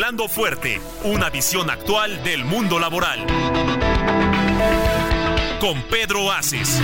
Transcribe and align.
Hablando 0.00 0.28
fuerte, 0.28 0.80
una 1.04 1.28
visión 1.28 1.68
actual 1.68 2.24
del 2.24 2.42
mundo 2.46 2.78
laboral. 2.78 3.26
Con 5.60 5.82
Pedro 5.90 6.32
Aces. 6.32 6.80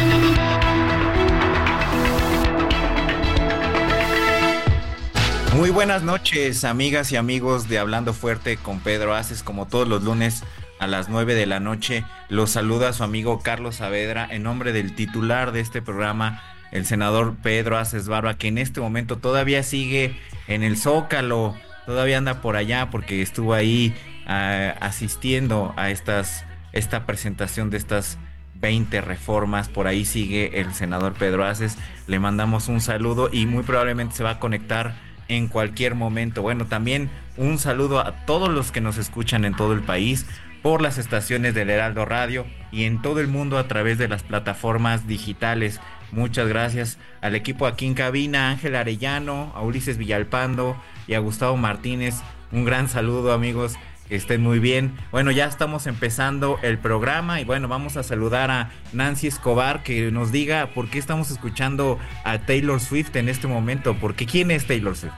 Muy 5.54 5.70
buenas 5.70 6.02
noches, 6.02 6.64
amigas 6.64 7.10
y 7.10 7.16
amigos 7.16 7.70
de 7.70 7.78
Hablando 7.78 8.12
Fuerte 8.12 8.58
con 8.58 8.80
Pedro 8.80 9.14
Aces, 9.14 9.42
como 9.42 9.66
todos 9.66 9.88
los 9.88 10.02
lunes 10.02 10.44
a 10.78 10.86
las 10.86 11.08
9 11.08 11.34
de 11.34 11.46
la 11.46 11.58
noche. 11.58 12.04
Los 12.28 12.50
saluda 12.50 12.92
su 12.92 13.02
amigo 13.02 13.40
Carlos 13.40 13.76
Saavedra 13.76 14.28
en 14.30 14.42
nombre 14.42 14.74
del 14.74 14.94
titular 14.94 15.52
de 15.52 15.60
este 15.60 15.80
programa, 15.80 16.42
el 16.70 16.84
senador 16.84 17.34
Pedro 17.42 17.78
Aces 17.78 18.08
Barba, 18.08 18.36
que 18.36 18.48
en 18.48 18.58
este 18.58 18.82
momento 18.82 19.16
todavía 19.16 19.62
sigue 19.62 20.20
en 20.48 20.62
el 20.62 20.76
Zócalo, 20.76 21.56
todavía 21.86 22.18
anda 22.18 22.42
por 22.42 22.56
allá 22.56 22.90
porque 22.90 23.22
estuvo 23.22 23.54
ahí 23.54 23.94
ah, 24.26 24.74
asistiendo 24.80 25.72
a 25.76 25.90
estas, 25.90 26.44
esta 26.72 27.06
presentación 27.06 27.70
de 27.70 27.78
estas 27.78 28.18
20 28.60 29.00
reformas. 29.00 29.68
Por 29.68 29.86
ahí 29.86 30.04
sigue 30.04 30.60
el 30.60 30.74
senador 30.74 31.14
Pedro 31.14 31.44
Aces. 31.44 31.78
Le 32.06 32.18
mandamos 32.18 32.68
un 32.68 32.80
saludo 32.80 33.30
y 33.32 33.46
muy 33.46 33.62
probablemente 33.62 34.16
se 34.16 34.24
va 34.24 34.30
a 34.30 34.38
conectar 34.38 34.94
en 35.28 35.48
cualquier 35.48 35.94
momento. 35.94 36.42
Bueno, 36.42 36.66
también 36.66 37.10
un 37.36 37.58
saludo 37.58 38.00
a 38.00 38.26
todos 38.26 38.48
los 38.48 38.72
que 38.72 38.80
nos 38.80 38.98
escuchan 38.98 39.44
en 39.44 39.54
todo 39.54 39.72
el 39.72 39.82
país 39.82 40.26
por 40.62 40.82
las 40.82 40.98
estaciones 40.98 41.54
del 41.54 41.70
Heraldo 41.70 42.04
Radio 42.04 42.46
y 42.72 42.84
en 42.84 43.00
todo 43.00 43.20
el 43.20 43.28
mundo 43.28 43.58
a 43.58 43.68
través 43.68 43.98
de 43.98 44.08
las 44.08 44.22
plataformas 44.22 45.06
digitales. 45.06 45.80
Muchas 46.12 46.48
gracias 46.48 46.98
al 47.20 47.34
equipo 47.34 47.66
aquí 47.66 47.86
en 47.86 47.94
cabina, 47.94 48.50
Ángel 48.50 48.74
Arellano, 48.74 49.52
a 49.54 49.62
Ulises 49.62 49.98
Villalpando 49.98 50.76
y 51.06 51.14
a 51.14 51.18
Gustavo 51.18 51.56
Martínez. 51.56 52.16
Un 52.52 52.64
gran 52.64 52.88
saludo 52.88 53.32
amigos, 53.32 53.74
que 54.08 54.16
estén 54.16 54.42
muy 54.42 54.58
bien. 54.58 54.96
Bueno, 55.10 55.30
ya 55.30 55.46
estamos 55.46 55.86
empezando 55.86 56.58
el 56.62 56.78
programa 56.78 57.40
y 57.40 57.44
bueno, 57.44 57.68
vamos 57.68 57.96
a 57.96 58.02
saludar 58.02 58.50
a 58.50 58.70
Nancy 58.92 59.26
Escobar 59.26 59.82
que 59.82 60.10
nos 60.10 60.32
diga 60.32 60.68
por 60.74 60.88
qué 60.88 60.98
estamos 60.98 61.30
escuchando 61.30 61.98
a 62.24 62.38
Taylor 62.38 62.80
Swift 62.80 63.16
en 63.16 63.28
este 63.28 63.46
momento. 63.46 63.96
Porque 64.00 64.26
¿quién 64.26 64.50
es 64.50 64.66
Taylor 64.66 64.96
Swift? 64.96 65.14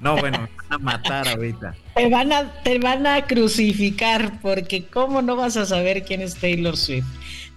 No, 0.00 0.16
bueno, 0.16 0.40
me 0.40 0.48
van 0.56 0.72
a 0.72 0.78
matar 0.78 1.28
ahorita. 1.28 1.74
Te 1.94 2.08
van 2.08 2.32
a, 2.32 2.50
te 2.62 2.78
van 2.78 3.06
a 3.06 3.26
crucificar 3.26 4.40
porque 4.40 4.86
cómo 4.86 5.20
no 5.20 5.36
vas 5.36 5.58
a 5.58 5.66
saber 5.66 6.04
quién 6.04 6.22
es 6.22 6.36
Taylor 6.36 6.76
Swift. 6.76 7.06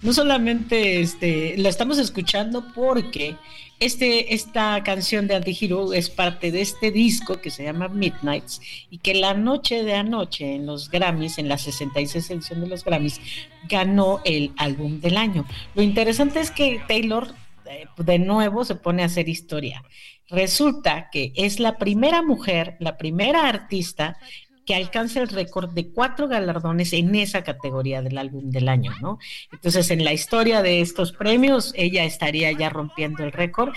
No 0.02 0.12
solamente 0.12 1.00
este, 1.00 1.54
la 1.56 1.70
estamos 1.70 1.96
escuchando 1.96 2.66
porque 2.74 3.36
este, 3.84 4.34
esta 4.34 4.82
canción 4.82 5.26
de 5.26 5.34
Antihero 5.34 5.92
es 5.92 6.08
parte 6.08 6.50
de 6.50 6.62
este 6.62 6.90
disco 6.90 7.40
que 7.40 7.50
se 7.50 7.64
llama 7.64 7.88
Midnights 7.88 8.60
y 8.90 8.98
que 8.98 9.14
la 9.14 9.34
noche 9.34 9.84
de 9.84 9.94
anoche 9.94 10.54
en 10.54 10.66
los 10.66 10.90
Grammys, 10.90 11.38
en 11.38 11.48
la 11.48 11.58
66 11.58 12.30
edición 12.30 12.60
de 12.62 12.68
los 12.68 12.84
Grammys, 12.84 13.20
ganó 13.68 14.20
el 14.24 14.52
álbum 14.56 15.00
del 15.00 15.16
año. 15.16 15.46
Lo 15.74 15.82
interesante 15.82 16.40
es 16.40 16.50
que 16.50 16.80
Taylor 16.88 17.34
eh, 17.66 17.86
de 17.98 18.18
nuevo 18.18 18.64
se 18.64 18.74
pone 18.74 19.02
a 19.02 19.06
hacer 19.06 19.28
historia. 19.28 19.84
Resulta 20.30 21.10
que 21.12 21.32
es 21.36 21.60
la 21.60 21.76
primera 21.76 22.22
mujer, 22.22 22.76
la 22.80 22.96
primera 22.96 23.48
artista 23.48 24.16
que 24.64 24.74
alcanza 24.74 25.20
el 25.20 25.28
récord 25.28 25.70
de 25.70 25.88
cuatro 25.88 26.28
galardones 26.28 26.92
en 26.92 27.14
esa 27.14 27.42
categoría 27.42 28.02
del 28.02 28.18
álbum 28.18 28.50
del 28.50 28.68
año, 28.68 28.92
¿no? 29.00 29.18
Entonces, 29.52 29.90
en 29.90 30.04
la 30.04 30.12
historia 30.12 30.62
de 30.62 30.80
estos 30.80 31.12
premios, 31.12 31.72
ella 31.76 32.04
estaría 32.04 32.50
ya 32.52 32.70
rompiendo 32.70 33.24
el 33.24 33.32
récord. 33.32 33.74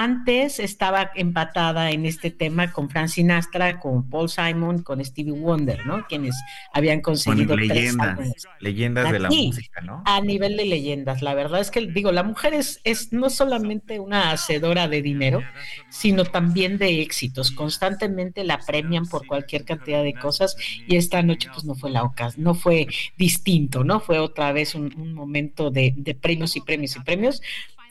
Antes 0.00 0.60
estaba 0.60 1.10
empatada 1.16 1.90
en 1.90 2.06
este 2.06 2.30
tema 2.30 2.70
con 2.70 2.88
Frank 2.88 3.08
Sinatra, 3.08 3.80
con 3.80 4.08
Paul 4.08 4.28
Simon, 4.28 4.84
con 4.84 5.04
Stevie 5.04 5.32
Wonder, 5.32 5.84
¿no? 5.86 6.06
Quienes 6.06 6.36
habían 6.72 7.00
conseguido 7.00 7.56
leyendas, 7.56 8.46
leyendas 8.60 9.10
de 9.10 9.18
la 9.18 9.28
música, 9.28 9.80
¿no? 9.80 10.04
A 10.06 10.20
nivel 10.20 10.56
de 10.56 10.66
leyendas, 10.66 11.20
la 11.20 11.34
verdad 11.34 11.60
es 11.60 11.72
que 11.72 11.84
digo, 11.84 12.12
la 12.12 12.22
mujer 12.22 12.54
es, 12.54 12.80
es 12.84 13.12
no 13.12 13.28
solamente 13.28 13.98
una 13.98 14.30
hacedora 14.30 14.86
de 14.86 15.02
dinero, 15.02 15.42
sino 15.88 16.24
también 16.24 16.78
de 16.78 17.02
éxitos. 17.02 17.50
Constantemente 17.50 18.44
la 18.44 18.58
premian 18.58 19.04
por 19.04 19.26
cualquier 19.26 19.64
cantidad 19.64 20.04
de 20.04 20.14
cosas 20.14 20.54
y 20.86 20.94
esta 20.94 21.24
noche 21.24 21.48
pues 21.52 21.64
no 21.64 21.74
fue 21.74 21.90
la 21.90 22.04
ocasión, 22.04 22.44
no 22.44 22.54
fue 22.54 22.86
distinto, 23.16 23.82
¿no? 23.82 23.98
Fue 23.98 24.20
otra 24.20 24.52
vez 24.52 24.76
un, 24.76 24.94
un 24.96 25.12
momento 25.12 25.72
de, 25.72 25.92
de 25.96 26.14
premios 26.14 26.54
y 26.54 26.60
premios 26.60 26.94
y 26.94 27.00
premios 27.00 27.42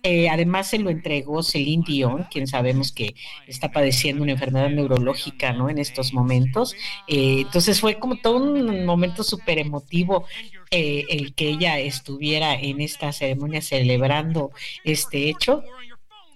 eh, 0.09 0.29
además 0.29 0.69
se 0.69 0.79
lo 0.79 0.89
entregó 0.89 1.43
Celine 1.43 1.83
Dion, 1.85 2.27
quien 2.31 2.47
sabemos 2.47 2.93
que 2.93 3.13
está 3.45 3.73
padeciendo 3.73 4.23
una 4.23 4.31
enfermedad 4.31 4.69
neurológica, 4.69 5.51
¿no? 5.51 5.69
En 5.69 5.79
estos 5.79 6.13
momentos. 6.13 6.75
Eh, 7.09 7.41
entonces 7.41 7.81
fue 7.81 7.99
como 7.99 8.15
todo 8.15 8.37
un 8.37 8.85
momento 8.85 9.21
súper 9.21 9.59
emotivo 9.59 10.25
eh, 10.71 11.03
el 11.09 11.33
que 11.33 11.49
ella 11.49 11.77
estuviera 11.79 12.53
en 12.53 12.79
esta 12.79 13.11
ceremonia 13.11 13.61
celebrando 13.61 14.51
este 14.85 15.27
hecho. 15.27 15.61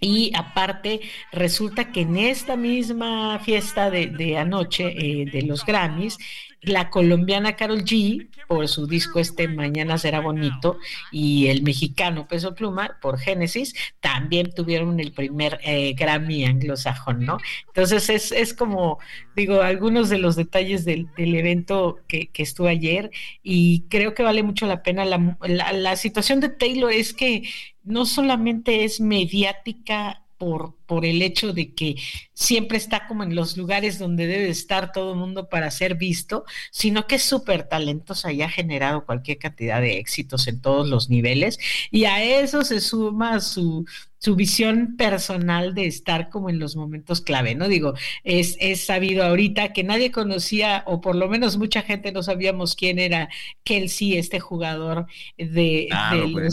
Y 0.02 0.34
aparte, 0.36 1.00
resulta 1.32 1.94
que 1.94 2.02
en 2.02 2.18
esta 2.18 2.58
misma 2.58 3.40
fiesta 3.40 3.90
de, 3.90 4.08
de 4.08 4.38
anoche 4.38 4.84
de 5.32 5.44
los 5.44 5.66
Grammys, 5.66 6.18
la 6.62 6.90
colombiana 6.90 7.56
Carol 7.56 7.84
G 7.84 8.30
por 8.48 8.68
su 8.68 8.86
disco 8.86 9.20
este 9.20 9.48
Mañana 9.48 9.98
será 9.98 10.20
bonito 10.20 10.78
y 11.12 11.48
el 11.48 11.64
mexicano 11.64 12.28
Peso 12.28 12.54
Pluma 12.54 12.98
por 13.02 13.18
Génesis 13.18 13.74
también 14.00 14.54
tuvieron 14.54 15.00
el 15.00 15.12
primer 15.12 15.60
eh, 15.64 15.94
Grammy 15.94 16.46
anglosajón, 16.46 17.26
¿no? 17.26 17.38
Entonces 17.68 18.10
es, 18.10 18.32
es, 18.32 18.54
como, 18.54 19.00
digo, 19.36 19.62
algunos 19.62 20.10
de 20.10 20.20
los 20.20 20.36
detalles 20.36 20.86
del, 20.86 21.08
del 21.18 21.36
evento 21.36 22.00
que, 22.08 22.28
que, 22.28 22.44
estuvo 22.44 22.68
ayer 22.68 23.10
y 23.42 23.86
creo 23.90 24.14
que 24.14 24.24
vale 24.24 24.44
mucho 24.44 24.68
la 24.68 24.84
pena. 24.84 25.06
La, 25.06 25.38
la, 25.42 25.74
la 25.74 25.96
situación 25.96 26.40
de 26.42 26.50
Taylor 26.50 26.92
es 26.92 27.14
que 27.14 27.44
no 27.84 28.06
solamente 28.06 28.84
es 28.84 29.00
mediática 29.02 30.21
por, 30.42 30.76
por, 30.88 31.06
el 31.06 31.22
hecho 31.22 31.54
de 31.54 31.76
que 31.76 31.98
siempre 32.34 32.80
está 32.80 33.08
como 33.08 33.22
en 33.22 33.36
los 33.36 33.58
lugares 33.58 34.00
donde 34.00 34.26
debe 34.26 34.50
estar 34.50 34.92
todo 34.92 35.14
el 35.14 35.20
mundo 35.20 35.50
para 35.50 35.70
ser 35.70 35.94
visto, 35.94 36.46
sino 36.72 37.06
que 37.06 37.16
es 37.18 37.22
súper 37.22 37.70
talentosa 37.70 38.32
y 38.32 38.42
ha 38.42 38.50
generado 38.50 39.06
cualquier 39.06 39.38
cantidad 39.38 39.80
de 39.80 40.00
éxitos 40.00 40.48
en 40.48 40.60
todos 40.60 40.90
los 40.90 41.12
niveles. 41.12 41.60
Y 41.92 42.06
a 42.06 42.24
eso 42.24 42.64
se 42.64 42.82
suma 42.82 43.40
su, 43.40 43.86
su 44.18 44.36
visión 44.36 44.96
personal 44.98 45.76
de 45.76 45.86
estar 45.86 46.30
como 46.32 46.50
en 46.50 46.58
los 46.58 46.76
momentos 46.76 47.22
clave, 47.22 47.54
¿no? 47.54 47.68
Digo, 47.68 47.94
es, 48.24 48.58
es 48.60 48.84
sabido 48.84 49.24
ahorita 49.24 49.74
que 49.74 49.84
nadie 49.84 50.10
conocía, 50.10 50.84
o 50.88 51.02
por 51.02 51.16
lo 51.16 51.30
menos 51.30 51.58
mucha 51.58 51.84
gente 51.84 52.12
no 52.12 52.24
sabíamos 52.24 52.76
quién 52.76 52.98
era 52.98 53.30
Kelsey, 53.64 54.18
este 54.18 54.40
jugador 54.40 55.06
de, 55.38 55.86
claro, 55.92 56.26
de 56.26 56.34
bueno. 56.34 56.50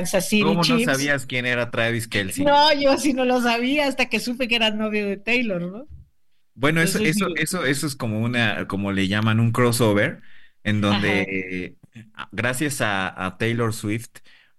Los 0.00 0.10
Kansas 0.10 0.28
City 0.28 0.42
¿Cómo 0.44 0.62
Chiefs. 0.62 0.86
no 0.86 0.92
sabías 0.92 1.26
quién 1.26 1.46
era 1.46 1.70
Travis 1.70 2.08
Kelsey? 2.08 2.44
No, 2.44 2.72
yo 2.74 2.98
sí 2.98 3.12
no 3.14 3.24
lo 3.24 3.40
sabía 3.40 3.86
hasta 3.86 4.08
que 4.08 4.20
supe 4.20 4.48
que 4.48 4.56
era 4.56 4.70
novio 4.70 5.06
de 5.06 5.16
Taylor, 5.16 5.62
¿no? 5.62 5.86
Bueno, 6.54 6.82
eso, 6.82 6.98
eso, 7.02 7.28
eso, 7.36 7.64
eso 7.64 7.86
es 7.86 7.96
como 7.96 8.20
una, 8.20 8.66
como 8.68 8.92
le 8.92 9.08
llaman 9.08 9.40
un 9.40 9.52
crossover, 9.52 10.20
en 10.64 10.80
donde 10.82 11.78
a- 12.14 12.28
gracias 12.32 12.80
a, 12.82 13.24
a 13.26 13.38
Taylor 13.38 13.72
Swift, 13.72 14.08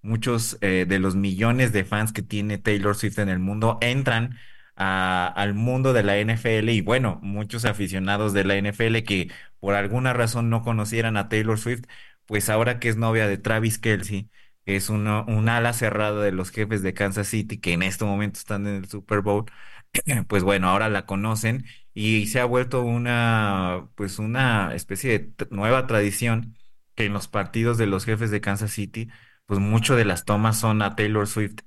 muchos 0.01 0.57
eh, 0.61 0.85
de 0.87 0.99
los 0.99 1.15
millones 1.15 1.71
de 1.71 1.85
fans 1.85 2.11
que 2.11 2.23
tiene 2.23 2.57
Taylor 2.57 2.95
Swift 2.95 3.19
en 3.19 3.29
el 3.29 3.39
mundo 3.39 3.77
entran 3.81 4.37
a- 4.75 5.27
al 5.27 5.53
mundo 5.53 5.93
de 5.93 6.01
la 6.03 6.17
NFL 6.17 6.69
y 6.69 6.81
bueno, 6.81 7.19
muchos 7.21 7.63
aficionados 7.65 8.33
de 8.33 8.43
la 8.43 8.55
NFL 8.55 9.03
que 9.03 9.31
por 9.59 9.75
alguna 9.75 10.13
razón 10.13 10.49
no 10.49 10.63
conocieran 10.63 11.15
a 11.17 11.29
Taylor 11.29 11.59
Swift, 11.59 11.83
pues 12.25 12.49
ahora 12.49 12.79
que 12.79 12.89
es 12.89 12.97
novia 12.97 13.27
de 13.27 13.37
Travis 13.37 13.77
Kelsey, 13.77 14.29
es 14.65 14.89
uno, 14.89 15.25
un 15.27 15.49
ala 15.49 15.73
cerrada 15.73 16.21
de 16.23 16.31
los 16.31 16.51
jefes 16.51 16.81
de 16.81 16.93
Kansas 16.93 17.27
City, 17.27 17.59
que 17.59 17.73
en 17.73 17.83
este 17.83 18.05
momento 18.05 18.39
están 18.39 18.67
en 18.67 18.75
el 18.75 18.89
Super 18.89 19.21
Bowl, 19.21 19.45
pues 20.27 20.43
bueno, 20.43 20.69
ahora 20.69 20.89
la 20.89 21.05
conocen 21.05 21.65
y 21.93 22.27
se 22.27 22.39
ha 22.39 22.45
vuelto 22.45 22.81
una, 22.83 23.89
pues 23.95 24.19
una 24.19 24.73
especie 24.75 25.19
de 25.37 25.47
nueva 25.51 25.87
tradición 25.87 26.57
que 26.95 27.05
en 27.05 27.13
los 27.13 27.27
partidos 27.27 27.77
de 27.77 27.87
los 27.87 28.05
jefes 28.05 28.31
de 28.31 28.41
Kansas 28.41 28.71
City, 28.71 29.09
pues 29.45 29.59
mucho 29.59 29.95
de 29.95 30.05
las 30.05 30.25
tomas 30.25 30.59
son 30.59 30.81
a 30.81 30.95
Taylor 30.95 31.27
Swift 31.27 31.59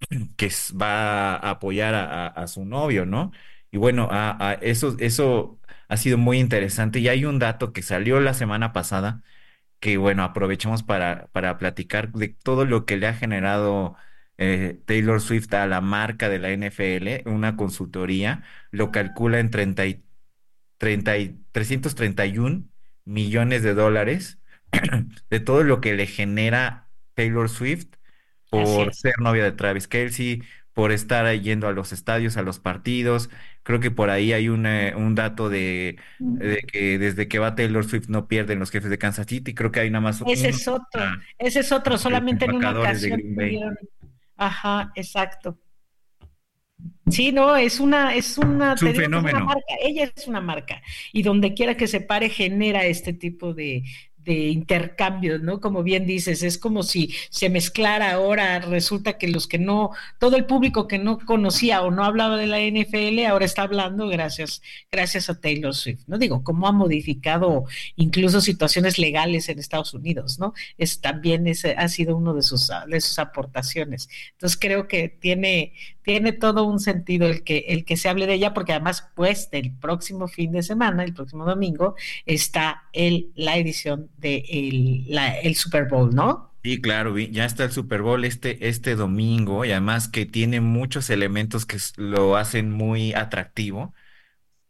que 0.36 0.50
va 0.80 1.36
a 1.36 1.50
apoyar 1.50 1.94
a, 1.94 2.46
su 2.46 2.64
novio, 2.64 3.06
¿no? 3.06 3.32
Y 3.70 3.78
bueno, 3.78 4.08
a, 4.10 4.58
eso, 4.62 4.96
eso 4.98 5.60
ha 5.88 5.96
sido 5.96 6.18
muy 6.18 6.38
interesante. 6.38 7.00
Y 7.00 7.08
hay 7.08 7.24
un 7.24 7.38
dato 7.38 7.72
que 7.72 7.82
salió 7.82 8.20
la 8.20 8.34
semana 8.34 8.72
pasada 8.72 9.22
que, 9.84 9.98
bueno, 9.98 10.22
aprovechamos 10.24 10.82
para, 10.82 11.28
para 11.32 11.58
platicar 11.58 12.10
de 12.12 12.28
todo 12.28 12.64
lo 12.64 12.86
que 12.86 12.96
le 12.96 13.06
ha 13.06 13.12
generado 13.12 13.96
eh, 14.38 14.80
Taylor 14.86 15.20
Swift 15.20 15.52
a 15.52 15.66
la 15.66 15.82
marca 15.82 16.30
de 16.30 16.38
la 16.38 16.50
NFL, 16.52 17.28
una 17.28 17.54
consultoría, 17.56 18.44
lo 18.70 18.90
calcula 18.90 19.40
en 19.40 19.50
30 19.50 19.84
y, 19.84 20.02
30 20.78 21.18
y 21.18 21.38
331 21.52 22.64
millones 23.04 23.62
de 23.62 23.74
dólares 23.74 24.38
de 25.28 25.40
todo 25.40 25.62
lo 25.64 25.82
que 25.82 25.92
le 25.92 26.06
genera 26.06 26.88
Taylor 27.12 27.50
Swift 27.50 27.88
por 28.48 28.94
ser 28.94 29.18
novia 29.20 29.44
de 29.44 29.52
Travis 29.52 29.86
Kelsey, 29.86 30.44
por 30.74 30.90
estar 30.90 31.32
yendo 31.40 31.68
a 31.68 31.72
los 31.72 31.92
estadios, 31.92 32.36
a 32.36 32.42
los 32.42 32.58
partidos. 32.58 33.30
Creo 33.62 33.80
que 33.80 33.90
por 33.90 34.10
ahí 34.10 34.32
hay 34.32 34.48
un, 34.48 34.66
eh, 34.66 34.92
un 34.94 35.14
dato 35.14 35.48
de, 35.48 35.98
que 36.70 36.98
desde 36.98 37.28
que 37.28 37.38
va 37.38 37.54
Taylor 37.54 37.84
Swift 37.84 38.08
no 38.08 38.26
pierden 38.26 38.58
los 38.58 38.70
jefes 38.70 38.90
de 38.90 38.98
Kansas 38.98 39.26
City. 39.26 39.54
Creo 39.54 39.70
que 39.70 39.80
hay 39.80 39.90
nada 39.90 40.02
más. 40.02 40.22
Ese 40.26 40.48
es 40.48 40.68
otro, 40.68 41.02
ese 41.38 41.60
es 41.60 41.72
otro, 41.72 41.96
solamente 41.96 42.44
en 42.44 42.56
una 42.56 42.78
ocasión. 42.78 43.22
Ajá, 44.36 44.92
exacto. 44.96 45.58
Sí, 47.08 47.32
no, 47.32 47.56
es 47.56 47.80
una, 47.80 48.14
es 48.14 48.36
una, 48.36 48.74
es 48.74 48.82
un 48.82 48.94
fenómeno. 48.94 49.44
marca. 49.44 49.74
Ella 49.80 50.10
es 50.14 50.26
una 50.26 50.40
marca 50.40 50.82
y 51.12 51.22
donde 51.22 51.54
quiera 51.54 51.76
que 51.76 51.86
se 51.86 52.00
pare 52.00 52.28
genera 52.28 52.84
este 52.84 53.12
tipo 53.12 53.54
de, 53.54 53.84
de 54.24 54.48
intercambios, 54.48 55.40
¿no? 55.42 55.60
Como 55.60 55.82
bien 55.82 56.06
dices, 56.06 56.42
es 56.42 56.58
como 56.58 56.82
si 56.82 57.14
se 57.30 57.50
mezclara 57.50 58.12
ahora, 58.12 58.60
resulta 58.60 59.18
que 59.18 59.28
los 59.28 59.46
que 59.46 59.58
no, 59.58 59.90
todo 60.18 60.36
el 60.36 60.46
público 60.46 60.88
que 60.88 60.98
no 60.98 61.18
conocía 61.18 61.82
o 61.82 61.90
no 61.90 62.04
hablaba 62.04 62.36
de 62.36 62.46
la 62.46 62.60
NFL 62.60 63.26
ahora 63.26 63.44
está 63.44 63.62
hablando 63.62 64.08
gracias, 64.08 64.62
gracias 64.90 65.30
a 65.30 65.40
Taylor 65.40 65.74
Swift, 65.74 66.02
¿no? 66.06 66.18
Digo, 66.18 66.42
cómo 66.42 66.66
ha 66.66 66.72
modificado 66.72 67.64
incluso 67.96 68.40
situaciones 68.40 68.98
legales 68.98 69.48
en 69.48 69.58
Estados 69.58 69.94
Unidos, 69.94 70.38
¿no? 70.38 70.54
Es 70.78 71.00
también 71.00 71.46
ese 71.46 71.72
ha 71.72 71.88
sido 71.88 72.16
uno 72.16 72.34
de 72.34 72.42
sus, 72.42 72.70
de 72.88 73.00
sus 73.00 73.18
aportaciones. 73.18 74.08
Entonces 74.32 74.58
creo 74.60 74.88
que 74.88 75.08
tiene, 75.08 75.74
tiene 76.04 76.32
todo 76.32 76.64
un 76.64 76.78
sentido 76.78 77.26
el 77.26 77.42
que, 77.42 77.64
el 77.68 77.84
que 77.84 77.96
se 77.96 78.08
hable 78.08 78.26
de 78.26 78.34
ella, 78.34 78.54
porque 78.54 78.72
además, 78.72 79.10
pues, 79.14 79.48
el 79.52 79.72
próximo 79.72 80.28
fin 80.28 80.52
de 80.52 80.62
semana, 80.62 81.02
el 81.02 81.14
próximo 81.14 81.44
domingo, 81.46 81.96
está 82.26 82.84
el, 82.92 83.32
la 83.34 83.56
edición 83.56 84.10
de 84.18 84.44
el, 85.42 85.56
Super 85.56 85.88
Bowl, 85.88 86.14
¿no? 86.14 86.52
Sí, 86.62 86.80
claro, 86.80 87.18
ya 87.18 87.44
está 87.44 87.64
el 87.64 87.72
Super 87.72 88.02
Bowl 88.02 88.24
este, 88.24 88.68
este 88.68 88.96
domingo 88.96 89.64
y 89.64 89.72
además 89.72 90.08
que 90.08 90.26
tiene 90.26 90.60
muchos 90.60 91.10
elementos 91.10 91.66
que 91.66 91.78
lo 91.96 92.36
hacen 92.36 92.70
muy 92.70 93.14
atractivo. 93.14 93.94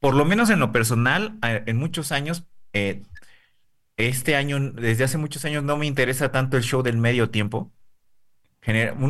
Por 0.01 0.15
lo 0.15 0.25
menos 0.25 0.51
en 0.51 0.61
lo 0.61 0.73
personal, 0.73 1.39
en 1.43 1.77
muchos 1.77 2.13
años, 2.13 2.45
eh, 2.73 3.03
este 3.97 4.37
año, 4.37 4.73
desde 4.73 5.05
hace 5.05 5.19
muchos 5.19 5.45
años, 5.45 5.65
no 5.65 5.77
me 5.77 5.87
interesa 5.87 6.31
tanto 6.33 6.57
el 6.57 6.63
show 6.63 6.83
del 6.83 6.99
medio 6.99 7.31
tiempo. 7.31 7.73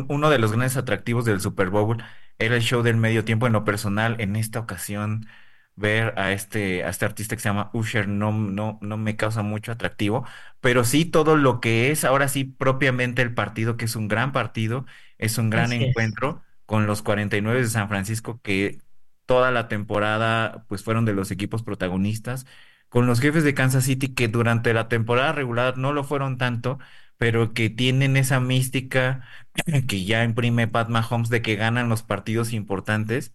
Uno 0.09 0.29
de 0.29 0.39
los 0.39 0.51
grandes 0.51 0.77
atractivos 0.77 1.25
del 1.25 1.41
Super 1.41 1.69
Bowl 1.69 2.03
era 2.39 2.55
el 2.55 2.61
show 2.61 2.81
del 2.83 2.97
medio 2.97 3.23
tiempo 3.25 3.47
en 3.47 3.53
lo 3.53 3.63
personal. 3.63 4.15
En 4.19 4.35
esta 4.35 4.59
ocasión, 4.59 5.27
ver 5.75 6.13
a 6.17 6.31
este, 6.31 6.83
a 6.83 6.89
este 6.89 7.05
artista 7.05 7.35
que 7.35 7.41
se 7.41 7.49
llama 7.49 7.69
Usher 7.73 8.07
no, 8.07 8.31
no, 8.31 8.79
no 8.81 8.97
me 8.97 9.15
causa 9.15 9.43
mucho 9.43 9.71
atractivo, 9.71 10.25
pero 10.61 10.83
sí 10.83 11.05
todo 11.05 11.35
lo 11.37 11.59
que 11.61 11.91
es 11.91 12.03
ahora 12.05 12.27
sí 12.27 12.45
propiamente 12.45 13.21
el 13.21 13.33
partido, 13.33 13.77
que 13.77 13.85
es 13.85 13.95
un 13.95 14.07
gran 14.07 14.31
partido, 14.31 14.85
es 15.17 15.37
un 15.37 15.49
gran 15.49 15.73
encuentro 15.73 16.43
con 16.65 16.87
los 16.87 17.01
49 17.01 17.61
de 17.61 17.67
San 17.67 17.89
Francisco 17.89 18.41
que 18.41 18.79
toda 19.25 19.51
la 19.51 19.67
temporada 19.67 20.65
pues 20.67 20.83
fueron 20.83 21.05
de 21.05 21.13
los 21.13 21.31
equipos 21.31 21.63
protagonistas, 21.63 22.45
con 22.89 23.07
los 23.07 23.19
jefes 23.19 23.43
de 23.43 23.53
Kansas 23.53 23.83
City 23.85 24.13
que 24.13 24.27
durante 24.27 24.73
la 24.73 24.87
temporada 24.87 25.31
regular 25.33 25.77
no 25.77 25.91
lo 25.93 26.03
fueron 26.03 26.37
tanto, 26.37 26.79
pero 27.17 27.53
que 27.53 27.69
tienen 27.69 28.17
esa 28.17 28.39
mística 28.39 29.27
que 29.87 30.05
ya 30.05 30.23
imprime 30.23 30.67
Pat 30.67 30.89
Mahomes 30.89 31.29
de 31.29 31.41
que 31.41 31.55
ganan 31.55 31.89
los 31.89 32.03
partidos 32.03 32.53
importantes. 32.53 33.33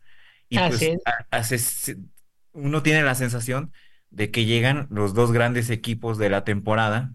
Y 0.49 0.59
pues 0.59 0.99
hace, 1.31 1.97
uno 2.53 2.82
tiene 2.82 3.03
la 3.03 3.15
sensación 3.15 3.73
de 4.11 4.31
que 4.31 4.44
llegan 4.44 4.88
los 4.91 5.15
dos 5.15 5.32
grandes 5.32 5.71
equipos 5.71 6.19
de 6.19 6.31
la 6.31 6.44
temporada. 6.44 7.15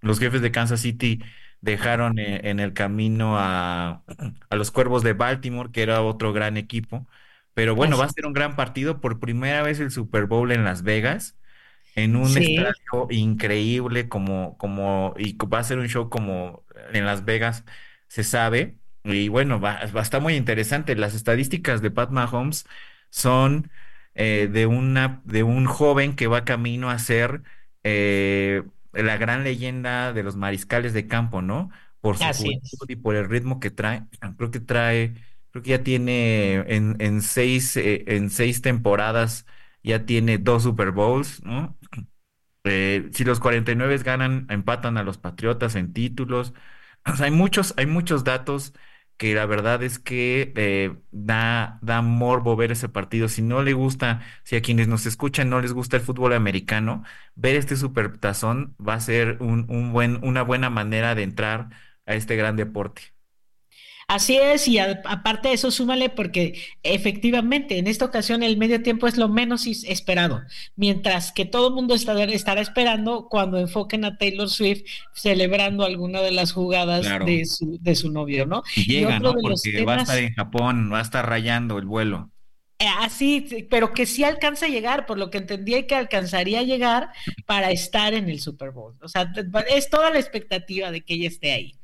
Los 0.00 0.18
jefes 0.18 0.42
de 0.42 0.52
Kansas 0.52 0.80
City 0.80 1.22
dejaron 1.60 2.18
eh, 2.18 2.42
en 2.44 2.60
el 2.60 2.74
camino 2.74 3.36
a, 3.38 4.04
los 4.50 4.70
Cuervos 4.70 5.02
de 5.02 5.14
Baltimore, 5.14 5.70
que 5.72 5.82
era 5.82 6.02
otro 6.02 6.32
gran 6.32 6.56
equipo. 6.56 7.06
Pero 7.54 7.74
bueno, 7.74 7.96
va 7.96 8.04
a 8.04 8.10
ser 8.10 8.26
un 8.26 8.34
gran 8.34 8.54
partido. 8.54 9.00
Por 9.00 9.18
primera 9.18 9.62
vez 9.62 9.80
el 9.80 9.90
Super 9.90 10.26
Bowl 10.26 10.52
en 10.52 10.64
Las 10.64 10.82
Vegas, 10.82 11.36
en 11.96 12.16
un 12.16 12.38
estadio 12.38 13.08
increíble, 13.10 14.08
como, 14.08 14.56
como, 14.58 15.14
y 15.18 15.36
va 15.38 15.60
a 15.60 15.64
ser 15.64 15.78
un 15.80 15.88
show 15.88 16.10
como 16.10 16.64
en 16.92 17.06
Las 17.06 17.24
Vegas, 17.26 17.64
se 18.08 18.24
sabe. 18.24 18.78
Y 19.04 19.28
bueno, 19.28 19.60
va, 19.60 19.80
va 19.96 20.00
a 20.00 20.04
estar 20.04 20.22
muy 20.22 20.34
interesante. 20.36 20.96
Las 20.96 21.14
estadísticas 21.14 21.82
de 21.82 21.90
Pat 21.92 22.10
Mahomes 22.12 22.66
son 23.10 23.70
eh, 24.14 24.48
de, 24.52 24.66
una, 24.66 25.22
de 25.24 25.42
un 25.44 25.66
joven 25.66 26.16
que 26.16 26.28
va 26.28 26.44
camino 26.44 26.90
a 26.90 26.98
ser 26.98 27.42
eh, 27.84 28.62
la 28.92 29.16
gran 29.16 29.44
leyenda 29.44 30.12
de 30.12 30.22
los 30.22 30.36
mariscales 30.36 30.92
de 30.94 31.06
campo, 31.08 31.42
¿no? 31.42 31.70
Por 32.00 32.18
su 32.18 32.30
juventud 32.32 32.86
y 32.88 32.96
por 32.96 33.16
el 33.16 33.28
ritmo 33.28 33.60
que 33.60 33.70
trae. 33.70 34.04
Creo 34.36 34.50
que 34.50 34.60
trae, 34.60 35.14
creo 35.50 35.62
que 35.62 35.70
ya 35.70 35.82
tiene 35.82 36.54
en, 36.74 36.96
en 37.00 37.22
seis, 37.22 37.76
eh, 37.76 38.04
en 38.08 38.30
seis 38.30 38.62
temporadas, 38.62 39.46
ya 39.86 40.06
tiene 40.06 40.38
dos 40.38 40.64
Super 40.64 40.90
Bowls, 40.92 41.42
¿no? 41.44 41.78
si 43.12 43.24
los 43.24 43.40
49 43.40 43.96
ganan, 43.98 44.46
empatan 44.50 44.96
a 44.98 45.04
los 45.04 45.18
Patriotas 45.18 45.76
en 45.76 45.92
títulos. 45.92 46.52
hay 47.04 47.30
muchos, 47.30 47.74
hay 47.76 47.86
muchos 47.86 48.24
datos 48.24 48.74
que 49.16 49.34
la 49.34 49.46
verdad 49.46 49.82
es 49.82 49.98
que 49.98 50.52
eh, 50.56 50.96
da, 51.10 51.78
da 51.82 52.02
morbo 52.02 52.56
ver 52.56 52.72
ese 52.72 52.88
partido. 52.88 53.28
Si 53.28 53.42
no 53.42 53.62
le 53.62 53.72
gusta, 53.72 54.22
si 54.44 54.56
a 54.56 54.62
quienes 54.62 54.88
nos 54.88 55.06
escuchan 55.06 55.48
no 55.50 55.60
les 55.60 55.72
gusta 55.72 55.96
el 55.96 56.02
fútbol 56.02 56.32
americano, 56.34 57.04
ver 57.34 57.56
este 57.56 57.76
supertazón 57.76 58.76
va 58.86 58.94
a 58.94 59.00
ser 59.00 59.38
un 59.40 59.92
buen, 59.92 60.22
una 60.24 60.42
buena 60.42 60.68
manera 60.70 61.14
de 61.14 61.22
entrar 61.22 61.70
a 62.06 62.14
este 62.14 62.36
gran 62.36 62.56
deporte. 62.56 63.15
Así 64.08 64.36
es, 64.36 64.68
y 64.68 64.78
aparte 64.78 65.48
de 65.48 65.54
eso, 65.54 65.72
súmale 65.72 66.10
porque 66.10 66.62
efectivamente 66.84 67.78
en 67.78 67.88
esta 67.88 68.04
ocasión 68.04 68.44
el 68.44 68.56
medio 68.56 68.80
tiempo 68.80 69.08
es 69.08 69.16
lo 69.16 69.28
menos 69.28 69.66
esperado, 69.66 70.42
mientras 70.76 71.32
que 71.32 71.44
todo 71.44 71.68
el 71.68 71.74
mundo 71.74 71.94
estará 71.94 72.60
esperando 72.60 73.26
cuando 73.28 73.58
enfoquen 73.58 74.04
a 74.04 74.16
Taylor 74.16 74.48
Swift 74.48 74.84
celebrando 75.12 75.84
alguna 75.84 76.20
de 76.20 76.30
las 76.30 76.52
jugadas 76.52 77.04
de, 77.24 77.44
su, 77.46 77.78
de 77.80 77.96
su 77.96 78.12
novio, 78.12 78.46
¿no? 78.46 78.62
Y 78.76 78.84
llega, 78.84 79.18
¿no? 79.18 79.34
Porque 79.34 79.84
va 79.84 79.96
a 79.96 80.02
estar 80.02 80.18
en 80.18 80.34
Japón, 80.34 80.88
va 80.92 81.00
a 81.00 81.02
estar 81.02 81.28
rayando 81.28 81.76
el 81.76 81.86
vuelo. 81.86 82.30
Así, 82.78 83.48
eh, 83.50 83.62
ah, 83.62 83.66
pero 83.70 83.92
que 83.92 84.06
sí 84.06 84.22
alcanza 84.22 84.66
a 84.66 84.68
llegar, 84.68 85.06
por 85.06 85.18
lo 85.18 85.30
que 85.30 85.38
entendí 85.38 85.82
que 85.84 85.94
alcanzaría 85.94 86.60
a 86.60 86.64
llegar 86.64 87.08
para 87.46 87.70
estar 87.70 88.14
en 88.14 88.28
el 88.28 88.38
Super 88.40 88.70
Bowl. 88.70 88.94
O 89.02 89.08
sea, 89.08 89.32
es 89.68 89.90
toda 89.90 90.10
la 90.10 90.18
expectativa 90.18 90.90
de 90.90 91.00
que 91.02 91.14
ella 91.14 91.28
esté 91.28 91.52
ahí. 91.52 91.75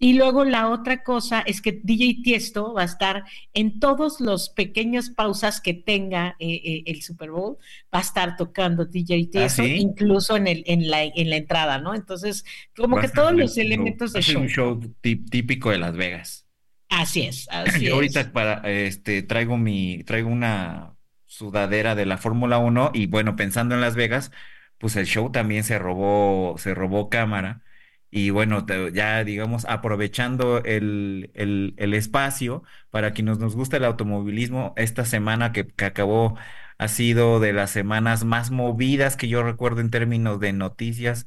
Y 0.00 0.12
luego 0.12 0.44
la 0.44 0.68
otra 0.68 1.02
cosa 1.02 1.40
es 1.40 1.60
que 1.60 1.80
DJ 1.82 2.22
Tiesto 2.22 2.72
va 2.72 2.82
a 2.82 2.84
estar 2.84 3.24
en 3.52 3.80
todos 3.80 4.20
los 4.20 4.48
pequeñas 4.48 5.10
pausas 5.10 5.60
que 5.60 5.74
tenga 5.74 6.36
eh, 6.38 6.60
eh, 6.64 6.82
el 6.86 7.02
Super 7.02 7.32
Bowl, 7.32 7.56
va 7.92 7.98
a 7.98 8.02
estar 8.02 8.36
tocando 8.36 8.84
DJ 8.84 9.24
¿Ah, 9.24 9.30
Tiesto, 9.32 9.64
incluso 9.64 10.36
en, 10.36 10.46
el, 10.46 10.62
en, 10.66 10.88
la, 10.88 11.02
en 11.02 11.30
la 11.30 11.36
entrada, 11.36 11.78
¿no? 11.78 11.94
Entonces, 11.94 12.44
como 12.76 13.00
que 13.00 13.08
todos 13.08 13.32
los 13.34 13.58
elementos 13.58 14.12
de 14.12 14.22
show. 14.22 14.40
un 14.40 14.48
show 14.48 14.80
típico 15.00 15.70
de 15.70 15.78
Las 15.78 15.96
Vegas. 15.96 16.46
Así 16.88 17.22
es, 17.22 17.48
así 17.50 17.86
Yo 17.86 17.94
ahorita 17.94 18.32
para 18.32 18.70
este 18.70 19.22
traigo 19.22 19.56
mi 19.58 20.04
traigo 20.04 20.28
una 20.28 20.94
sudadera 21.26 21.96
de 21.96 22.06
la 22.06 22.18
Fórmula 22.18 22.58
1 22.58 22.92
y 22.94 23.06
bueno, 23.06 23.34
pensando 23.34 23.74
en 23.74 23.80
Las 23.80 23.96
Vegas, 23.96 24.30
pues 24.78 24.94
el 24.94 25.06
show 25.06 25.32
también 25.32 25.64
se 25.64 25.78
robó 25.78 26.54
se 26.58 26.72
robó 26.72 27.10
cámara 27.10 27.62
y 28.10 28.30
bueno, 28.30 28.64
ya 28.92 29.22
digamos, 29.24 29.64
aprovechando 29.66 30.62
el, 30.64 31.30
el, 31.34 31.94
espacio 31.94 32.62
para 32.90 33.12
quienes 33.12 33.38
nos 33.38 33.54
gusta 33.54 33.76
el 33.76 33.84
automovilismo, 33.84 34.72
esta 34.76 35.04
semana 35.04 35.52
que, 35.52 35.68
acabó 35.84 36.36
ha 36.78 36.88
sido 36.88 37.40
de 37.40 37.52
las 37.52 37.70
semanas 37.70 38.24
más 38.24 38.50
movidas 38.50 39.16
que 39.16 39.28
yo 39.28 39.42
recuerdo 39.42 39.80
en 39.80 39.90
términos 39.90 40.40
de 40.40 40.52
noticias, 40.52 41.26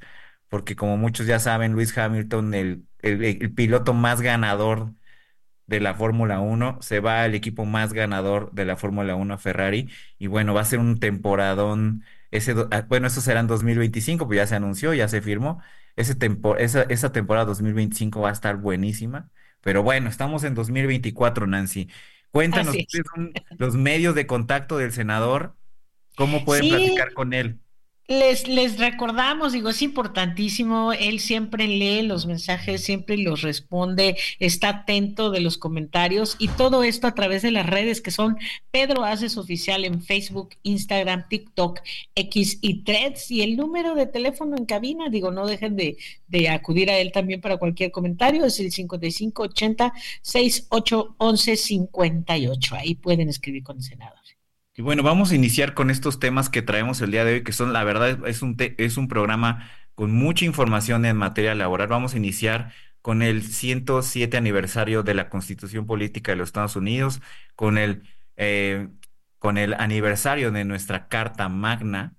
porque 0.50 0.76
como 0.76 0.98
muchos 0.98 1.28
ya 1.28 1.40
saben, 1.40 1.74
Luis 1.74 1.98
Hamilton, 1.98 2.54
el, 2.54 2.86
el, 3.02 3.54
piloto 3.54 3.94
más 3.94 4.22
ganador 4.22 4.94
de 5.68 5.80
la 5.80 5.94
Fórmula 5.96 6.40
1, 6.40 6.80
se 6.82 7.00
va 7.00 7.24
al 7.24 7.36
equipo 7.36 7.66
más 7.66 7.94
ganador 7.94 8.52
de 8.54 8.66
la 8.66 8.76
Fórmula 8.78 9.16
1, 9.16 9.38
Ferrari, 9.38 9.90
y 10.18 10.28
bueno, 10.28 10.54
va 10.54 10.62
a 10.62 10.66
ser 10.66 10.80
un 10.80 11.00
temporadón, 11.00 12.04
ese, 12.32 12.56
ah, 12.72 12.86
bueno, 12.90 13.08
eso 13.08 13.22
será 13.22 13.40
en 13.40 13.48
2025, 13.48 14.28
pues 14.28 14.38
ya 14.38 14.48
se 14.48 14.56
anunció, 14.56 14.94
ya 14.94 15.08
se 15.08 15.22
firmó, 15.22 15.62
ese 15.96 16.16
esa, 16.60 16.84
esa 16.84 17.12
temporada 17.12 17.46
2025 17.46 18.22
va 18.22 18.30
a 18.30 18.34
estar 18.34 18.58
buenísima. 18.58 19.30
Pero 19.62 19.84
bueno, 19.84 20.10
estamos 20.10 20.44
en 20.44 20.56
2024, 20.56 21.48
Nancy. 21.48 21.90
Cuéntanos, 22.32 22.74
¿cuáles 22.74 23.08
son 23.14 23.34
los 23.58 23.76
medios 23.76 24.16
de 24.16 24.26
contacto 24.26 24.78
del 24.78 24.92
senador? 24.92 25.56
¿Cómo 26.16 26.44
pueden 26.46 26.70
platicar 26.70 27.14
con 27.14 27.34
él? 27.34 27.60
Les, 28.08 28.48
les 28.48 28.78
recordamos, 28.78 29.54
digo, 29.54 29.70
es 29.70 29.82
importantísimo, 29.82 30.92
él 30.92 31.20
siempre 31.20 31.68
lee 31.68 32.02
los 32.02 32.26
mensajes, 32.26 32.84
siempre 32.84 33.18
los 33.18 33.42
responde, 33.42 34.18
está 34.40 34.70
atento 34.70 35.32
de 35.32 35.40
los 35.40 35.58
comentarios 35.58 36.36
y 36.38 36.50
todo 36.50 36.84
esto 36.84 37.08
a 37.08 37.16
través 37.16 37.42
de 37.42 37.52
las 37.52 37.66
redes 37.66 38.02
que 38.02 38.12
son 38.12 38.38
Pedro 38.70 39.06
Haces 39.06 39.38
Oficial 39.38 39.86
en 39.86 40.02
Facebook, 40.02 40.50
Instagram, 40.64 41.28
TikTok, 41.30 41.80
X 42.16 42.60
y 42.62 42.84
Threads 42.84 43.32
y 43.32 43.44
el 43.44 43.56
número 43.56 43.96
de 43.96 44.08
teléfono 44.08 44.58
en 44.58 44.66
cabina, 44.66 45.10
digo, 45.10 45.32
no 45.32 45.46
dejen 45.48 45.78
de, 45.78 45.98
de 46.28 46.50
acudir 46.50 46.90
a 46.90 46.98
él 46.98 47.14
también 47.14 47.40
para 47.40 47.58
cualquier 47.58 47.92
comentario, 47.92 48.44
es 48.46 48.60
el 48.60 48.72
5580 48.72 49.94
6811 50.22 51.56
58, 51.56 52.76
ahí 52.76 52.96
pueden 52.96 53.30
escribir 53.30 53.64
con 53.64 53.78
el 53.78 53.84
Senado. 53.84 54.16
Y 54.82 54.84
bueno, 54.84 55.04
vamos 55.04 55.32
a 55.32 55.36
iniciar 55.36 55.76
con 55.76 55.92
estos 55.92 56.18
temas 56.20 56.50
que 56.50 56.64
traemos 56.64 57.02
el 57.02 57.12
día 57.12 57.24
de 57.24 57.34
hoy, 57.34 57.44
que 57.44 57.52
son, 57.52 57.72
la 57.72 57.84
verdad, 57.84 58.28
es 58.28 58.42
un, 58.42 58.56
es 58.58 58.98
un 58.98 59.08
programa 59.08 59.70
con 59.94 60.12
mucha 60.12 60.44
información 60.44 61.06
en 61.06 61.18
materia 61.18 61.54
laboral. 61.54 61.88
Vamos 61.88 62.16
a 62.16 62.18
iniciar 62.18 62.74
con 63.04 63.22
el 63.22 63.44
107 63.44 64.38
aniversario 64.38 65.04
de 65.04 65.14
la 65.14 65.30
Constitución 65.30 65.86
Política 65.86 66.32
de 66.32 66.38
los 66.38 66.50
Estados 66.50 66.76
Unidos, 66.76 67.22
con 67.56 67.78
el, 67.78 68.02
eh, 68.38 68.90
con 69.38 69.60
el 69.60 69.76
aniversario 69.76 70.52
de 70.52 70.66
nuestra 70.66 71.08
Carta 71.08 71.48
Magna. 71.48 72.16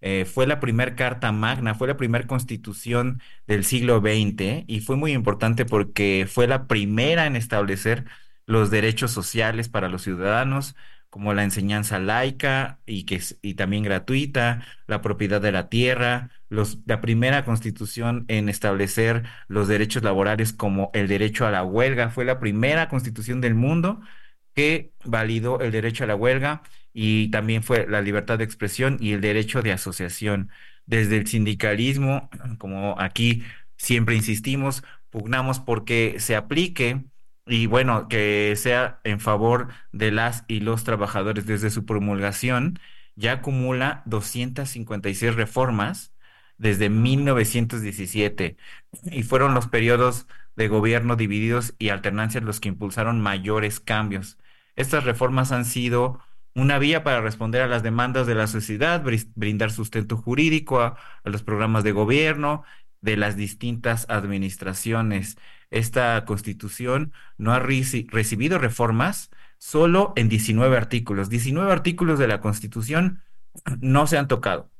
Eh, 0.00 0.24
fue 0.24 0.48
la 0.48 0.58
primera 0.58 0.96
Carta 0.96 1.30
Magna, 1.30 1.76
fue 1.76 1.86
la 1.86 1.96
primera 1.96 2.26
constitución 2.26 3.22
del 3.46 3.64
siglo 3.64 4.00
XX 4.00 4.64
y 4.66 4.80
fue 4.80 4.96
muy 4.96 5.12
importante 5.12 5.64
porque 5.64 6.26
fue 6.28 6.48
la 6.48 6.66
primera 6.66 7.26
en 7.26 7.36
establecer 7.36 8.04
los 8.46 8.70
derechos 8.70 9.12
sociales 9.12 9.68
para 9.68 9.88
los 9.88 10.02
ciudadanos, 10.02 10.74
como 11.10 11.34
la 11.34 11.44
enseñanza 11.44 11.98
laica 11.98 12.80
y, 12.86 13.04
que, 13.04 13.20
y 13.42 13.54
también 13.54 13.82
gratuita, 13.84 14.64
la 14.86 15.02
propiedad 15.02 15.40
de 15.40 15.52
la 15.52 15.68
tierra, 15.68 16.30
los, 16.48 16.78
la 16.86 17.00
primera 17.00 17.44
constitución 17.44 18.24
en 18.28 18.48
establecer 18.48 19.24
los 19.48 19.68
derechos 19.68 20.02
laborales 20.04 20.52
como 20.52 20.90
el 20.94 21.08
derecho 21.08 21.46
a 21.46 21.50
la 21.50 21.64
huelga. 21.64 22.10
Fue 22.10 22.24
la 22.24 22.40
primera 22.40 22.88
constitución 22.88 23.40
del 23.40 23.54
mundo 23.54 24.00
que 24.54 24.92
validó 25.04 25.60
el 25.60 25.72
derecho 25.72 26.04
a 26.04 26.06
la 26.06 26.16
huelga 26.16 26.62
y 26.92 27.30
también 27.30 27.62
fue 27.62 27.86
la 27.88 28.02
libertad 28.02 28.38
de 28.38 28.44
expresión 28.44 28.96
y 29.00 29.12
el 29.12 29.20
derecho 29.20 29.62
de 29.62 29.72
asociación. 29.72 30.50
Desde 30.86 31.18
el 31.18 31.26
sindicalismo, 31.26 32.30
como 32.58 32.98
aquí 32.98 33.44
siempre 33.76 34.16
insistimos, 34.16 34.82
pugnamos 35.10 35.60
porque 35.60 36.16
se 36.18 36.36
aplique 36.36 37.04
y 37.50 37.66
bueno, 37.66 38.08
que 38.08 38.54
sea 38.56 39.00
en 39.04 39.20
favor 39.20 39.68
de 39.92 40.12
las 40.12 40.44
y 40.48 40.60
los 40.60 40.84
trabajadores 40.84 41.46
desde 41.46 41.70
su 41.70 41.84
promulgación, 41.86 42.78
ya 43.16 43.32
acumula 43.34 44.02
256 44.06 45.34
reformas 45.34 46.14
desde 46.58 46.90
1917 46.90 48.56
y 49.04 49.22
fueron 49.24 49.54
los 49.54 49.68
periodos 49.68 50.26
de 50.56 50.68
gobierno 50.68 51.16
divididos 51.16 51.74
y 51.78 51.88
alternancias 51.90 52.44
los 52.44 52.60
que 52.60 52.68
impulsaron 52.68 53.20
mayores 53.20 53.80
cambios. 53.80 54.38
Estas 54.76 55.04
reformas 55.04 55.52
han 55.52 55.64
sido 55.64 56.20
una 56.54 56.78
vía 56.78 57.02
para 57.04 57.20
responder 57.20 57.62
a 57.62 57.66
las 57.68 57.82
demandas 57.82 58.26
de 58.26 58.34
la 58.36 58.46
sociedad, 58.46 59.02
brindar 59.34 59.70
sustento 59.72 60.16
jurídico 60.16 60.80
a, 60.80 60.96
a 61.24 61.30
los 61.30 61.42
programas 61.42 61.84
de 61.84 61.92
gobierno 61.92 62.64
de 63.00 63.16
las 63.16 63.36
distintas 63.36 64.06
administraciones 64.10 65.36
esta 65.70 66.24
constitución 66.24 67.12
no 67.38 67.52
ha 67.52 67.60
recibido 67.60 68.58
reformas 68.58 69.30
solo 69.58 70.12
en 70.16 70.28
19 70.28 70.76
artículos. 70.76 71.30
19 71.30 71.70
artículos 71.72 72.18
de 72.18 72.28
la 72.28 72.40
constitución 72.40 73.22
no 73.80 74.06
se 74.06 74.18
han 74.18 74.28
tocado, 74.28 74.70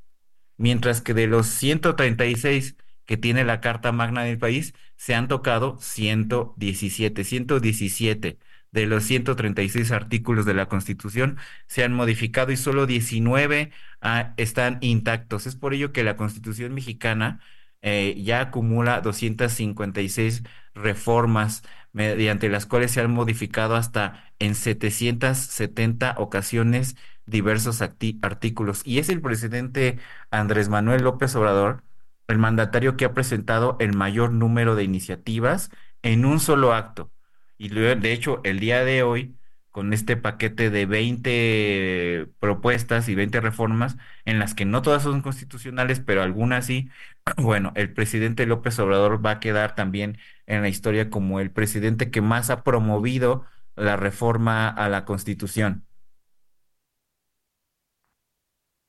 mientras 0.57 1.01
que 1.01 1.15
de 1.15 1.27
los 1.27 1.47
136 1.47 2.77
que 3.07 3.17
tiene 3.17 3.45
la 3.45 3.61
Carta 3.61 3.93
Magna 3.93 4.23
del 4.23 4.39
país, 4.39 4.75
se 4.97 5.15
han 5.17 5.27
tocado 5.29 5.79
117, 5.81 7.25
117 7.25 8.39
de 8.73 8.87
los 8.87 9.05
136 9.05 9.91
artículos 9.91 10.47
de 10.47 10.55
la 10.55 10.67
Constitución 10.67 11.39
se 11.67 11.83
han 11.85 11.93
modificado 11.93 12.53
y 12.53 12.57
solo 12.57 12.87
19 12.87 13.73
ah, 14.01 14.35
están 14.37 14.79
intactos. 14.81 15.47
Es 15.47 15.57
por 15.57 15.75
ello 15.75 15.93
que 15.93 16.05
la 16.05 16.17
Constitución 16.17 16.73
mexicana 16.75 17.41
eh, 17.83 18.15
ya 18.23 18.41
acumula 18.41 19.01
256 19.01 20.43
reformas 20.75 21.63
mediante 21.93 22.49
las 22.49 22.67
cuales 22.67 22.93
se 22.93 23.01
han 23.01 23.11
modificado 23.11 23.77
hasta 23.77 24.33
en 24.39 24.55
770 24.55 26.15
ocasiones 26.19 26.97
diversos 27.27 27.83
artículos. 27.83 28.83
Y 28.85 28.99
es 28.99 29.09
el 29.09 29.21
presidente 29.21 29.99
Andrés 30.31 30.69
Manuel 30.69 31.03
López 31.03 31.35
Obrador 31.37 31.83
el 32.29 32.39
mandatario 32.39 32.97
que 32.97 33.05
ha 33.05 33.15
presentado 33.15 33.77
el 33.81 33.95
mayor 33.97 34.33
número 34.33 34.75
de 34.77 34.85
iniciativas 34.85 35.71
en 36.03 36.25
un 36.25 36.41
solo 36.41 36.73
acto. 36.75 37.11
Y 37.59 37.69
de 37.71 38.13
hecho, 38.13 38.41
el 38.45 38.61
día 38.61 38.85
de 38.85 39.03
hoy, 39.03 39.37
con 39.71 39.93
este 39.93 40.17
paquete 40.17 40.71
de 40.71 40.87
20 40.87 42.27
propuestas 42.41 43.09
y 43.09 43.15
20 43.15 43.41
reformas, 43.41 43.97
en 44.25 44.39
las 44.39 44.55
que 44.55 44.65
no 44.65 44.83
todas 44.83 45.03
son 45.03 45.23
constitucionales, 45.23 46.01
pero 46.01 46.23
algunas 46.23 46.67
sí, 46.67 46.91
bueno, 47.37 47.73
el 47.77 47.93
presidente 47.93 48.47
López 48.47 48.79
Obrador 48.79 49.25
va 49.25 49.33
a 49.33 49.41
quedar 49.41 49.75
también 49.75 50.19
en 50.47 50.63
la 50.63 50.69
historia 50.69 51.11
como 51.11 51.41
el 51.41 51.51
presidente 51.51 52.11
que 52.11 52.21
más 52.21 52.51
ha 52.51 52.63
promovido 52.65 53.45
la 53.77 53.97
reforma 53.97 54.69
a 54.69 54.89
la 54.89 55.05
Constitución. 55.05 55.87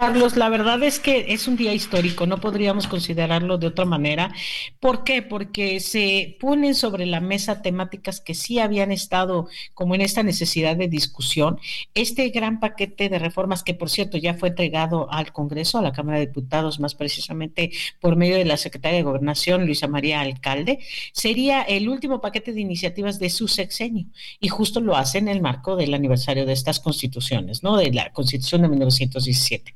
Carlos, 0.01 0.35
la 0.35 0.49
verdad 0.49 0.81
es 0.81 0.99
que 0.99 1.31
es 1.31 1.47
un 1.47 1.55
día 1.55 1.75
histórico, 1.75 2.25
no 2.25 2.39
podríamos 2.39 2.87
considerarlo 2.87 3.59
de 3.59 3.67
otra 3.67 3.85
manera. 3.85 4.33
¿Por 4.79 5.03
qué? 5.03 5.21
Porque 5.21 5.79
se 5.79 6.37
ponen 6.39 6.73
sobre 6.73 7.05
la 7.05 7.19
mesa 7.19 7.61
temáticas 7.61 8.19
que 8.19 8.33
sí 8.33 8.57
habían 8.57 8.91
estado 8.91 9.47
como 9.75 9.93
en 9.93 10.01
esta 10.01 10.23
necesidad 10.23 10.75
de 10.75 10.87
discusión. 10.87 11.59
Este 11.93 12.27
gran 12.29 12.59
paquete 12.59 13.09
de 13.09 13.19
reformas 13.19 13.61
que, 13.61 13.75
por 13.75 13.91
cierto, 13.91 14.17
ya 14.17 14.33
fue 14.33 14.49
entregado 14.49 15.07
al 15.13 15.31
Congreso, 15.31 15.77
a 15.77 15.83
la 15.83 15.91
Cámara 15.91 16.17
de 16.17 16.25
Diputados, 16.25 16.79
más 16.79 16.95
precisamente 16.95 17.69
por 17.99 18.15
medio 18.15 18.37
de 18.37 18.45
la 18.45 18.57
Secretaria 18.57 18.97
de 18.97 19.03
Gobernación, 19.03 19.67
Luisa 19.67 19.87
María 19.87 20.21
Alcalde, 20.21 20.79
sería 21.13 21.61
el 21.61 21.87
último 21.87 22.21
paquete 22.21 22.53
de 22.53 22.61
iniciativas 22.61 23.19
de 23.19 23.29
su 23.29 23.47
sexenio. 23.47 24.07
Y 24.39 24.47
justo 24.47 24.81
lo 24.81 24.95
hace 24.95 25.19
en 25.19 25.27
el 25.27 25.41
marco 25.41 25.75
del 25.75 25.93
aniversario 25.93 26.47
de 26.47 26.53
estas 26.53 26.79
constituciones, 26.79 27.61
¿no? 27.61 27.77
De 27.77 27.93
la 27.93 28.11
Constitución 28.11 28.63
de 28.63 28.69
1917. 28.69 29.75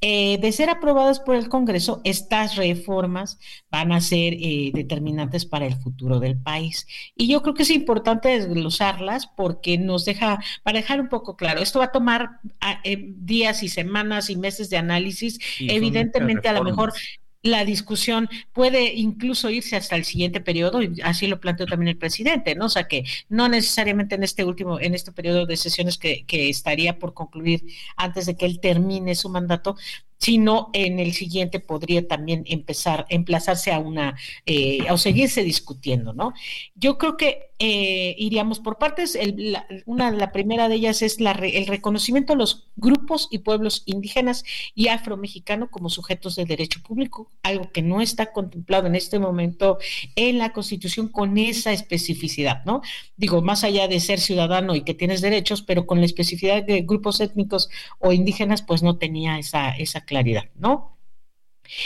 Eh, 0.00 0.38
de 0.38 0.52
ser 0.52 0.70
aprobadas 0.70 1.20
por 1.20 1.36
el 1.36 1.48
Congreso, 1.48 2.00
estas 2.04 2.56
reformas 2.56 3.38
van 3.70 3.92
a 3.92 4.00
ser 4.00 4.34
eh, 4.34 4.70
determinantes 4.74 5.46
para 5.46 5.66
el 5.66 5.74
futuro 5.74 6.20
del 6.20 6.36
país. 6.36 6.86
Y 7.16 7.28
yo 7.28 7.42
creo 7.42 7.54
que 7.54 7.62
es 7.62 7.70
importante 7.70 8.28
desglosarlas 8.28 9.26
porque 9.26 9.78
nos 9.78 10.04
deja, 10.04 10.38
para 10.62 10.78
dejar 10.78 11.00
un 11.00 11.08
poco 11.08 11.36
claro, 11.36 11.60
esto 11.60 11.78
va 11.78 11.86
a 11.86 11.92
tomar 11.92 12.40
ah, 12.60 12.80
eh, 12.84 13.12
días 13.16 13.62
y 13.62 13.68
semanas 13.68 14.30
y 14.30 14.36
meses 14.36 14.70
de 14.70 14.76
análisis. 14.76 15.38
Evidentemente, 15.60 16.48
a 16.48 16.52
lo 16.52 16.64
mejor 16.64 16.92
la 17.42 17.64
discusión 17.64 18.28
puede 18.52 18.94
incluso 18.94 19.50
irse 19.50 19.76
hasta 19.76 19.96
el 19.96 20.04
siguiente 20.04 20.40
periodo, 20.40 20.82
y 20.82 21.00
así 21.02 21.26
lo 21.26 21.40
planteó 21.40 21.66
también 21.66 21.88
el 21.88 21.98
presidente, 21.98 22.54
¿no? 22.54 22.66
O 22.66 22.68
sea 22.68 22.84
que 22.88 23.04
no 23.28 23.48
necesariamente 23.48 24.14
en 24.14 24.22
este 24.22 24.44
último, 24.44 24.78
en 24.80 24.94
este 24.94 25.12
periodo 25.12 25.46
de 25.46 25.56
sesiones 25.56 25.98
que, 25.98 26.24
que 26.24 26.48
estaría 26.48 26.98
por 26.98 27.14
concluir 27.14 27.64
antes 27.96 28.26
de 28.26 28.36
que 28.36 28.46
él 28.46 28.60
termine 28.60 29.14
su 29.14 29.28
mandato, 29.28 29.76
sino 30.22 30.70
en 30.72 31.00
el 31.00 31.14
siguiente 31.14 31.58
podría 31.58 32.06
también 32.06 32.44
empezar, 32.46 33.06
emplazarse 33.08 33.72
a 33.72 33.80
una, 33.80 34.16
eh, 34.46 34.86
o 34.88 34.96
seguirse 34.96 35.42
discutiendo, 35.42 36.12
¿no? 36.12 36.32
Yo 36.76 36.96
creo 36.96 37.16
que 37.16 37.50
eh, 37.58 38.14
iríamos 38.18 38.60
por 38.60 38.78
partes. 38.78 39.18
la, 39.36 39.66
una, 39.84 40.12
la 40.12 40.30
primera 40.30 40.68
de 40.68 40.76
ellas 40.76 41.02
es 41.02 41.20
la, 41.20 41.32
el 41.32 41.66
reconocimiento 41.66 42.34
a 42.34 42.36
los 42.36 42.68
grupos 42.76 43.26
y 43.32 43.38
pueblos 43.38 43.82
indígenas 43.84 44.44
y 44.76 44.88
afromexicanos 44.88 45.70
como 45.70 45.90
sujetos 45.90 46.36
de 46.36 46.44
derecho 46.44 46.80
público, 46.82 47.32
algo 47.42 47.72
que 47.72 47.82
no 47.82 48.00
está 48.00 48.32
contemplado 48.32 48.86
en 48.86 48.94
este 48.94 49.18
momento 49.18 49.78
en 50.14 50.38
la 50.38 50.52
Constitución 50.52 51.08
con 51.08 51.36
esa 51.36 51.72
especificidad, 51.72 52.64
¿no? 52.64 52.82
Digo, 53.16 53.42
más 53.42 53.64
allá 53.64 53.88
de 53.88 53.98
ser 53.98 54.20
ciudadano 54.20 54.76
y 54.76 54.82
que 54.82 54.94
tienes 54.94 55.20
derechos, 55.20 55.62
pero 55.62 55.84
con 55.84 55.98
la 55.98 56.06
especificidad 56.06 56.62
de 56.62 56.82
grupos 56.82 57.20
étnicos 57.20 57.70
o 57.98 58.12
indígenas, 58.12 58.62
pues 58.62 58.84
no 58.84 58.98
tenía 58.98 59.38
esa, 59.38 59.70
esa 59.70 60.04
claridad, 60.12 60.44
¿no? 60.56 60.98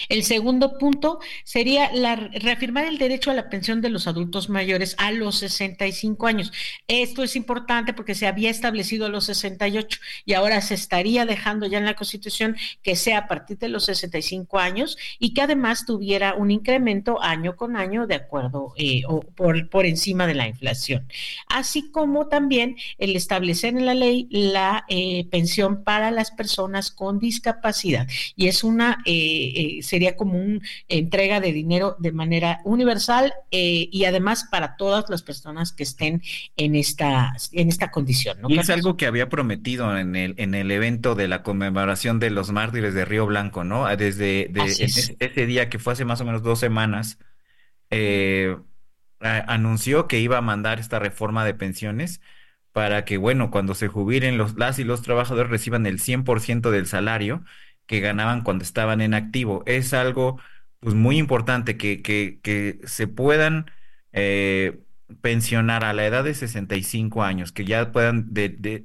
El 0.09 0.25
segundo 0.25 0.79
punto 0.79 1.21
sería 1.45 1.91
la, 1.93 2.17
reafirmar 2.17 2.85
el 2.87 2.99
derecho 2.99 3.31
a 3.31 3.35
la 3.35 3.49
pensión 3.49 3.81
de 3.81 3.89
los 3.89 4.07
adultos 4.07 4.49
mayores 4.49 4.95
a 4.99 5.13
los 5.13 5.39
65 5.39 6.27
años. 6.27 6.53
Esto 6.89 7.23
es 7.23 7.37
importante 7.37 7.93
porque 7.93 8.15
se 8.15 8.27
había 8.27 8.51
establecido 8.51 9.07
a 9.07 9.09
los 9.09 9.25
68 9.27 10.01
y 10.25 10.35
ahora 10.35 10.61
se 10.61 10.75
estaría 10.75 11.25
dejando 11.25 11.67
ya 11.67 11.79
en 11.79 11.85
la 11.85 11.95
Constitución 11.95 12.57
que 12.83 12.97
sea 12.97 13.19
a 13.19 13.29
partir 13.29 13.59
de 13.59 13.69
los 13.69 13.85
65 13.87 14.59
años 14.59 14.97
y 15.19 15.35
que 15.35 15.43
además 15.43 15.87
tuviera 15.87 16.35
un 16.35 16.51
incremento 16.51 17.23
año 17.23 17.57
con 17.57 17.77
año 17.77 18.07
de 18.07 18.17
acuerdo 18.17 18.73
eh, 18.77 19.03
o 19.07 19.21
por, 19.21 19.69
por 19.69 19.87
encima 19.87 20.27
de 20.27 20.35
la 20.35 20.49
inflación. 20.49 21.07
Así 21.49 21.91
como 21.91 22.29
también 22.29 22.77
el 22.99 23.17
establecer 23.17 23.77
en 23.77 23.87
la 23.87 23.95
ley 23.95 24.29
la 24.31 24.85
eh, 24.89 25.27
pensión 25.31 25.85
para 25.85 26.11
las 26.11 26.31
personas 26.31 26.91
con 26.91 27.19
discapacidad. 27.19 28.07
Y 28.35 28.49
es 28.49 28.65
una... 28.65 29.03
Eh, 29.05 29.66
sería 29.83 30.17
como 30.17 30.39
una 30.39 30.61
entrega 30.89 31.41
de 31.41 31.53
dinero 31.53 31.97
de 31.99 32.13
manera 32.13 32.61
universal 32.65 33.33
eh, 33.51 33.89
y 33.91 34.05
además 34.05 34.49
para 34.51 34.77
todas 34.77 35.09
las 35.09 35.23
personas 35.23 35.73
que 35.73 35.83
estén 35.83 36.23
en 36.57 36.75
esta, 36.75 37.35
en 37.53 37.69
esta 37.69 37.91
condición. 37.91 38.39
Y 38.49 38.59
es 38.59 38.71
algo 38.71 38.97
que 38.97 39.07
había 39.07 39.29
prometido 39.29 39.97
en 39.99 40.17
el, 40.17 40.35
en 40.39 40.55
el 40.55 40.71
evento 40.71 41.15
de 41.15 41.29
la 41.29 41.43
conmemoración 41.43 42.19
de 42.19 42.31
los 42.31 42.51
mártires 42.51 42.95
de 42.95 43.05
Río 43.05 43.27
Blanco, 43.27 43.65
¿no? 43.65 43.87
Desde 43.97 44.51
ese, 44.55 45.47
día 45.47 45.69
que 45.69 45.79
fue 45.79 45.93
hace 45.93 46.05
más 46.05 46.21
o 46.21 46.25
menos 46.25 46.43
dos 46.43 46.59
semanas, 46.59 47.19
eh, 47.91 48.57
anunció 49.21 50.09
que 50.09 50.21
iba 50.21 50.39
a 50.39 50.43
mandar 50.43 50.79
esta 50.79 50.99
reforma 50.99 51.45
de 51.45 51.55
pensiones 51.55 52.21
para 52.73 53.05
que, 53.07 53.17
bueno, 53.17 53.51
cuando 53.51 53.75
se 53.75 53.89
jubilen 53.89 54.37
los, 54.37 54.57
las 54.57 54.79
y 54.79 54.85
los 54.85 55.01
trabajadores 55.03 55.51
reciban 55.51 55.87
el 55.87 55.99
100% 55.99 56.71
del 56.71 56.87
salario 56.87 57.43
que 57.87 58.01
ganaban 58.01 58.43
cuando 58.43 58.65
estaban 58.65 59.01
en 59.01 59.15
activo. 59.15 59.63
Es 59.67 59.95
algo 59.95 60.41
pues, 60.81 60.95
muy 60.95 61.19
importante 61.19 61.77
que, 61.77 62.03
que, 62.03 62.41
que 62.43 62.81
se 62.85 63.07
puedan 63.09 63.71
eh, 64.13 64.81
pensionar 65.21 65.85
a 65.85 65.93
la 65.93 66.07
edad 66.07 66.25
de 66.25 66.35
65 66.35 67.23
años, 67.23 67.53
que 67.53 67.65
ya 67.65 67.93
puedan 67.93 68.33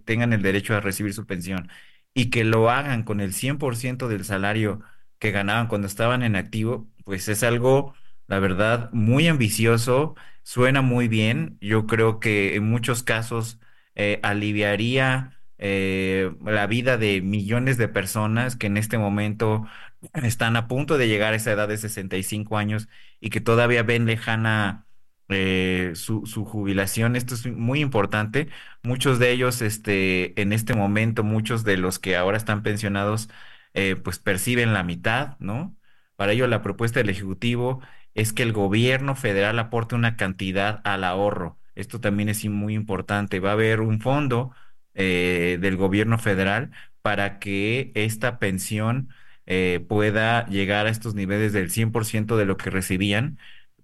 tengan 0.06 0.34
el 0.34 0.42
derecho 0.42 0.76
a 0.76 0.82
recibir 0.82 1.14
su 1.14 1.26
pensión 1.26 1.70
y 2.14 2.30
que 2.30 2.44
lo 2.44 2.70
hagan 2.70 3.04
con 3.04 3.22
el 3.22 3.34
100% 3.34 4.08
del 4.08 4.26
salario 4.26 4.82
que 5.20 5.32
ganaban 5.32 5.68
cuando 5.68 5.88
estaban 5.88 6.24
en 6.24 6.36
activo, 6.36 6.90
pues 7.06 7.28
es 7.30 7.44
algo, 7.44 7.94
la 8.28 8.40
verdad, 8.40 8.90
muy 8.94 9.28
ambicioso, 9.28 10.16
suena 10.44 10.82
muy 10.82 11.08
bien. 11.08 11.58
Yo 11.62 11.88
creo 11.88 12.20
que 12.20 12.56
en 12.56 12.64
muchos 12.70 13.04
casos 13.04 13.60
eh, 13.96 14.20
aliviaría 14.24 15.41
eh, 15.62 16.34
la 16.44 16.68
vida 16.68 16.98
de 16.98 17.22
millones 17.22 17.78
de 17.78 17.88
personas 17.88 18.56
que 18.56 18.68
en 18.68 18.78
este 18.78 18.98
momento 18.98 19.68
están 20.14 20.56
a 20.58 20.68
punto 20.68 20.98
de 20.98 21.08
llegar 21.08 21.34
a 21.34 21.36
esa 21.38 21.52
edad 21.52 21.68
de 21.68 21.78
65 21.78 22.58
años 22.58 22.90
y 23.20 23.30
que 23.30 23.42
todavía 23.42 23.84
ven 23.84 24.06
lejana 24.08 24.88
eh, 25.30 25.92
su, 25.96 26.24
jubilación. 26.46 27.16
Esto 27.16 27.36
es 27.36 27.46
muy 27.48 27.80
importante. 27.82 28.50
Muchos 28.84 29.20
de 29.20 29.32
ellos, 29.32 29.62
este, 29.62 30.40
en 30.42 30.52
este 30.54 30.74
momento, 30.74 31.24
muchos 31.24 31.64
de 31.64 31.78
los 31.78 32.00
que 32.00 32.16
ahora 32.18 32.38
están 32.38 32.64
pensionados, 32.64 33.30
eh, 33.74 33.96
pues 33.96 34.20
perciben 34.20 34.74
la 34.74 34.84
mitad, 34.84 35.38
¿no? 35.40 35.76
Para 36.16 36.34
ello, 36.34 36.48
la 36.48 36.62
propuesta 36.62 37.00
del 37.00 37.10
Ejecutivo 37.10 37.82
es 38.14 38.34
que 38.34 38.44
el 38.44 38.52
gobierno 38.54 39.16
federal 39.16 39.60
aporte 39.60 39.96
una 39.96 40.18
cantidad 40.18 40.82
al 40.84 41.04
ahorro. 41.04 41.60
Esto 41.76 42.00
también 42.02 42.30
es 42.30 42.44
muy 42.46 42.74
importante. 42.74 43.40
Va 43.40 43.50
a 43.52 43.54
haber 43.54 43.82
un 43.82 44.02
fondo 44.02 44.54
eh, 44.94 45.58
del 45.62 45.78
gobierno 45.78 46.18
federal 46.18 46.72
para 47.02 47.40
que 47.40 47.92
esta 47.96 48.40
pensión 48.40 49.10
eh, 49.46 49.86
pueda 49.88 50.46
llegar 50.48 50.86
a 50.88 50.90
estos 50.90 51.16
niveles 51.16 51.54
del 51.54 51.72
100% 51.72 52.38
de 52.38 52.46
lo 52.46 52.58
que 52.58 52.70
recibían 52.70 53.38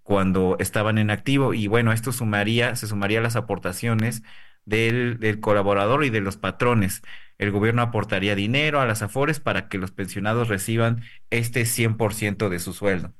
cuando 0.04 0.58
estaban 0.60 0.98
en 0.98 1.10
activo. 1.10 1.54
Y 1.54 1.68
bueno, 1.68 1.92
esto 1.94 2.12
sumaría, 2.12 2.76
se 2.76 2.88
sumaría 2.88 3.20
a 3.20 3.22
las 3.24 3.36
aportaciones 3.36 4.24
del, 4.66 5.20
del 5.20 5.40
colaborador 5.40 6.04
y 6.06 6.10
de 6.10 6.22
los 6.22 6.38
patrones. 6.38 7.02
El 7.38 7.52
gobierno 7.52 7.82
aportaría 7.82 8.36
dinero 8.36 8.82
a 8.82 8.86
las 8.86 9.02
AFORES 9.02 9.40
para 9.40 9.70
que 9.70 9.78
los 9.78 9.92
pensionados 9.92 10.48
reciban 10.48 11.04
este 11.30 11.66
100% 11.66 12.50
de 12.50 12.60
su 12.60 12.74
sueldo. 12.74 13.14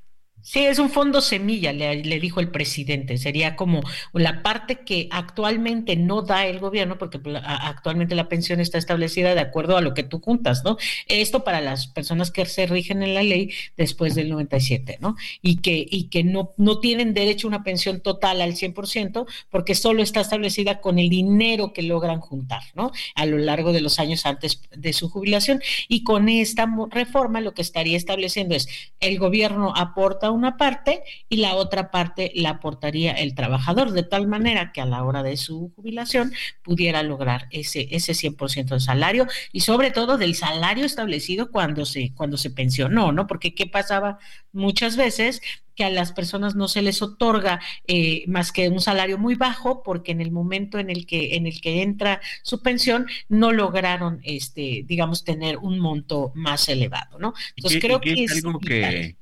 Sí, 0.50 0.60
es 0.60 0.78
un 0.78 0.88
fondo 0.88 1.20
semilla, 1.20 1.74
le, 1.74 2.20
dijo 2.20 2.40
el 2.40 2.50
presidente. 2.50 3.18
Sería 3.18 3.54
como 3.54 3.82
la 4.14 4.42
parte 4.42 4.76
que 4.76 5.06
actualmente 5.10 5.94
no 5.94 6.22
da 6.22 6.46
el 6.46 6.58
gobierno, 6.58 6.96
porque 6.96 7.18
pues, 7.18 7.38
actualmente 7.44 8.14
la 8.14 8.30
pensión 8.30 8.58
está 8.58 8.78
establecida 8.78 9.34
de 9.34 9.42
acuerdo 9.42 9.76
a 9.76 9.82
lo 9.82 9.92
que 9.92 10.04
tú 10.04 10.20
juntas, 10.20 10.64
¿no? 10.64 10.78
Esto 11.06 11.44
para 11.44 11.60
las 11.60 11.88
personas 11.88 12.30
que 12.30 12.46
se 12.46 12.66
rigen 12.66 13.02
en 13.02 13.12
la 13.12 13.22
ley 13.22 13.50
después 13.76 14.14
del 14.14 14.30
97, 14.30 14.96
¿no? 15.02 15.16
Y 15.42 15.58
que, 15.58 15.86
y 15.86 16.04
que 16.04 16.24
no, 16.24 16.54
no 16.56 16.80
tienen 16.80 17.12
derecho 17.12 17.46
a 17.46 17.50
una 17.50 17.62
pensión 17.62 18.00
total 18.00 18.40
al 18.40 18.54
100%, 18.54 19.26
porque 19.50 19.74
solo 19.74 20.02
está 20.02 20.22
establecida 20.22 20.80
con 20.80 20.98
el 20.98 21.10
dinero 21.10 21.74
que 21.74 21.82
logran 21.82 22.20
juntar, 22.20 22.62
¿no? 22.72 22.90
A 23.16 23.26
lo 23.26 23.36
largo 23.36 23.74
de 23.74 23.82
los 23.82 23.98
años 23.98 24.24
antes 24.24 24.62
de 24.74 24.94
su 24.94 25.10
jubilación. 25.10 25.60
Y 25.88 26.04
con 26.04 26.30
esta 26.30 26.66
reforma 26.90 27.42
lo 27.42 27.52
que 27.52 27.60
estaría 27.60 27.98
estableciendo 27.98 28.54
es 28.54 28.66
el 28.98 29.18
gobierno 29.18 29.74
aporta 29.76 30.37
una 30.38 30.56
parte 30.56 31.02
y 31.28 31.38
la 31.38 31.54
otra 31.54 31.90
parte 31.90 32.32
la 32.34 32.50
aportaría 32.50 33.12
el 33.12 33.34
trabajador, 33.34 33.90
de 33.90 34.04
tal 34.04 34.26
manera 34.26 34.72
que 34.72 34.80
a 34.80 34.86
la 34.86 35.04
hora 35.04 35.22
de 35.22 35.36
su 35.36 35.72
jubilación 35.74 36.32
pudiera 36.62 37.02
lograr 37.02 37.48
ese, 37.50 37.88
ese 37.90 38.12
100% 38.12 38.68
de 38.68 38.80
salario 38.80 39.26
y 39.52 39.60
sobre 39.60 39.90
todo 39.90 40.16
del 40.16 40.34
salario 40.34 40.86
establecido 40.86 41.50
cuando 41.50 41.84
se, 41.84 42.14
cuando 42.14 42.36
se 42.36 42.50
pensionó, 42.50 43.12
¿no? 43.12 43.26
Porque 43.26 43.54
¿qué 43.54 43.66
pasaba 43.66 44.18
muchas 44.52 44.96
veces? 44.96 45.42
que 45.78 45.84
a 45.84 45.90
las 45.90 46.10
personas 46.10 46.56
no 46.56 46.66
se 46.66 46.82
les 46.82 47.02
otorga 47.02 47.60
eh, 47.86 48.24
más 48.26 48.50
que 48.50 48.68
un 48.68 48.80
salario 48.80 49.16
muy 49.16 49.36
bajo 49.36 49.84
porque 49.84 50.10
en 50.10 50.20
el 50.20 50.32
momento 50.32 50.80
en 50.80 50.90
el 50.90 51.06
que 51.06 51.36
en 51.36 51.46
el 51.46 51.60
que 51.60 51.82
entra 51.82 52.20
su 52.42 52.62
pensión 52.62 53.06
no 53.28 53.52
lograron 53.52 54.18
este 54.24 54.82
digamos 54.84 55.22
tener 55.22 55.56
un 55.58 55.78
monto 55.78 56.32
más 56.34 56.68
elevado 56.68 57.20
no 57.20 57.32
entonces 57.54 57.80
creo 57.80 58.00
que 58.00 58.24
es 58.24 58.44
algo 58.44 58.58
que 58.58 59.14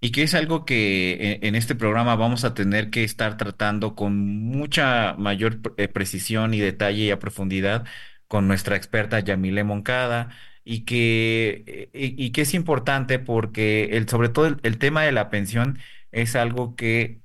y 0.00 0.12
que 0.12 0.22
es 0.22 0.34
algo 0.34 0.64
que 0.64 1.12
eh, 1.12 1.40
en 1.42 1.54
este 1.54 1.74
programa 1.74 2.16
vamos 2.16 2.44
a 2.44 2.54
tener 2.54 2.90
que 2.90 3.04
estar 3.04 3.36
tratando 3.36 3.94
con 3.94 4.18
mucha 4.18 5.14
mayor 5.18 5.60
eh, 5.76 5.88
precisión 5.88 6.54
y 6.54 6.60
detalle 6.60 7.04
y 7.04 7.10
a 7.10 7.18
profundidad 7.18 7.84
con 8.26 8.48
nuestra 8.48 8.76
experta 8.76 9.20
Yamile 9.20 9.64
Moncada 9.64 10.30
y 10.64 10.84
que, 10.84 11.64
eh, 11.66 11.90
y, 11.92 12.30
que 12.32 12.42
es 12.42 12.54
importante 12.54 13.18
porque 13.18 13.96
el, 13.96 14.08
sobre 14.08 14.28
todo 14.28 14.46
el, 14.62 14.78
tema 14.78 15.02
de 15.02 15.12
la 15.12 15.30
pensión 15.30 15.78
es 16.12 16.36
algo 16.36 16.76
que 16.76 17.20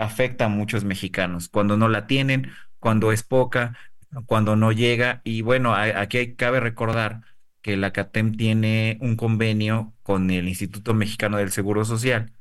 afecta 0.00 0.46
a 0.46 0.48
muchos 0.48 0.84
mexicanos 0.84 1.48
cuando 1.48 1.76
no 1.76 1.88
la 1.88 2.06
tienen, 2.08 2.50
cuando 2.80 3.12
es 3.12 3.22
poca, 3.22 3.78
cuando 4.26 4.56
no 4.56 4.72
llega 4.72 5.20
y 5.24 5.42
bueno, 5.42 5.74
aquí 5.74 6.34
cabe 6.34 6.60
recordar 6.60 7.22
que 7.62 7.76
la 7.76 7.92
CATEM 7.92 8.36
tiene 8.36 8.98
un 9.00 9.16
convenio 9.16 9.94
con 10.02 10.30
el 10.30 10.48
Instituto 10.48 10.94
Mexicano 10.94 11.38
del 11.38 11.52
Seguro 11.52 11.84
Social. 11.84 12.32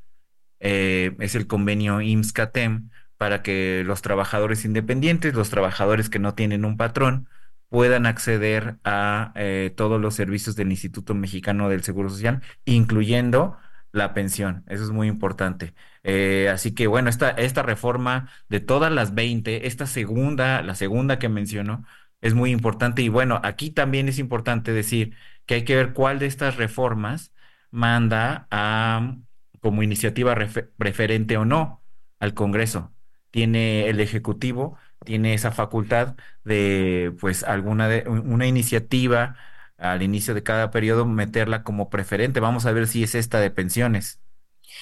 Eh, 0.60 1.16
es 1.20 1.36
el 1.36 1.48
convenio 1.48 2.02
IMSS-CATEM 2.02 2.90
para 3.18 3.44
que 3.44 3.84
los 3.86 4.02
trabajadores 4.02 4.66
independientes, 4.66 5.34
los 5.34 5.50
trabajadores 5.50 6.10
que 6.10 6.20
no 6.20 6.36
tienen 6.36 6.66
un 6.66 6.78
patrón, 6.78 7.30
puedan 7.70 8.06
acceder 8.06 8.78
a 8.84 9.32
eh, 9.36 9.74
todos 9.76 10.02
los 10.02 10.16
servicios 10.16 10.56
del 10.56 10.72
Instituto 10.72 11.14
Mexicano 11.16 11.70
del 11.70 11.84
Seguro 11.84 12.10
Social, 12.10 12.42
incluyendo 12.66 13.58
la 13.92 14.14
pensión. 14.14 14.64
Eso 14.68 14.84
es 14.84 14.92
muy 14.92 15.08
importante. 15.08 15.74
Eh, 16.04 16.50
así 16.52 16.74
que 16.74 16.88
bueno, 16.88 17.10
esta, 17.10 17.32
esta 17.32 17.64
reforma 17.64 18.30
de 18.50 18.60
todas 18.60 18.92
las 18.92 19.14
20, 19.16 19.68
esta 19.68 19.86
segunda, 19.86 20.62
la 20.62 20.76
segunda 20.76 21.20
que 21.20 21.30
mencionó, 21.30 21.86
es 22.22 22.34
muy 22.34 22.52
importante. 22.52 23.02
Y 23.02 23.10
bueno, 23.10 23.40
aquí 23.44 23.72
también 23.72 24.10
es 24.10 24.20
importante 24.20 24.74
decir 24.74 25.16
que 25.46 25.56
hay 25.56 25.64
que 25.66 25.76
ver 25.76 25.94
cuál 25.94 26.20
de 26.20 26.28
estas 26.28 26.58
reformas 26.58 27.34
manda 27.72 28.48
a, 28.52 29.18
como 29.62 29.84
iniciativa 29.84 30.36
preferente 30.78 31.38
o 31.38 31.46
no 31.46 31.84
al 32.20 32.34
Congreso. 32.34 32.94
Tiene 33.32 33.90
el 33.90 34.00
Ejecutivo, 34.00 34.78
tiene 35.06 35.34
esa 35.34 35.52
facultad 35.52 36.16
de, 36.44 37.16
pues, 37.20 37.44
alguna 37.44 37.88
de, 37.88 38.08
una 38.10 38.48
iniciativa 38.48 39.36
al 39.78 40.02
inicio 40.04 40.34
de 40.34 40.44
cada 40.44 40.72
periodo 40.72 41.06
meterla 41.06 41.64
como 41.64 41.90
preferente. 41.90 42.40
Vamos 42.40 42.66
a 42.66 42.72
ver 42.74 42.88
si 42.88 43.04
es 43.04 43.16
esta 43.16 43.40
de 43.40 43.52
pensiones. 43.52 44.22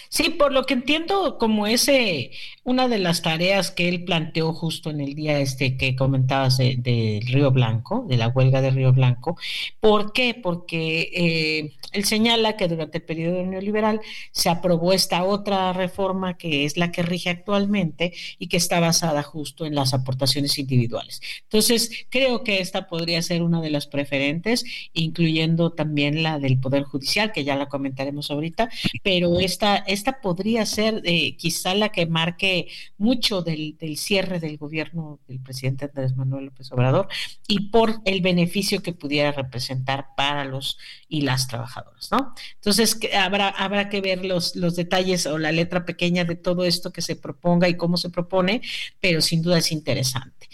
Sí, 0.10 0.30
por 0.30 0.52
lo 0.52 0.64
que 0.64 0.74
entiendo, 0.74 1.38
como 1.38 1.68
ese, 1.68 2.32
una 2.64 2.88
de 2.88 2.98
las 3.00 3.22
tareas 3.22 3.72
que 3.72 3.88
él 3.88 4.04
planteó 4.04 4.54
justo 4.54 4.90
en 4.90 5.02
el 5.02 5.16
día 5.16 5.40
este 5.40 5.78
que 5.78 5.96
comentabas 5.96 6.58
de, 6.58 7.22
Río 7.26 7.52
Blanco, 7.52 8.06
de 8.08 8.18
la 8.18 8.30
huelga 8.30 8.62
de 8.62 8.72
Río 8.72 8.94
Blanco. 8.94 9.38
¿Por 9.80 10.14
qué? 10.14 10.34
Porque 10.34 11.10
eh, 11.14 11.74
él 11.92 12.06
señala 12.06 12.58
que 12.58 12.68
durante 12.68 12.98
el 13.00 13.04
periodo 13.04 13.44
neoliberal 13.44 14.02
se 14.32 14.50
aprobó 14.50 14.94
esta 14.94 15.24
otra 15.24 15.74
reforma 15.74 16.38
que 16.38 16.66
es 16.66 16.78
la 16.78 16.92
que 16.92 17.04
rige 17.04 17.30
actualmente 17.30 18.14
y 18.38 18.48
que 18.48 18.58
está 18.58 18.80
basada 18.80 19.24
justo 19.24 19.66
en 19.66 19.76
las 19.76 19.94
aportaciones 19.94 20.58
individuales. 20.58 21.22
Entonces, 21.44 22.06
creo 22.10 22.44
que 22.44 22.60
esta 22.60 22.88
podría 22.88 23.22
ser 23.22 23.42
una 23.42 23.62
de 23.62 23.70
las 23.70 23.88
preferentes, 23.88 24.66
incluyendo 24.94 25.72
también 25.72 26.24
la 26.24 26.40
del 26.40 26.60
Poder 26.60 26.84
Judicial, 26.84 27.32
que 27.32 27.44
ya 27.44 27.56
la 27.56 27.70
comentaremos 27.70 28.32
ahorita, 28.32 28.70
pero 29.04 29.40
esta 29.40 29.77
esta 29.88 30.22
podría 30.22 30.66
ser 30.66 31.02
eh, 31.06 31.36
quizá 31.38 31.76
la 31.76 31.90
que 31.90 32.06
marque 32.06 32.68
mucho 32.98 33.42
del, 33.42 33.78
cierre 33.98 34.40
del 34.40 34.58
gobierno 34.58 35.20
del 35.28 35.40
presidente 35.40 35.86
Andrés 35.86 36.16
Manuel 36.16 36.46
López 36.46 36.72
Obrador 36.72 37.08
y 37.48 37.70
por 37.70 38.02
el 38.06 38.22
beneficio 38.22 38.82
que 38.82 38.94
pudiera 38.94 39.32
representar 39.32 40.08
para 40.16 40.46
los 40.46 40.78
y 41.08 41.22
las 41.22 41.48
trabajadoras, 41.48 42.10
¿no? 42.12 42.34
Entonces 42.56 43.00
habrá, 43.16 43.50
habrá 43.50 43.90
que 43.90 44.02
ver 44.02 44.26
los, 44.26 44.56
los 44.56 44.76
detalles 44.76 45.26
o 45.26 45.38
la 45.38 45.52
letra 45.52 45.86
pequeña 45.86 46.26
de 46.26 46.36
todo 46.36 46.66
esto 46.66 46.92
que 46.92 47.02
se 47.02 47.16
proponga 47.16 47.70
y 47.70 47.78
cómo 47.78 47.98
se 47.98 48.10
propone, 48.10 48.62
pero 49.00 49.22
sin 49.22 49.42
duda 49.42 49.58
es 49.60 49.72
interesante 49.72 50.48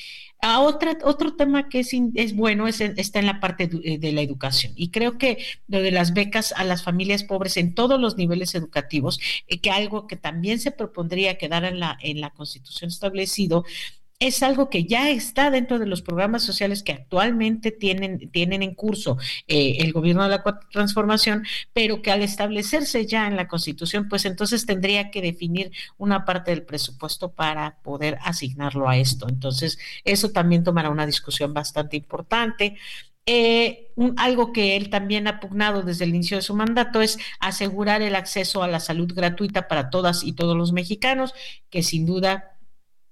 otra, 0.43 0.97
otro 1.03 1.35
tema 1.35 1.69
que 1.69 1.79
es, 1.79 1.91
es 2.15 2.35
bueno 2.35 2.67
es, 2.67 2.81
está 2.81 3.19
en 3.19 3.25
la 3.25 3.39
parte 3.39 3.69
eh, 3.83 3.97
de, 3.97 4.11
la 4.11 4.21
educación. 4.21 4.73
Y 4.75 4.89
creo 4.89 5.17
que 5.17 5.37
lo 5.67 5.81
de 5.81 5.91
las 5.91 6.13
becas 6.13 6.53
a 6.55 6.63
las 6.63 6.83
familias 6.83 7.23
pobres 7.23 7.57
en 7.57 7.73
todos 7.73 7.99
los 7.99 8.17
niveles 8.17 8.53
educativos, 8.55 9.19
eh, 9.47 9.59
que 9.59 9.71
algo 9.71 10.07
que 10.07 10.17
también 10.17 10.59
se 10.59 10.71
propondría 10.71 11.37
quedar 11.37 11.63
en 11.65 11.79
la, 11.79 11.97
en 12.01 12.21
la 12.21 12.31
Constitución 12.31 12.89
establecido, 12.89 13.63
es 14.27 14.41
algo 14.41 14.69
que 14.69 14.85
ya 14.85 15.09
está 15.09 15.51
dentro 15.51 15.79
de 15.79 15.85
los 15.85 16.01
programas 16.01 16.43
sociales 16.43 16.81
que 16.81 16.93
actualmente 16.93 17.71
tienen, 17.71 18.29
tienen 18.31 18.63
en 18.63 18.73
curso 18.73 19.17
eh, 19.47 19.77
el 19.79 19.91
gobierno 19.91 20.23
de 20.23 20.29
la 20.29 20.43
transformación, 20.71 21.45
pero 21.73 22.01
que 22.01 22.09
al 22.09 22.21
establecerse 22.21 23.05
ya 23.05 23.27
en 23.27 23.35
la 23.35 23.49
Constitución, 23.49 24.07
pues 24.07 24.23
entonces 24.23 24.65
tendría 24.65 25.11
que 25.11 25.21
definir 25.21 25.71
una 25.97 26.23
parte 26.23 26.51
del 26.51 26.63
presupuesto 26.63 27.33
para 27.33 27.81
poder 27.83 28.17
asignarlo 28.21 28.87
a 28.87 28.95
esto. 28.95 29.27
Entonces, 29.27 29.77
eso 30.05 30.29
también 30.31 30.63
tomará 30.63 30.89
una 30.89 31.05
discusión 31.05 31.53
bastante 31.53 31.97
importante. 31.97 32.77
Eh, 33.25 33.89
algo 34.17 34.51
que 34.53 34.77
él 34.77 34.89
también 34.89 35.27
ha 35.27 35.39
pugnado 35.39 35.81
desde 35.81 36.05
el 36.05 36.15
inicio 36.15 36.37
de 36.37 36.43
su 36.43 36.55
mandato 36.55 37.01
es 37.01 37.17
asegurar 37.39 38.01
el 38.01 38.15
acceso 38.15 38.63
a 38.63 38.67
la 38.67 38.79
salud 38.79 39.13
gratuita 39.13 39.67
para 39.67 39.89
todas 39.89 40.23
y 40.23 40.33
todos 40.33 40.57
los 40.57 40.71
mexicanos, 40.71 41.33
que 41.69 41.83
sin 41.83 42.05
duda 42.05 42.52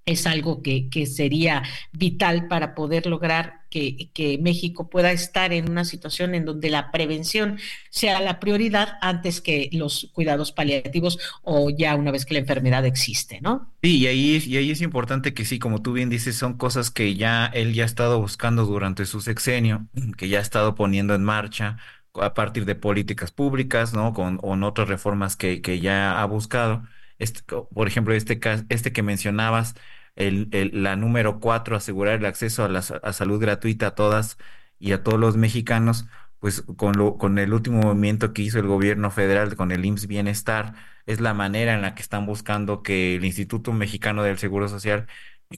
es 0.05 0.25
algo 0.25 0.61
que, 0.61 0.89
sería 1.05 1.63
vital 1.91 2.47
para 2.47 2.75
poder 2.75 3.05
lograr 3.05 3.61
que, 3.69 4.09
México 4.41 4.89
pueda 4.89 5.11
estar 5.11 5.53
en 5.53 5.69
una 5.69 5.85
situación 5.85 6.35
en 6.35 6.45
donde 6.45 6.69
la 6.69 6.91
prevención 6.91 7.59
sea 7.89 8.19
la 8.21 8.39
prioridad 8.39 8.97
antes 9.01 9.41
que 9.41 9.69
los 9.71 10.09
cuidados 10.13 10.51
paliativos 10.51 11.19
o 11.43 11.69
ya 11.69 11.95
una 11.95 12.11
vez 12.11 12.25
que 12.25 12.33
la 12.33 12.39
enfermedad 12.39 12.85
existe, 12.85 13.39
¿no? 13.41 13.71
Sí, 13.81 13.99
y 13.99 14.07
ahí, 14.07 14.43
y 14.45 14.57
ahí 14.57 14.71
es 14.71 14.81
importante 14.81 15.33
que 15.33 15.45
sí, 15.45 15.59
como 15.59 15.81
tú 15.81 15.93
bien 15.93 16.09
dices, 16.09 16.35
son 16.35 16.57
cosas 16.57 16.91
que 16.91 17.15
ya 17.15 17.45
él 17.45 17.73
ya 17.73 17.83
ha 17.83 17.85
estado 17.85 18.19
buscando 18.19 18.65
durante 18.65 19.05
su 19.05 19.21
sexenio, 19.21 19.87
que 20.17 20.29
ya 20.29 20.39
ha 20.39 20.41
estado 20.41 20.75
poniendo 20.75 21.15
en 21.15 21.23
marcha 21.23 21.77
a 22.13 22.33
partir 22.33 22.65
de 22.65 22.75
políticas 22.75 23.31
públicas, 23.31 23.93
¿no? 23.93 24.13
Con, 24.13 24.37
con 24.37 24.63
otras 24.63 24.87
reformas 24.89 25.35
que, 25.35 25.61
que 25.61 25.79
ya 25.79 26.21
ha 26.21 26.25
buscado 26.25 26.83
este, 27.21 27.41
por 27.73 27.87
ejemplo, 27.87 28.13
este, 28.13 28.39
este 28.69 28.91
que 28.91 29.03
mencionabas, 29.03 29.75
el, 30.15 30.49
la 30.73 30.95
número 30.95 31.39
cuatro, 31.39 31.75
asegurar 31.75 32.19
el 32.19 32.25
acceso 32.25 32.65
a 32.65 32.69
la 32.69 32.81
salud 32.81 33.39
gratuita 33.39 33.87
a 33.87 33.95
todas 33.95 34.37
y 34.79 34.93
a 34.93 35.03
todos 35.03 35.19
los 35.19 35.37
mexicanos, 35.37 36.07
pues 36.39 36.63
con, 36.77 36.97
lo, 36.97 37.17
con 37.17 37.37
el 37.39 37.53
último 37.53 37.81
movimiento 37.81 38.33
que 38.33 38.41
hizo 38.41 38.59
el 38.59 38.67
gobierno 38.67 39.11
federal 39.11 39.55
con 39.55 39.71
el 39.71 39.85
IMSS 39.85 40.07
Bienestar, 40.07 40.73
es 41.05 41.21
la 41.21 41.33
manera 41.33 41.73
en 41.75 41.81
la 41.81 41.95
que 41.95 42.01
están 42.01 42.25
buscando 42.25 42.83
que 42.83 43.15
el 43.15 43.25
Instituto 43.25 43.73
Mexicano 43.73 44.23
del 44.23 44.37
Seguro 44.39 44.67
Social 44.67 45.07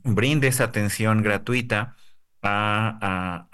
brinde 0.04 0.48
esa 0.48 0.66
atención 0.66 1.22
gratuita 1.24 1.96
a, 2.42 3.48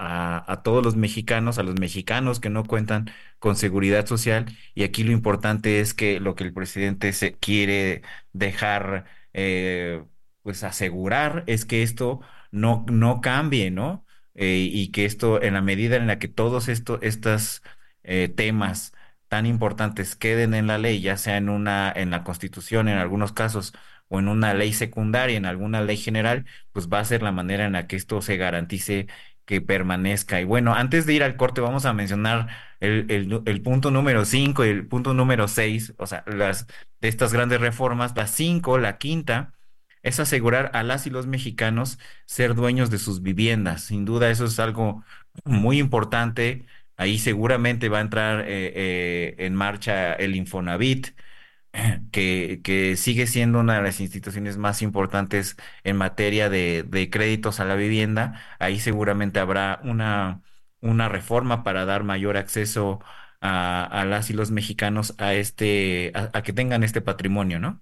todos 0.63 0.83
los 0.83 0.95
mexicanos, 0.95 1.57
a 1.57 1.63
los 1.63 1.79
mexicanos 1.79 2.39
que 2.39 2.49
no 2.49 2.63
cuentan 2.65 3.09
con 3.39 3.55
seguridad 3.55 4.05
social. 4.05 4.45
Y 4.75 4.83
aquí 4.83 5.03
lo 5.03 5.11
importante 5.11 5.79
es 5.79 5.93
que 5.93 6.19
lo 6.19 6.35
que 6.35 6.43
el 6.43 6.53
presidente 6.53 7.13
se 7.13 7.33
quiere 7.33 8.01
dejar, 8.33 9.05
eh, 9.33 10.03
pues 10.41 10.63
asegurar 10.63 11.43
es 11.47 11.65
que 11.65 11.83
esto 11.83 12.21
no, 12.51 12.85
no 12.89 13.21
cambie, 13.21 13.71
¿no? 13.71 14.05
Eh, 14.35 14.69
y 14.71 14.91
que 14.91 15.05
esto, 15.05 15.41
en 15.41 15.53
la 15.55 15.61
medida 15.61 15.97
en 15.97 16.07
la 16.07 16.19
que 16.19 16.27
todos 16.27 16.69
estos 16.69 17.61
eh, 18.03 18.29
temas 18.29 18.93
tan 19.27 19.45
importantes 19.45 20.15
queden 20.15 20.53
en 20.53 20.67
la 20.67 20.77
ley, 20.77 21.01
ya 21.01 21.17
sea 21.17 21.37
en 21.37 21.49
una, 21.49 21.91
en 21.95 22.09
la 22.09 22.23
Constitución, 22.23 22.87
en 22.87 22.97
algunos 22.97 23.31
casos, 23.33 23.73
o 24.07 24.19
en 24.19 24.27
una 24.27 24.53
ley 24.53 24.73
secundaria, 24.73 25.37
en 25.37 25.45
alguna 25.45 25.81
ley 25.81 25.97
general, 25.97 26.45
pues 26.71 26.89
va 26.89 26.99
a 26.99 27.05
ser 27.05 27.21
la 27.21 27.31
manera 27.31 27.65
en 27.65 27.73
la 27.73 27.87
que 27.87 27.95
esto 27.95 28.21
se 28.21 28.37
garantice 28.37 29.07
que 29.49 29.61
permanezca. 29.61 30.39
Y 30.39 30.43
bueno, 30.43 30.75
antes 30.75 31.07
de 31.07 31.13
ir 31.15 31.23
al 31.23 31.35
corte, 31.35 31.59
vamos 31.59 31.85
a 31.85 31.93
mencionar 31.93 32.49
el, 32.79 33.61
punto 33.63 33.89
número 33.89 34.23
5 34.23 34.63
y 34.63 34.69
el 34.69 34.85
punto 34.85 35.15
número 35.15 35.47
6, 35.47 35.95
o 35.97 36.05
sea, 36.05 36.23
las 36.27 36.67
de 37.01 37.07
estas 37.07 37.33
grandes 37.33 37.59
reformas, 37.59 38.15
la 38.15 38.27
5, 38.27 38.77
la 38.77 38.99
quinta, 38.99 39.53
es 40.03 40.19
asegurar 40.19 40.69
a 40.75 40.83
las 40.83 41.07
y 41.07 41.09
los 41.09 41.25
mexicanos 41.25 41.97
ser 42.25 42.53
dueños 42.53 42.91
de 42.91 42.99
sus 42.99 43.23
viviendas. 43.23 43.81
Sin 43.85 44.05
duda, 44.05 44.29
eso 44.29 44.45
es 44.45 44.59
algo 44.59 45.03
muy 45.45 45.79
importante. 45.79 46.67
Ahí 46.95 47.17
seguramente 47.17 47.89
va 47.89 47.97
a 47.99 48.01
entrar 48.01 48.41
eh, 48.41 48.45
eh, 48.75 49.35
en 49.39 49.55
marcha 49.55 50.13
el 50.13 50.35
Infonavit, 50.35 51.07
que, 52.11 52.61
que, 52.63 52.95
sigue 52.97 53.27
siendo 53.27 53.59
una 53.59 53.75
de 53.75 53.81
las 53.83 53.99
instituciones 53.99 54.57
más 54.57 54.81
importantes 54.81 55.57
en 55.83 55.97
materia 55.97 56.49
de, 56.49 57.09
créditos 57.11 57.59
a 57.59 57.65
la 57.65 57.75
vivienda. 57.75 58.41
Ahí 58.59 58.79
seguramente 58.79 59.39
habrá 59.39 59.79
una, 59.83 60.41
reforma 61.09 61.63
para 61.63 61.85
dar 61.85 62.03
mayor 62.03 62.37
acceso 62.37 62.99
a, 63.41 63.83
a 63.85 64.05
las 64.05 64.29
y 64.29 64.33
los 64.33 64.51
mexicanos 64.51 65.15
a 65.17 65.33
este, 65.33 66.11
a 66.15 66.41
que 66.43 66.53
tengan 66.53 66.83
este 66.83 67.01
patrimonio, 67.01 67.59
¿no? 67.59 67.81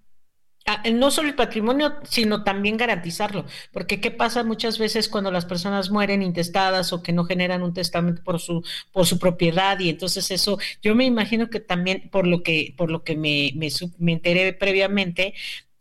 No 0.94 1.12
solo 1.12 1.30
el 1.30 1.36
patrimonio, 1.36 1.96
sino 2.04 2.44
también 2.44 2.78
garantizarlo, 2.78 3.46
porque 3.72 4.02
qué 4.02 4.12
pasa 4.12 4.44
muchas 4.44 4.78
veces 4.80 5.08
cuando 5.08 5.32
las 5.32 5.46
personas 5.46 5.92
mueren 5.92 6.22
intestadas 6.22 6.92
o 6.92 7.02
que 7.02 7.14
no 7.14 7.24
generan 7.24 7.64
un 7.64 7.74
testamento 7.74 8.22
por 8.24 8.40
su 8.40 8.64
por 8.92 9.06
su 9.06 9.18
propiedad 9.20 9.80
y 9.80 9.90
entonces 9.90 10.30
eso 10.32 10.58
yo 10.82 10.96
me 10.96 11.06
imagino 11.06 11.50
que 11.50 11.60
también 11.60 12.10
por 12.12 12.28
lo 12.28 12.44
que 12.44 12.74
por 12.78 12.92
lo 12.92 13.04
que 13.04 13.16
me, 13.16 13.54
me, 13.56 14.12
enteré 14.12 14.54
previamente 14.54 15.34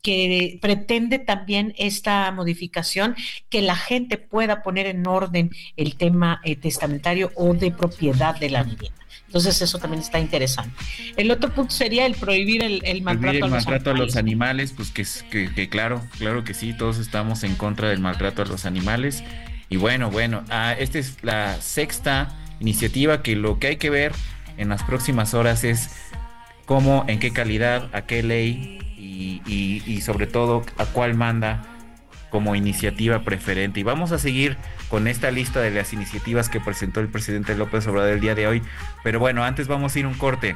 que 0.07 0.57
pretende 0.61 1.19
también 1.19 1.73
esta 1.77 2.31
modificación 2.31 3.13
que 3.49 3.61
la 3.61 3.75
gente 3.75 4.17
pueda 4.17 4.63
poner 4.63 4.85
en 4.85 5.05
orden 5.05 5.51
el 5.75 5.97
tema 5.97 6.39
eh, 6.45 6.55
testamentario 6.55 7.29
o 7.35 7.53
de 7.53 7.71
propiedad 7.71 8.39
de 8.39 8.49
la 8.49 8.63
vivienda. 8.63 8.97
Entonces 9.25 9.61
eso 9.61 9.79
también 9.79 10.01
está 10.01 10.17
interesante. 10.17 10.71
El 11.17 11.29
otro 11.29 11.53
punto 11.53 11.71
sería 11.73 12.05
el 12.05 12.15
prohibir 12.15 12.63
el, 12.63 13.01
maltrato, 13.01 13.91
a, 13.91 13.93
los 13.95 14.15
animales, 14.15 14.71
pues 14.71 14.91
que, 14.91 15.49
que, 15.53 15.67
claro, 15.67 16.01
claro 16.17 16.45
que 16.45 16.53
sí, 16.53 16.71
todos 16.71 16.99
estamos 16.99 17.43
en 17.43 17.55
contra 17.55 17.89
del 17.89 17.99
maltrato 17.99 18.43
a 18.43 18.45
los 18.45 18.65
animales. 18.65 19.25
Y 19.67 19.75
bueno, 19.75 20.09
bueno, 20.09 20.45
ah, 20.49 20.73
esta 20.79 20.99
es 20.99 21.17
la 21.21 21.59
sexta 21.59 22.33
iniciativa 22.61 23.21
que 23.21 23.35
lo 23.35 23.59
que 23.59 23.67
hay 23.67 23.75
que 23.75 23.89
ver 23.89 24.13
en 24.55 24.69
las 24.69 24.83
próximas 24.83 25.33
horas 25.33 25.65
es 25.65 25.89
cómo, 26.63 27.03
en 27.09 27.19
qué 27.19 27.33
calidad, 27.33 27.89
a 27.91 28.03
qué 28.03 28.23
ley 28.23 28.86
y, 29.17 30.01
sobre 30.01 30.27
todo 30.27 30.63
a 30.77 30.85
cuál 30.85 31.15
manda 31.15 31.63
como 32.29 32.55
iniciativa 32.55 33.23
preferente. 33.23 33.79
Y 33.79 33.83
vamos 33.83 34.11
a 34.11 34.19
seguir 34.19 34.57
con 34.89 35.07
esta 35.07 35.31
lista 35.31 35.59
de 35.61 35.71
las 35.71 35.93
iniciativas 35.93 36.49
que 36.49 36.59
presentó 36.59 36.99
el 36.99 37.07
presidente 37.07 37.55
López 37.55 37.87
Obrador 37.87 38.11
el 38.11 38.19
día 38.19 38.35
de 38.35 38.47
hoy. 38.47 38.61
Pero 39.03 39.19
bueno, 39.19 39.43
antes 39.43 39.67
vamos 39.67 39.95
a 39.95 39.99
ir 39.99 40.05
un 40.05 40.13
corte 40.13 40.55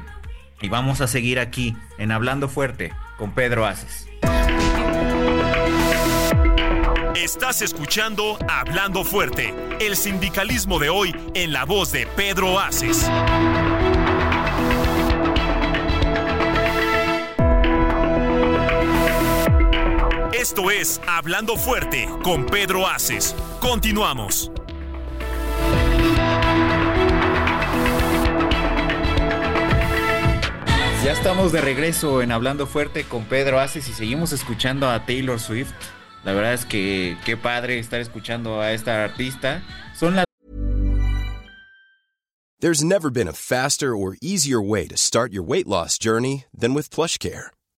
y 0.61 0.69
vamos 0.69 1.01
a 1.01 1.07
seguir 1.07 1.39
aquí 1.39 1.75
en 1.97 2.11
Hablando 2.11 2.49
Fuerte 2.49 2.93
con 3.17 3.31
Pedro 3.31 3.65
Aces. 3.65 4.07
Estás 7.15 7.61
escuchando 7.61 8.37
Hablando 8.49 9.03
Fuerte, 9.03 9.53
el 9.79 9.95
sindicalismo 9.95 10.79
de 10.79 10.89
hoy 10.89 11.15
en 11.33 11.53
la 11.53 11.65
voz 11.65 11.91
de 11.91 12.05
Pedro 12.07 12.59
Aces. 12.59 13.09
Esto 20.41 20.71
es 20.71 20.99
Hablando 21.05 21.55
Fuerte 21.55 22.09
con 22.23 22.47
Pedro 22.47 22.87
Aces. 22.87 23.35
Continuamos. 23.59 24.51
Ya 31.05 31.11
estamos 31.11 31.51
de 31.51 31.61
regreso 31.61 32.23
en 32.23 32.31
Hablando 32.31 32.65
Fuerte 32.65 33.03
con 33.03 33.25
Pedro 33.25 33.59
Aces 33.59 33.87
y 33.87 33.93
seguimos 33.93 34.33
escuchando 34.33 34.89
a 34.89 35.05
Taylor 35.05 35.39
Swift. 35.39 35.73
La 36.23 36.33
verdad 36.33 36.55
es 36.55 36.65
que 36.65 37.19
qué 37.23 37.37
padre 37.37 37.77
estar 37.77 38.01
escuchando 38.01 38.61
a 38.61 38.71
esta 38.71 39.03
artista. 39.03 39.61
Son 39.93 40.15
las 40.15 40.25
There's 42.59 42.83
never 42.83 43.11
been 43.11 43.27
a 43.27 43.33
faster 43.33 43.95
or 43.95 44.17
easier 44.23 44.59
way 44.59 44.87
to 44.87 44.97
start 44.97 45.31
your 45.33 45.43
weight 45.43 45.67
loss 45.67 45.99
journey 45.99 46.45
than 46.51 46.73
with 46.73 46.89
PlushCare. 46.89 47.51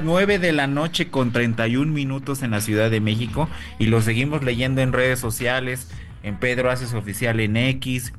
9 0.00 0.38
de 0.38 0.52
la 0.52 0.66
noche 0.66 1.08
con 1.08 1.32
31 1.32 1.92
minutos 1.92 2.42
en 2.42 2.52
la 2.52 2.60
Ciudad 2.60 2.90
de 2.90 3.00
México 3.00 3.48
y 3.78 3.86
lo 3.86 4.00
seguimos 4.00 4.42
leyendo 4.42 4.80
en 4.80 4.92
redes 4.92 5.18
sociales, 5.18 5.90
en 6.22 6.36
Pedro 6.36 6.70
Haces 6.70 6.94
Oficial 6.94 7.40
en 7.40 7.56
X, 7.56 8.12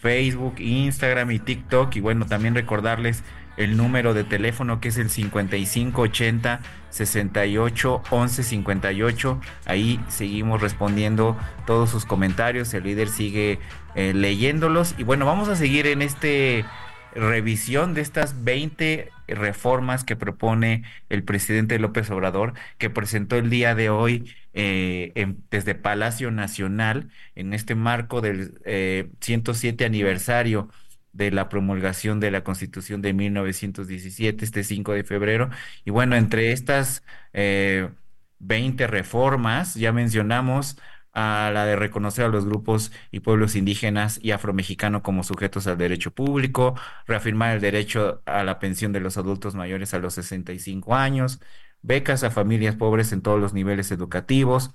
Facebook, 0.00 0.56
Instagram 0.58 1.30
y 1.30 1.38
TikTok. 1.38 1.96
Y 1.96 2.00
bueno, 2.00 2.26
también 2.26 2.54
recordarles 2.54 3.22
el 3.56 3.76
número 3.76 4.14
de 4.14 4.24
teléfono 4.24 4.80
que 4.80 4.88
es 4.88 4.98
el 4.98 5.10
5580 5.10 6.60
68 6.90 8.02
11 8.10 8.42
58. 8.42 9.40
Ahí 9.66 10.00
seguimos 10.08 10.60
respondiendo 10.60 11.36
todos 11.66 11.90
sus 11.90 12.04
comentarios. 12.04 12.72
El 12.74 12.84
líder 12.84 13.08
sigue 13.08 13.58
eh, 13.94 14.12
leyéndolos. 14.14 14.94
Y 14.98 15.04
bueno, 15.04 15.26
vamos 15.26 15.48
a 15.48 15.56
seguir 15.56 15.86
en 15.86 16.02
este 16.02 16.64
revisión 17.14 17.94
de 17.94 18.00
estas 18.00 18.44
20 18.44 19.10
reformas 19.28 20.04
que 20.04 20.16
propone 20.16 20.84
el 21.08 21.24
presidente 21.24 21.78
López 21.78 22.10
Obrador, 22.10 22.54
que 22.78 22.90
presentó 22.90 23.36
el 23.36 23.50
día 23.50 23.74
de 23.74 23.90
hoy 23.90 24.34
eh, 24.52 25.34
desde 25.50 25.74
Palacio 25.74 26.30
Nacional 26.30 27.10
en 27.34 27.54
este 27.54 27.74
marco 27.74 28.20
del 28.20 28.60
107 29.20 29.84
eh, 29.84 29.86
aniversario 29.86 30.68
de 31.12 31.30
la 31.30 31.48
promulgación 31.48 32.20
de 32.20 32.30
la 32.30 32.44
Constitución 32.44 33.00
de 33.00 33.14
1917, 33.14 34.44
este 34.44 34.64
5 34.64 34.92
de 34.92 35.04
febrero. 35.04 35.50
Y 35.84 35.90
bueno, 35.90 36.16
entre 36.16 36.52
estas 36.52 37.04
eh, 37.32 37.88
20 38.40 38.86
reformas, 38.88 39.74
ya 39.74 39.92
mencionamos 39.92 40.76
a 41.14 41.50
la 41.54 41.64
de 41.66 41.76
reconocer 41.76 42.24
a 42.26 42.28
los 42.28 42.44
grupos 42.46 42.92
y 43.12 43.20
pueblos 43.20 43.54
indígenas 43.56 44.18
y 44.22 44.32
afromexicanos 44.32 45.02
como 45.02 45.22
sujetos 45.22 45.66
al 45.66 45.78
derecho 45.78 46.10
público, 46.12 46.74
reafirmar 47.06 47.54
el 47.54 47.60
derecho 47.60 48.22
a 48.26 48.42
la 48.44 48.58
pensión 48.58 48.92
de 48.92 49.00
los 49.00 49.16
adultos 49.16 49.54
mayores 49.54 49.94
a 49.94 49.98
los 50.00 50.14
65 50.14 50.94
años, 50.96 51.40
becas 51.82 52.24
a 52.24 52.30
familias 52.30 52.76
pobres 52.76 53.12
en 53.12 53.22
todos 53.22 53.40
los 53.40 53.54
niveles 53.54 53.90
educativos, 53.92 54.74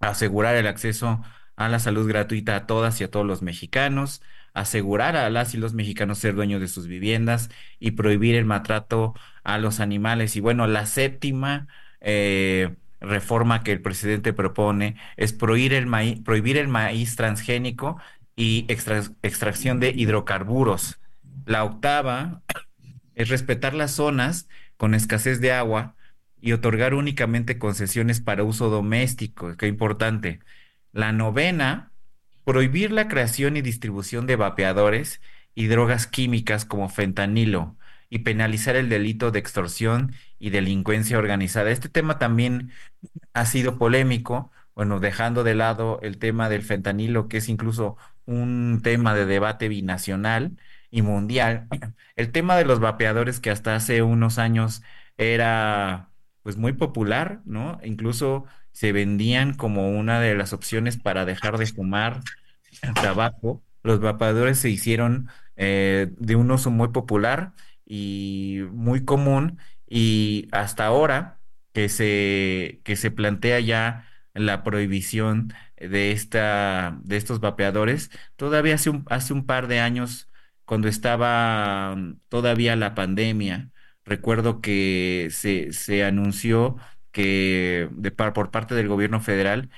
asegurar 0.00 0.56
el 0.56 0.66
acceso 0.66 1.22
a 1.56 1.68
la 1.68 1.78
salud 1.78 2.08
gratuita 2.08 2.56
a 2.56 2.66
todas 2.66 3.00
y 3.00 3.04
a 3.04 3.10
todos 3.10 3.26
los 3.26 3.42
mexicanos, 3.42 4.22
asegurar 4.54 5.16
a 5.16 5.30
las 5.30 5.54
y 5.54 5.58
los 5.58 5.74
mexicanos 5.74 6.18
ser 6.18 6.34
dueños 6.34 6.60
de 6.60 6.68
sus 6.68 6.86
viviendas 6.86 7.50
y 7.78 7.92
prohibir 7.92 8.34
el 8.36 8.44
maltrato 8.44 9.14
a 9.44 9.58
los 9.58 9.80
animales. 9.80 10.36
Y 10.36 10.40
bueno, 10.40 10.66
la 10.66 10.86
séptima 10.86 11.68
eh, 12.00 12.76
reforma 13.02 13.62
que 13.62 13.72
el 13.72 13.82
presidente 13.82 14.32
propone 14.32 14.96
es 15.16 15.32
prohibir 15.32 15.74
el 15.74 15.86
maíz, 15.86 16.20
prohibir 16.20 16.56
el 16.56 16.68
maíz 16.68 17.16
transgénico 17.16 17.98
y 18.36 18.66
extracción 18.68 19.80
de 19.80 19.90
hidrocarburos. 19.90 21.00
La 21.44 21.64
octava 21.64 22.42
es 23.14 23.28
respetar 23.28 23.74
las 23.74 23.92
zonas 23.92 24.48
con 24.76 24.94
escasez 24.94 25.40
de 25.40 25.52
agua 25.52 25.94
y 26.40 26.52
otorgar 26.52 26.94
únicamente 26.94 27.58
concesiones 27.58 28.20
para 28.20 28.44
uso 28.44 28.68
doméstico, 28.70 29.56
qué 29.56 29.66
importante. 29.66 30.40
La 30.92 31.12
novena 31.12 31.92
prohibir 32.44 32.90
la 32.90 33.08
creación 33.08 33.56
y 33.56 33.62
distribución 33.62 34.26
de 34.26 34.36
vapeadores 34.36 35.20
y 35.54 35.66
drogas 35.66 36.06
químicas 36.06 36.64
como 36.64 36.88
fentanilo 36.88 37.76
y 38.12 38.18
penalizar 38.18 38.76
el 38.76 38.90
delito 38.90 39.30
de 39.30 39.38
extorsión 39.38 40.14
y 40.38 40.50
delincuencia 40.50 41.16
organizada. 41.16 41.70
Este 41.70 41.88
tema 41.88 42.18
también 42.18 42.70
ha 43.32 43.46
sido 43.46 43.78
polémico, 43.78 44.52
bueno, 44.74 45.00
dejando 45.00 45.44
de 45.44 45.54
lado 45.54 45.98
el 46.02 46.18
tema 46.18 46.50
del 46.50 46.60
fentanilo, 46.62 47.26
que 47.28 47.38
es 47.38 47.48
incluso 47.48 47.96
un 48.26 48.80
tema 48.82 49.14
de 49.14 49.24
debate 49.24 49.68
binacional 49.68 50.58
y 50.90 51.00
mundial. 51.00 51.68
El 52.16 52.32
tema 52.32 52.56
de 52.56 52.66
los 52.66 52.80
vapeadores 52.80 53.40
que 53.40 53.48
hasta 53.50 53.74
hace 53.74 54.02
unos 54.02 54.36
años 54.38 54.82
era 55.16 56.10
pues 56.42 56.58
muy 56.58 56.74
popular, 56.74 57.40
¿no? 57.46 57.80
Incluso 57.82 58.44
se 58.72 58.92
vendían 58.92 59.54
como 59.54 59.88
una 59.90 60.20
de 60.20 60.34
las 60.34 60.52
opciones 60.52 60.98
para 60.98 61.24
dejar 61.24 61.56
de 61.56 61.66
fumar 61.66 62.20
tabaco. 62.94 63.62
Los 63.82 64.00
vapeadores 64.00 64.58
se 64.58 64.68
hicieron 64.68 65.30
eh, 65.56 66.10
de 66.18 66.36
un 66.36 66.50
uso 66.50 66.70
muy 66.70 66.88
popular 66.88 67.54
y 67.94 68.60
muy 68.72 69.04
común 69.04 69.58
y 69.86 70.48
hasta 70.52 70.86
ahora 70.86 71.40
que 71.74 71.88
se, 71.90 72.80
que 72.84 72.96
se 72.96 73.10
plantea 73.10 73.60
ya 73.60 74.08
la 74.34 74.62
prohibición 74.64 75.52
de, 75.76 76.12
esta, 76.12 76.98
de 77.04 77.16
estos 77.18 77.40
vapeadores, 77.40 78.10
todavía 78.36 78.76
hace 78.76 78.88
un, 78.90 79.04
hace 79.10 79.32
un 79.34 79.44
par 79.46 79.66
de 79.68 79.80
años, 79.80 80.30
cuando 80.64 80.88
estaba 80.88 81.96
todavía 82.28 82.76
la 82.76 82.94
pandemia, 82.94 83.70
recuerdo 84.06 84.60
que 84.62 85.28
se, 85.30 85.72
se 85.72 86.02
anunció 86.04 86.76
que 87.10 87.88
de, 87.92 88.10
por 88.10 88.50
parte 88.50 88.74
del 88.74 88.88
gobierno 88.88 89.20
federal 89.20 89.68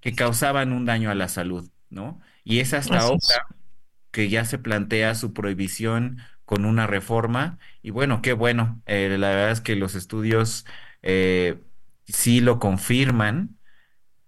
que 0.00 0.14
causaban 0.14 0.72
un 0.72 0.84
daño 0.86 1.10
a 1.10 1.14
la 1.14 1.28
salud, 1.28 1.70
¿no? 1.90 2.20
Y 2.44 2.60
es 2.60 2.72
hasta 2.74 3.00
ahora 3.00 3.18
que 4.10 4.28
ya 4.28 4.44
se 4.44 4.58
plantea 4.58 5.14
su 5.14 5.32
prohibición 5.32 6.18
con 6.48 6.64
una 6.66 6.88
reforma 6.88 7.60
y 7.82 7.90
bueno, 7.92 8.22
qué 8.22 8.32
bueno, 8.32 8.82
eh, 8.86 9.16
la 9.18 9.28
verdad 9.30 9.52
es 9.52 9.60
que 9.62 9.76
los 9.76 9.94
estudios 9.94 10.66
eh, 11.02 11.62
sí 12.06 12.40
lo 12.40 12.58
confirman 12.58 13.58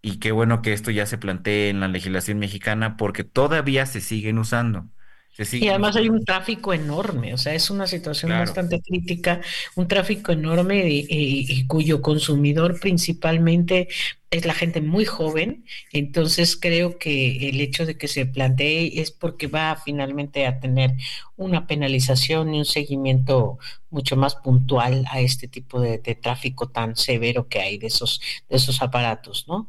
y 0.03 0.19
qué 0.21 0.33
bueno 0.33 0.63
que 0.63 0.73
esto 0.75 0.91
ya 0.93 1.07
se 1.07 1.19
plantee 1.19 1.71
en 1.71 1.81
la 1.81 1.89
legislación 1.89 2.39
mexicana 2.39 2.97
porque 2.99 3.25
todavía 3.25 3.87
se 3.87 4.01
siguen 4.03 4.39
usando. 4.39 4.89
Y 5.39 5.69
además 5.69 5.97
hay 5.97 6.09
un 6.09 6.25
tráfico 6.25 6.75
enorme, 6.75 7.33
o 7.33 7.39
sea, 7.39 7.55
es 7.55 7.71
una 7.71 7.87
situación 7.87 8.31
bastante 8.31 8.83
crítica, 8.83 9.41
un 9.75 9.89
tráfico 9.89 10.33
enorme 10.33 10.85
y, 10.87 11.67
cuyo 11.67 12.03
consumidor 12.03 12.79
principalmente 12.81 13.89
es 14.31 14.45
la 14.45 14.55
gente 14.55 14.81
muy 14.81 15.05
joven, 15.07 15.65
entonces 15.93 16.57
creo 16.57 16.99
que 16.99 17.49
el 17.49 17.61
hecho 17.61 17.87
de 17.87 17.97
que 17.97 18.07
se 18.07 18.27
plantee 18.27 19.01
es 19.01 19.11
porque 19.13 19.47
va 19.47 19.81
finalmente 19.83 20.47
a 20.47 20.61
tener 20.61 20.93
una 21.37 21.67
penalización 21.67 22.55
y 22.55 22.59
un 22.59 22.65
seguimiento 22.65 23.59
mucho 23.89 24.17
más 24.17 24.37
puntual 24.37 25.05
a 25.11 25.21
este 25.21 25.49
tipo 25.49 25.81
de, 25.81 25.99
de 25.99 26.15
tráfico 26.17 26.69
tan 26.69 26.97
severo 26.97 27.49
que 27.49 27.61
hay 27.61 27.79
de 27.79 27.87
esos, 27.87 28.21
de 28.49 28.57
esos 28.57 28.83
aparatos, 28.83 29.47
¿no? 29.49 29.69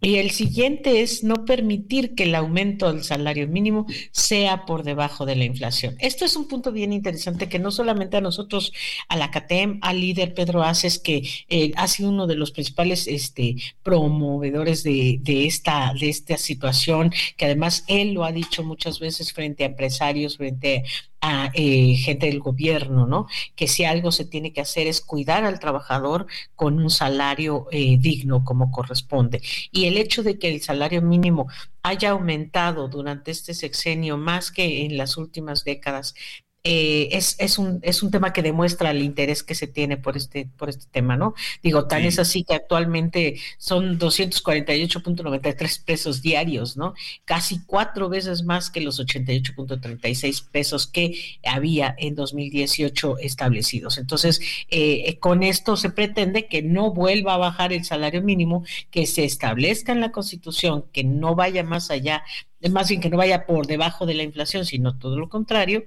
Y 0.00 0.16
el 0.16 0.30
siguiente 0.30 1.02
es 1.02 1.24
no 1.24 1.44
permitir 1.44 2.14
que 2.14 2.22
el 2.24 2.34
aumento 2.36 2.92
del 2.92 3.02
salario 3.02 3.48
mínimo 3.48 3.86
sea 4.12 4.64
por 4.64 4.84
debajo 4.84 5.26
de 5.26 5.34
la 5.34 5.44
inflación. 5.44 5.96
Esto 5.98 6.24
es 6.24 6.36
un 6.36 6.46
punto 6.46 6.70
bien 6.70 6.92
interesante 6.92 7.48
que 7.48 7.58
no 7.58 7.72
solamente 7.72 8.16
a 8.16 8.20
nosotros, 8.20 8.72
a 9.08 9.16
la 9.16 9.32
CATEM, 9.32 9.80
al 9.82 10.00
líder 10.00 10.34
Pedro 10.34 10.62
Aces, 10.62 11.00
que 11.00 11.28
eh, 11.48 11.72
ha 11.74 11.88
sido 11.88 12.10
uno 12.10 12.28
de 12.28 12.36
los 12.36 12.52
principales 12.52 13.08
este, 13.08 13.56
promovedores 13.82 14.84
de, 14.84 15.20
esta, 15.26 15.92
de 15.98 16.08
esta 16.08 16.36
situación, 16.36 17.12
que 17.36 17.46
además 17.46 17.82
él 17.88 18.12
lo 18.12 18.24
ha 18.24 18.30
dicho 18.30 18.62
muchas 18.62 19.00
veces 19.00 19.32
frente 19.32 19.64
a 19.64 19.66
empresarios, 19.66 20.36
frente 20.36 20.84
a 21.20 21.50
eh, 21.54 21.96
gente 21.96 22.26
del 22.26 22.40
gobierno, 22.40 23.06
¿no? 23.06 23.26
Que 23.56 23.68
si 23.68 23.84
algo 23.84 24.12
se 24.12 24.24
tiene 24.24 24.52
que 24.52 24.60
hacer 24.60 24.86
es 24.86 25.00
cuidar 25.00 25.44
al 25.44 25.58
trabajador 25.60 26.26
con 26.54 26.78
un 26.78 26.90
salario 26.90 27.66
eh, 27.72 27.96
digno 27.98 28.44
como 28.44 28.70
corresponde. 28.70 29.42
Y 29.72 29.86
el 29.86 29.96
hecho 29.98 30.22
de 30.22 30.38
que 30.38 30.48
el 30.48 30.62
salario 30.62 31.02
mínimo 31.02 31.48
haya 31.82 32.10
aumentado 32.10 32.88
durante 32.88 33.30
este 33.30 33.54
sexenio 33.54 34.16
más 34.16 34.50
que 34.52 34.84
en 34.84 34.96
las 34.96 35.16
últimas 35.16 35.64
décadas 35.64 36.14
eh, 36.64 37.08
es, 37.12 37.36
es, 37.38 37.56
un, 37.56 37.78
es 37.82 38.02
un 38.02 38.10
tema 38.10 38.32
que 38.32 38.42
demuestra 38.42 38.90
el 38.90 39.02
interés 39.02 39.42
que 39.44 39.54
se 39.54 39.68
tiene 39.68 39.96
por 39.96 40.16
este, 40.16 40.48
por 40.56 40.68
este 40.68 40.86
tema, 40.90 41.16
¿no? 41.16 41.34
Digo, 41.62 41.86
tan 41.86 42.02
es 42.02 42.18
así 42.18 42.42
que 42.42 42.54
actualmente 42.54 43.40
son 43.58 43.98
248.93 43.98 45.84
pesos 45.84 46.20
diarios, 46.20 46.76
¿no? 46.76 46.94
Casi 47.24 47.64
cuatro 47.64 48.08
veces 48.08 48.42
más 48.42 48.70
que 48.70 48.80
los 48.80 49.00
88.36 49.00 50.50
pesos 50.50 50.88
que 50.88 51.38
había 51.44 51.94
en 51.96 52.16
2018 52.16 53.18
establecidos. 53.18 53.96
Entonces, 53.96 54.40
eh, 54.68 55.16
con 55.20 55.44
esto 55.44 55.76
se 55.76 55.90
pretende 55.90 56.48
que 56.48 56.62
no 56.62 56.92
vuelva 56.92 57.34
a 57.34 57.38
bajar 57.38 57.72
el 57.72 57.84
salario 57.84 58.20
mínimo, 58.20 58.64
que 58.90 59.06
se 59.06 59.24
establezca 59.24 59.92
en 59.92 60.00
la 60.00 60.10
Constitución, 60.10 60.84
que 60.92 61.04
no 61.04 61.36
vaya 61.36 61.62
más 61.62 61.90
allá, 61.90 62.24
más 62.70 62.88
bien 62.88 63.00
que 63.00 63.10
no 63.10 63.16
vaya 63.16 63.46
por 63.46 63.66
debajo 63.68 64.06
de 64.06 64.14
la 64.14 64.24
inflación, 64.24 64.66
sino 64.66 64.98
todo 64.98 65.18
lo 65.18 65.28
contrario 65.28 65.86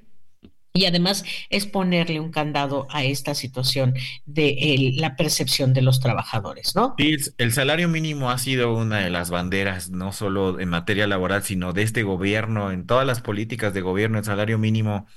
y 0.74 0.86
además 0.86 1.24
es 1.50 1.66
ponerle 1.66 2.20
un 2.20 2.32
candado 2.32 2.88
a 2.90 3.04
esta 3.04 3.36
situación 3.36 3.94
de 4.26 4.94
la 4.96 5.16
percepción 5.16 5.74
de 5.74 5.82
los 5.82 6.00
trabajadores, 6.00 6.76
¿no? 6.76 6.96
El 6.98 7.52
salario 7.52 7.90
mínimo 7.90 8.32
ha 8.32 8.38
sido 8.38 8.74
una 8.74 9.00
de 9.00 9.10
las 9.10 9.30
banderas, 9.30 9.90
no 9.90 10.14
solo 10.14 10.60
en 10.60 10.70
materia 10.70 11.08
laboral, 11.08 11.44
sino 11.44 11.74
de 11.74 11.84
este 11.84 12.04
gobierno, 12.04 12.72
en 12.72 12.86
todas 12.86 13.06
las 13.06 13.22
políticas 13.22 13.74
de 13.74 13.82
gobierno, 13.82 14.18
el 14.18 14.26
salario 14.26 14.58
mínimo 14.58 15.08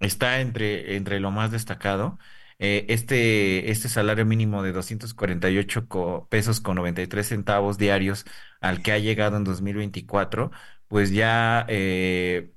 está 0.00 0.40
entre, 0.40 0.96
entre 0.96 1.20
lo 1.20 1.30
más 1.30 1.50
destacado. 1.50 2.18
Eh, 2.58 2.86
este, 2.88 3.70
este 3.70 3.88
salario 3.88 4.24
mínimo 4.24 4.62
de 4.62 4.72
248 4.72 6.28
pesos 6.30 6.60
con 6.60 6.76
93 6.76 7.26
centavos 7.26 7.78
diarios 7.78 8.24
al 8.60 8.80
que 8.80 8.92
ha 8.92 8.98
llegado 8.98 9.36
en 9.36 9.44
2024, 9.44 10.50
pues 10.88 11.10
ya... 11.10 11.66
Eh, 11.68 12.53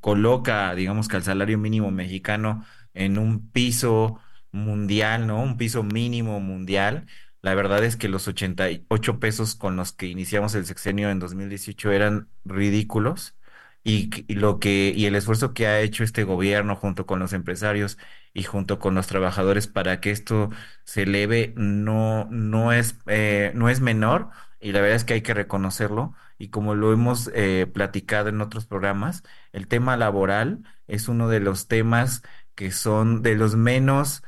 coloca, 0.00 0.74
digamos 0.74 1.08
que 1.08 1.16
al 1.16 1.22
salario 1.22 1.58
mínimo 1.58 1.90
mexicano 1.90 2.64
en 2.94 3.18
un 3.18 3.50
piso 3.50 4.20
mundial, 4.52 5.26
¿no? 5.26 5.42
Un 5.42 5.56
piso 5.56 5.82
mínimo 5.82 6.40
mundial. 6.40 7.06
La 7.42 7.54
verdad 7.54 7.84
es 7.84 7.96
que 7.96 8.08
los 8.08 8.28
88 8.28 9.18
pesos 9.20 9.54
con 9.54 9.76
los 9.76 9.92
que 9.92 10.06
iniciamos 10.06 10.54
el 10.54 10.66
sexenio 10.66 11.10
en 11.10 11.18
2018 11.20 11.92
eran 11.92 12.28
ridículos 12.44 13.36
y, 13.82 14.10
lo 14.34 14.58
que 14.58 14.92
y 14.94 15.06
el 15.06 15.14
esfuerzo 15.14 15.54
que 15.54 15.66
ha 15.66 15.80
hecho 15.80 16.04
este 16.04 16.24
gobierno 16.24 16.76
junto 16.76 17.06
con 17.06 17.18
los 17.18 17.32
empresarios 17.32 17.98
y 18.34 18.42
junto 18.42 18.78
con 18.78 18.94
los 18.94 19.06
trabajadores 19.06 19.66
para 19.68 20.00
que 20.00 20.10
esto 20.10 20.50
se 20.84 21.02
eleve 21.04 21.54
no 21.56 22.26
no 22.30 22.72
es 22.72 22.98
eh, 23.06 23.52
no 23.54 23.68
es 23.70 23.80
menor 23.80 24.30
y 24.60 24.72
la 24.72 24.80
verdad 24.80 24.96
es 24.96 25.04
que 25.04 25.14
hay 25.14 25.22
que 25.22 25.34
reconocerlo 25.34 26.14
y 26.40 26.48
como 26.48 26.74
lo 26.74 26.92
hemos 26.92 27.30
eh, 27.34 27.66
platicado 27.72 28.30
en 28.30 28.40
otros 28.40 28.66
programas, 28.66 29.22
el 29.52 29.68
tema 29.68 29.96
laboral 29.98 30.62
es 30.86 31.08
uno 31.08 31.28
de 31.28 31.38
los 31.40 31.68
temas 31.68 32.22
que 32.54 32.72
son 32.72 33.22
de 33.22 33.36
los 33.36 33.56
menos, 33.56 34.22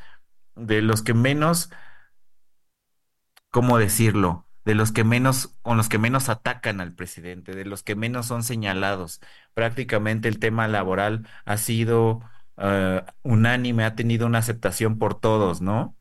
de 0.54 0.82
los 0.82 1.02
que 1.02 1.14
menos, 1.14 1.70
¿cómo 3.50 3.78
decirlo? 3.78 4.46
De 4.64 4.74
los 4.74 4.92
que 4.92 5.04
menos, 5.04 5.56
con 5.62 5.78
los 5.78 5.88
que 5.88 5.98
menos 5.98 6.28
atacan 6.28 6.80
al 6.82 6.94
presidente, 6.94 7.54
de 7.54 7.64
los 7.64 7.82
que 7.82 7.96
menos 7.96 8.26
son 8.26 8.42
señalados. 8.42 9.20
Prácticamente 9.54 10.28
el 10.28 10.38
tema 10.38 10.68
laboral 10.68 11.26
ha 11.46 11.56
sido 11.56 12.20
uh, 12.58 13.00
unánime, 13.22 13.84
ha 13.84 13.94
tenido 13.96 14.26
una 14.26 14.38
aceptación 14.38 14.98
por 14.98 15.18
todos, 15.18 15.62
¿no? 15.62 15.96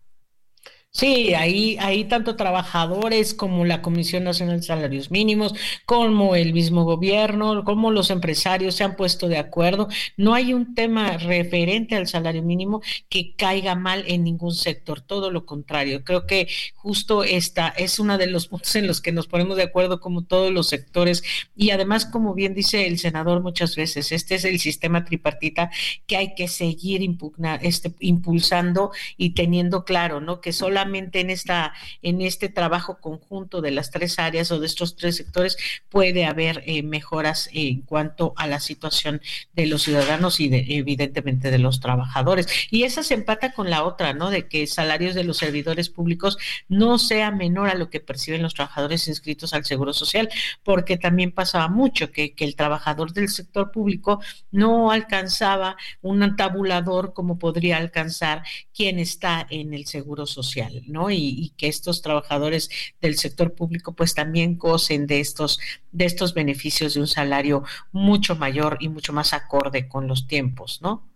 Sí, 0.93 1.33
ahí, 1.35 1.77
ahí 1.79 2.03
tanto 2.03 2.35
trabajadores 2.35 3.33
como 3.33 3.63
la 3.63 3.81
Comisión 3.81 4.25
Nacional 4.25 4.57
de 4.57 4.63
Salarios 4.63 5.09
Mínimos, 5.09 5.53
como 5.85 6.35
el 6.35 6.51
mismo 6.51 6.83
gobierno, 6.83 7.63
como 7.63 7.91
los 7.91 8.09
empresarios 8.09 8.75
se 8.75 8.83
han 8.83 8.97
puesto 8.97 9.29
de 9.29 9.37
acuerdo. 9.37 9.87
No 10.17 10.33
hay 10.33 10.53
un 10.53 10.75
tema 10.75 11.17
referente 11.17 11.95
al 11.95 12.07
salario 12.07 12.43
mínimo 12.43 12.81
que 13.07 13.35
caiga 13.37 13.73
mal 13.73 14.03
en 14.05 14.25
ningún 14.25 14.53
sector, 14.53 14.99
todo 14.99 15.31
lo 15.31 15.45
contrario. 15.45 16.03
Creo 16.03 16.27
que 16.27 16.49
justo 16.75 17.23
esta 17.23 17.69
es 17.69 17.97
uno 17.97 18.17
de 18.17 18.27
los 18.27 18.47
puntos 18.49 18.75
en 18.75 18.85
los 18.85 18.99
que 18.99 19.13
nos 19.13 19.27
ponemos 19.27 19.55
de 19.55 19.63
acuerdo 19.63 20.01
como 20.01 20.25
todos 20.25 20.51
los 20.51 20.67
sectores 20.67 21.23
y 21.55 21.69
además, 21.69 22.05
como 22.05 22.33
bien 22.33 22.53
dice 22.53 22.85
el 22.87 22.99
senador 22.99 23.41
muchas 23.41 23.77
veces, 23.77 24.11
este 24.11 24.35
es 24.35 24.43
el 24.43 24.59
sistema 24.59 25.05
tripartita 25.05 25.71
que 26.05 26.17
hay 26.17 26.35
que 26.35 26.49
seguir 26.49 27.01
impugnar, 27.01 27.61
este, 27.63 27.93
impulsando 28.01 28.91
y 29.15 29.33
teniendo 29.35 29.85
claro, 29.85 30.19
¿no? 30.19 30.41
Que 30.41 30.51
solo 30.51 30.80
en 30.83 31.29
esta, 31.29 31.73
en 32.01 32.21
este 32.21 32.49
trabajo 32.49 32.99
conjunto 32.99 33.61
de 33.61 33.71
las 33.71 33.91
tres 33.91 34.19
áreas 34.19 34.51
o 34.51 34.59
de 34.59 34.67
estos 34.67 34.95
tres 34.95 35.15
sectores 35.17 35.57
puede 35.89 36.25
haber 36.25 36.63
eh, 36.65 36.83
mejoras 36.83 37.49
en 37.53 37.81
cuanto 37.81 38.33
a 38.37 38.47
la 38.47 38.59
situación 38.59 39.21
de 39.53 39.67
los 39.67 39.83
ciudadanos 39.83 40.39
y 40.39 40.49
evidentemente 40.51 41.51
de 41.51 41.59
los 41.59 41.79
trabajadores. 41.79 42.47
Y 42.69 42.83
esa 42.83 43.03
se 43.03 43.13
empata 43.13 43.53
con 43.53 43.69
la 43.69 43.83
otra, 43.83 44.13
¿no? 44.13 44.29
De 44.29 44.47
que 44.47 44.67
salarios 44.67 45.15
de 45.15 45.23
los 45.23 45.37
servidores 45.37 45.89
públicos 45.89 46.37
no 46.67 46.97
sea 46.97 47.31
menor 47.31 47.69
a 47.69 47.75
lo 47.75 47.89
que 47.89 47.99
perciben 47.99 48.41
los 48.41 48.53
trabajadores 48.53 49.07
inscritos 49.07 49.53
al 49.53 49.65
Seguro 49.65 49.93
Social, 49.93 50.29
porque 50.63 50.97
también 50.97 51.31
pasaba 51.31 51.67
mucho 51.67 52.11
que, 52.11 52.33
que 52.33 52.45
el 52.45 52.55
trabajador 52.55 53.13
del 53.13 53.29
sector 53.29 53.71
público 53.71 54.21
no 54.51 54.91
alcanzaba 54.91 55.77
un 56.01 56.35
tabulador 56.35 57.13
como 57.13 57.37
podría 57.37 57.77
alcanzar 57.77 58.43
quien 58.73 58.99
está 58.99 59.45
en 59.49 59.73
el 59.73 59.85
Seguro 59.85 60.25
Social. 60.25 60.70
¿No? 60.87 61.09
Y, 61.11 61.53
que 61.57 61.67
estos 61.67 62.01
trabajadores 62.01 62.69
del 63.01 63.17
sector 63.17 63.53
público 63.53 63.93
pues 63.93 64.13
también 64.13 64.57
gocen 64.57 65.07
de 65.07 65.19
estos, 65.19 65.59
de 65.91 66.05
estos 66.05 66.33
beneficios 66.33 66.93
de 66.93 67.01
un 67.01 67.07
salario 67.07 67.63
mucho 67.91 68.35
mayor 68.35 68.77
y 68.79 68.89
mucho 68.89 69.13
más 69.13 69.33
acorde 69.33 69.87
con 69.87 70.07
los 70.07 70.27
tiempos, 70.27 70.81
¿no? 70.81 71.07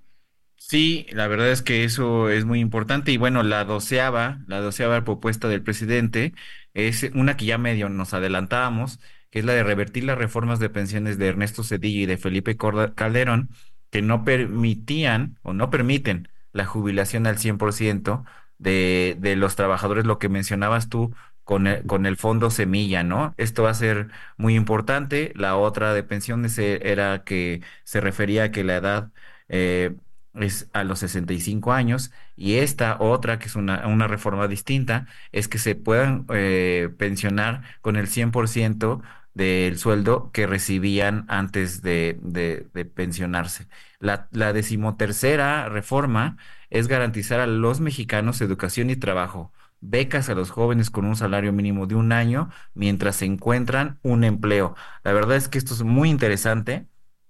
Sí, 0.57 1.05
la 1.11 1.27
verdad 1.27 1.51
es 1.51 1.61
que 1.61 1.83
eso 1.83 2.29
es 2.29 2.43
muy 2.45 2.59
importante 2.59 3.11
y 3.11 3.17
bueno, 3.17 3.43
la 3.43 3.65
doceava, 3.65 4.43
la 4.47 4.59
doceava 4.61 5.03
propuesta 5.03 5.47
del 5.47 5.61
presidente 5.61 6.33
es 6.73 7.03
una 7.13 7.37
que 7.37 7.45
ya 7.45 7.57
medio 7.59 7.87
nos 7.89 8.13
adelantábamos, 8.15 8.99
que 9.29 9.39
es 9.39 9.45
la 9.45 9.53
de 9.53 9.63
revertir 9.63 10.05
las 10.05 10.17
reformas 10.17 10.59
de 10.59 10.69
pensiones 10.69 11.17
de 11.17 11.27
Ernesto 11.27 11.63
Cedillo 11.63 12.01
y 12.01 12.05
de 12.07 12.17
Felipe 12.17 12.57
Calderón, 12.57 13.49
que 13.91 14.01
no 14.01 14.23
permitían 14.23 15.37
o 15.43 15.53
no 15.53 15.69
permiten 15.69 16.29
la 16.51 16.65
jubilación 16.65 17.27
al 17.27 17.37
100% 17.37 18.25
de, 18.57 19.15
de 19.19 19.35
los 19.35 19.55
trabajadores, 19.55 20.05
lo 20.05 20.19
que 20.19 20.29
mencionabas 20.29 20.89
tú 20.89 21.13
con 21.43 21.67
el, 21.67 21.85
con 21.85 22.05
el 22.05 22.17
fondo 22.17 22.49
semilla, 22.49 23.03
¿no? 23.03 23.33
Esto 23.37 23.63
va 23.63 23.69
a 23.71 23.73
ser 23.73 24.09
muy 24.37 24.55
importante. 24.55 25.31
La 25.35 25.55
otra 25.57 25.93
de 25.93 26.03
pensiones 26.03 26.57
e, 26.57 26.91
era 26.91 27.23
que 27.23 27.61
se 27.83 28.01
refería 28.01 28.45
a 28.45 28.51
que 28.51 28.63
la 28.63 28.75
edad 28.77 29.11
eh, 29.49 29.95
es 30.33 30.69
a 30.73 30.83
los 30.83 30.99
65 30.99 31.71
años 31.71 32.11
y 32.35 32.55
esta 32.55 32.97
otra, 32.99 33.39
que 33.39 33.45
es 33.47 33.55
una, 33.55 33.87
una 33.87 34.07
reforma 34.07 34.47
distinta, 34.47 35.07
es 35.31 35.47
que 35.47 35.57
se 35.59 35.75
puedan 35.75 36.25
eh, 36.33 36.89
pensionar 36.97 37.63
con 37.81 37.95
el 37.95 38.07
100% 38.07 39.01
del 39.35 39.77
sueldo 39.77 40.31
que 40.31 40.47
recibían 40.47 41.25
antes 41.27 41.81
de, 41.83 42.17
pensionarse. 42.95 43.67
La, 43.99 44.27
decimotercera 44.53 45.69
reforma 45.69 46.37
es 46.69 46.87
garantizar 46.87 47.39
a 47.41 47.47
los 47.47 47.81
mexicanos 47.81 48.41
educación 48.41 48.89
y 48.89 48.95
trabajo, 48.95 49.53
becas 49.81 50.29
a 50.29 50.35
los 50.35 50.51
jóvenes 50.51 50.89
con 50.89 51.05
un 51.05 51.15
salario 51.15 51.53
mínimo 51.53 51.85
de 51.87 51.95
un 51.95 52.11
año 52.11 52.49
mientras 52.73 53.17
se 53.17 53.25
encuentran 53.25 53.99
un 54.03 54.23
empleo. 54.23 54.75
La 55.03 55.13
verdad 55.13 55.37
es 55.37 55.49
que 55.49 55.57
esto 55.59 55.73
es 55.73 55.83
muy 55.83 56.09
interesante. 56.09 56.87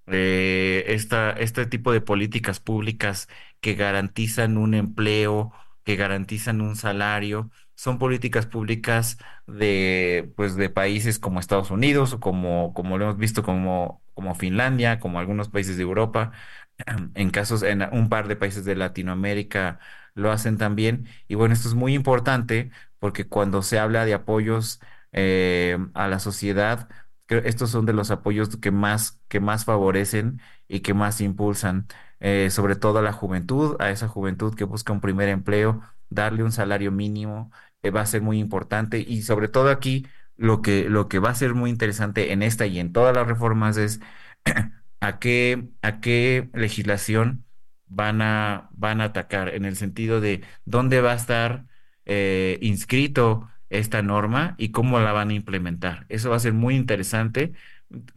Eh, 0.08 0.86
este 0.88 1.66
tipo 1.66 1.92
de 1.92 2.02
políticas 2.02 2.60
públicas 2.60 3.28
que 3.60 3.74
garantizan 3.74 4.58
un 4.58 4.76
empleo, 4.76 5.52
que 5.84 5.96
garantizan 5.96 6.62
un 6.62 6.76
salario, 6.76 7.50
son 7.76 8.00
políticas 8.00 8.46
públicas 8.46 9.18
de, 9.48 10.32
pues, 10.36 10.56
de 10.56 10.70
países 10.70 11.20
como 11.20 11.40
Estados 11.40 11.72
Unidos 11.72 12.14
o 12.14 12.20
como, 12.20 12.74
como 12.74 12.98
lo 12.98 13.06
hemos 13.06 13.18
visto 13.18 13.44
como, 13.44 14.02
como 14.14 14.36
Finlandia, 14.36 15.00
como 15.00 15.20
algunos 15.20 15.50
países 15.50 15.78
de 15.78 15.84
Europa, 15.84 16.32
en 17.16 17.30
casos, 17.32 17.64
en 17.64 17.82
un 17.94 18.10
par 18.10 18.28
de 18.28 18.36
países 18.36 18.66
de 18.66 18.76
Latinoamérica 18.76 19.80
lo 20.14 20.32
hacen 20.32 20.58
también. 20.58 21.08
Y 21.28 21.36
bueno, 21.36 21.54
esto 21.54 21.68
es 21.68 21.74
muy 21.76 21.94
importante 21.94 22.72
porque 23.00 23.28
cuando 23.28 23.62
se 23.62 23.80
habla 23.80 24.06
de 24.06 24.14
apoyos 24.14 24.80
eh, 25.12 25.78
a 25.94 26.08
la 26.08 26.20
sociedad, 26.20 26.90
estos 27.28 27.72
son 27.72 27.86
de 27.86 27.94
los 27.94 28.12
apoyos 28.12 28.56
que 28.58 28.72
más, 28.72 29.20
que 29.28 29.40
más 29.40 29.66
favorecen 29.66 30.40
y 30.68 30.82
que 30.82 30.94
más 30.94 31.22
impulsan, 31.22 31.88
eh, 32.20 32.50
sobre 32.52 32.76
todo 32.76 33.00
a 33.00 33.02
la 33.02 33.14
juventud, 33.14 33.76
a 33.80 33.90
esa 33.92 34.08
juventud 34.08 34.56
que 34.56 34.64
busca 34.64 34.94
un 34.94 35.02
primer 35.02 35.30
empleo, 35.30 35.82
darle 36.16 36.44
un 36.44 36.52
salario 36.52 36.92
mínimo 36.92 37.52
eh, 37.84 37.92
va 37.92 38.02
a 38.02 38.06
ser 38.06 38.22
muy 38.22 38.40
importante 38.40 39.00
y 39.00 39.22
sobre 39.24 39.48
todo 39.50 39.70
aquí 39.70 40.08
lo 40.38 40.62
que, 40.62 40.90
lo 40.90 41.08
que 41.10 41.20
va 41.20 41.30
a 41.32 41.36
ser 41.36 41.54
muy 41.54 41.70
interesante 41.70 42.32
en 42.34 42.44
esta 42.44 42.66
y 42.68 42.80
en 42.80 42.94
todas 42.94 43.16
las 43.16 43.28
reformas 43.28 43.78
es 43.78 44.02
a 45.00 45.20
qué, 45.20 45.70
a 45.82 46.00
qué 46.02 46.50
legislación 46.54 47.46
van 47.88 48.22
a, 48.22 48.70
van 48.74 49.02
a 49.02 49.06
atacar, 49.06 49.50
en 49.50 49.66
el 49.66 49.76
sentido 49.76 50.22
de 50.22 50.44
dónde 50.66 51.02
va 51.02 51.12
a 51.14 51.16
estar 51.16 51.66
eh, 52.06 52.58
inscrito 52.62 53.50
esta 53.70 54.02
norma 54.02 54.56
y 54.58 54.72
cómo 54.72 55.00
la 55.00 55.12
van 55.12 55.30
a 55.30 55.34
implementar. 55.34 56.06
Eso 56.10 56.30
va 56.30 56.38
a 56.38 56.40
ser 56.40 56.54
muy 56.54 56.76
interesante. 56.76 57.54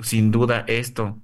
Sin 0.03 0.31
duda, 0.31 0.65
esto, 0.67 1.23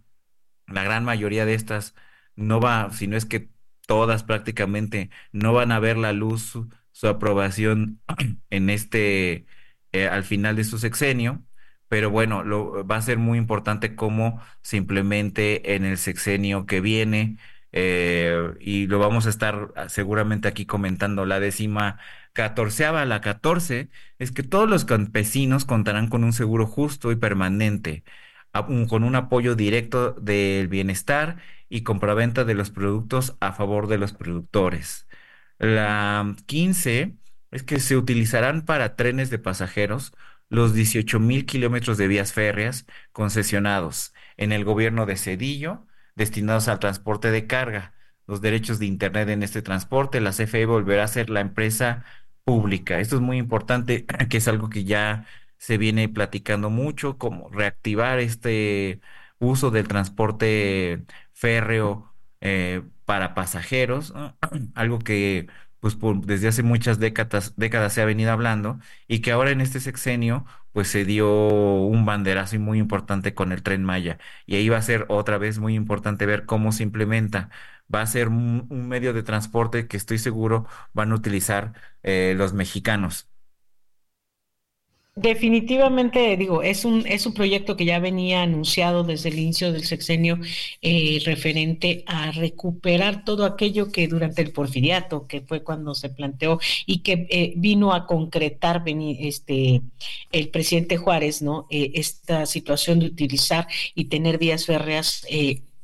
la 0.66 0.84
gran 0.84 1.04
mayoría 1.04 1.46
de 1.46 1.54
estas, 1.54 1.94
no 2.36 2.60
va, 2.60 2.90
si 2.92 3.06
no 3.06 3.16
es 3.16 3.26
que 3.26 3.50
todas 3.86 4.24
prácticamente 4.24 5.10
no 5.32 5.52
van 5.52 5.72
a 5.72 5.80
ver 5.80 5.96
la 5.98 6.12
luz 6.12 6.58
su, 6.92 7.08
aprobación 7.08 8.00
en 8.50 8.70
este, 8.70 9.46
eh, 9.92 10.08
al 10.08 10.24
final 10.24 10.56
de 10.56 10.64
su 10.64 10.78
sexenio 10.78 11.44
pero 11.88 12.10
bueno, 12.10 12.42
lo, 12.42 12.84
va 12.86 12.96
a 12.96 13.02
ser 13.02 13.18
muy 13.18 13.38
importante 13.38 13.94
cómo 13.94 14.40
se 14.62 14.76
implemente 14.76 15.74
en 15.76 15.84
el 15.84 15.98
sexenio 15.98 16.66
que 16.66 16.80
viene 16.80 17.36
eh, 17.72 18.54
y 18.60 18.86
lo 18.86 18.98
vamos 18.98 19.26
a 19.26 19.30
estar 19.30 19.72
ah, 19.76 19.88
seguramente 19.88 20.48
aquí 20.48 20.66
comentando. 20.66 21.26
La 21.26 21.40
décima 21.40 21.98
catorceava, 22.32 23.04
la 23.04 23.20
catorce, 23.20 23.90
es 24.18 24.32
que 24.32 24.42
todos 24.42 24.68
los 24.68 24.84
campesinos 24.84 25.64
contarán 25.64 26.08
con 26.08 26.24
un 26.24 26.32
seguro 26.32 26.66
justo 26.66 27.12
y 27.12 27.16
permanente, 27.16 28.04
con 28.88 29.04
un 29.04 29.16
apoyo 29.16 29.54
directo 29.56 30.12
del 30.12 30.68
bienestar 30.68 31.38
y 31.68 31.82
compraventa 31.82 32.44
de 32.44 32.54
los 32.54 32.70
productos 32.70 33.36
a 33.40 33.52
favor 33.52 33.88
de 33.88 33.98
los 33.98 34.12
productores. 34.12 35.06
La 35.58 36.34
quince 36.46 37.16
es 37.50 37.62
que 37.62 37.80
se 37.80 37.96
utilizarán 37.96 38.64
para 38.64 38.96
trenes 38.96 39.30
de 39.30 39.38
pasajeros 39.38 40.12
los 40.48 40.74
18 40.74 41.20
mil 41.20 41.46
kilómetros 41.46 41.98
de 41.98 42.08
vías 42.08 42.32
férreas 42.32 42.86
concesionados 43.12 44.12
en 44.36 44.52
el 44.52 44.64
gobierno 44.64 45.06
de 45.06 45.16
Cedillo, 45.16 45.86
destinados 46.14 46.68
al 46.68 46.78
transporte 46.78 47.30
de 47.30 47.46
carga. 47.46 47.94
Los 48.26 48.40
derechos 48.40 48.78
de 48.78 48.86
Internet 48.86 49.28
en 49.28 49.42
este 49.42 49.62
transporte, 49.62 50.20
la 50.20 50.30
CFE 50.32 50.66
volverá 50.66 51.04
a 51.04 51.08
ser 51.08 51.30
la 51.30 51.40
empresa 51.40 52.04
pública. 52.44 53.00
Esto 53.00 53.16
es 53.16 53.22
muy 53.22 53.38
importante, 53.38 54.06
que 54.30 54.36
es 54.38 54.48
algo 54.48 54.70
que 54.70 54.84
ya 54.84 55.26
se 55.64 55.78
viene 55.78 56.08
platicando 56.10 56.68
mucho, 56.70 57.16
como 57.18 57.48
reactivar 57.50 58.18
este 58.18 59.00
uso 59.38 59.70
del 59.70 59.88
transporte 59.88 61.04
férreo 61.32 62.14
eh, 62.42 62.82
para 63.06 63.34
pasajeros, 63.34 64.12
algo 64.74 64.98
que 64.98 65.48
pues 65.80 65.96
desde 66.26 66.48
hace 66.48 66.62
muchas 66.62 66.98
décadas, 66.98 67.54
décadas 67.56 67.92
se 67.94 68.02
ha 68.02 68.04
venido 68.06 68.32
hablando 68.32 68.78
y 69.06 69.20
que 69.20 69.32
ahora 69.32 69.50
en 69.52 69.60
este 69.60 69.80
sexenio 69.80 70.46
pues 70.72 70.88
se 70.88 71.04
dio 71.04 71.30
un 71.30 72.04
banderazo 72.06 72.58
muy 72.58 72.78
importante 72.78 73.34
con 73.34 73.52
el 73.52 73.62
tren 73.62 73.84
Maya 73.84 74.18
y 74.46 74.56
ahí 74.56 74.68
va 74.68 74.78
a 74.78 74.82
ser 74.82 75.06
otra 75.08 75.38
vez 75.38 75.58
muy 75.58 75.74
importante 75.74 76.26
ver 76.26 76.46
cómo 76.46 76.72
se 76.72 76.82
implementa. 76.82 77.50
Va 77.94 78.02
a 78.02 78.06
ser 78.06 78.28
un, 78.28 78.66
medio 78.88 79.12
de 79.12 79.22
transporte 79.22 79.86
que 79.86 79.96
estoy 79.96 80.18
seguro 80.18 80.66
van 80.94 81.12
a 81.12 81.14
utilizar 81.16 81.72
eh, 82.02 82.34
los 82.36 82.52
mexicanos. 82.54 83.28
Definitivamente, 85.16 86.36
digo, 86.36 86.62
es 86.64 86.84
un, 86.84 87.06
es 87.06 87.24
un 87.24 87.34
proyecto 87.34 87.76
que 87.76 87.84
ya 87.84 88.00
venía 88.00 88.42
anunciado 88.42 89.04
desde 89.04 89.28
el 89.28 89.38
inicio 89.38 89.72
del 89.72 89.84
sexenio 89.84 90.40
eh, 90.82 91.22
referente 91.24 92.02
a 92.08 92.32
recuperar 92.32 93.24
todo 93.24 93.44
aquello 93.44 93.92
que 93.92 94.08
durante 94.08 94.42
el 94.42 94.50
porfiriato, 94.52 95.28
que 95.28 95.40
fue 95.42 95.62
cuando 95.62 95.94
se 95.94 96.08
planteó 96.10 96.58
y 96.84 96.98
que 97.02 97.28
eh, 97.30 97.52
vino 97.56 97.94
a 97.94 98.06
concretar 98.08 98.82
este, 99.20 99.82
el 100.32 100.48
presidente 100.48 100.96
Juárez, 100.96 101.42
¿no? 101.42 101.68
Eh, 101.70 101.92
esta 101.94 102.44
situación 102.44 102.98
de 102.98 103.06
utilizar 103.06 103.68
y 103.94 104.06
tener 104.06 104.38
vías 104.38 104.66
férreas 104.66 105.24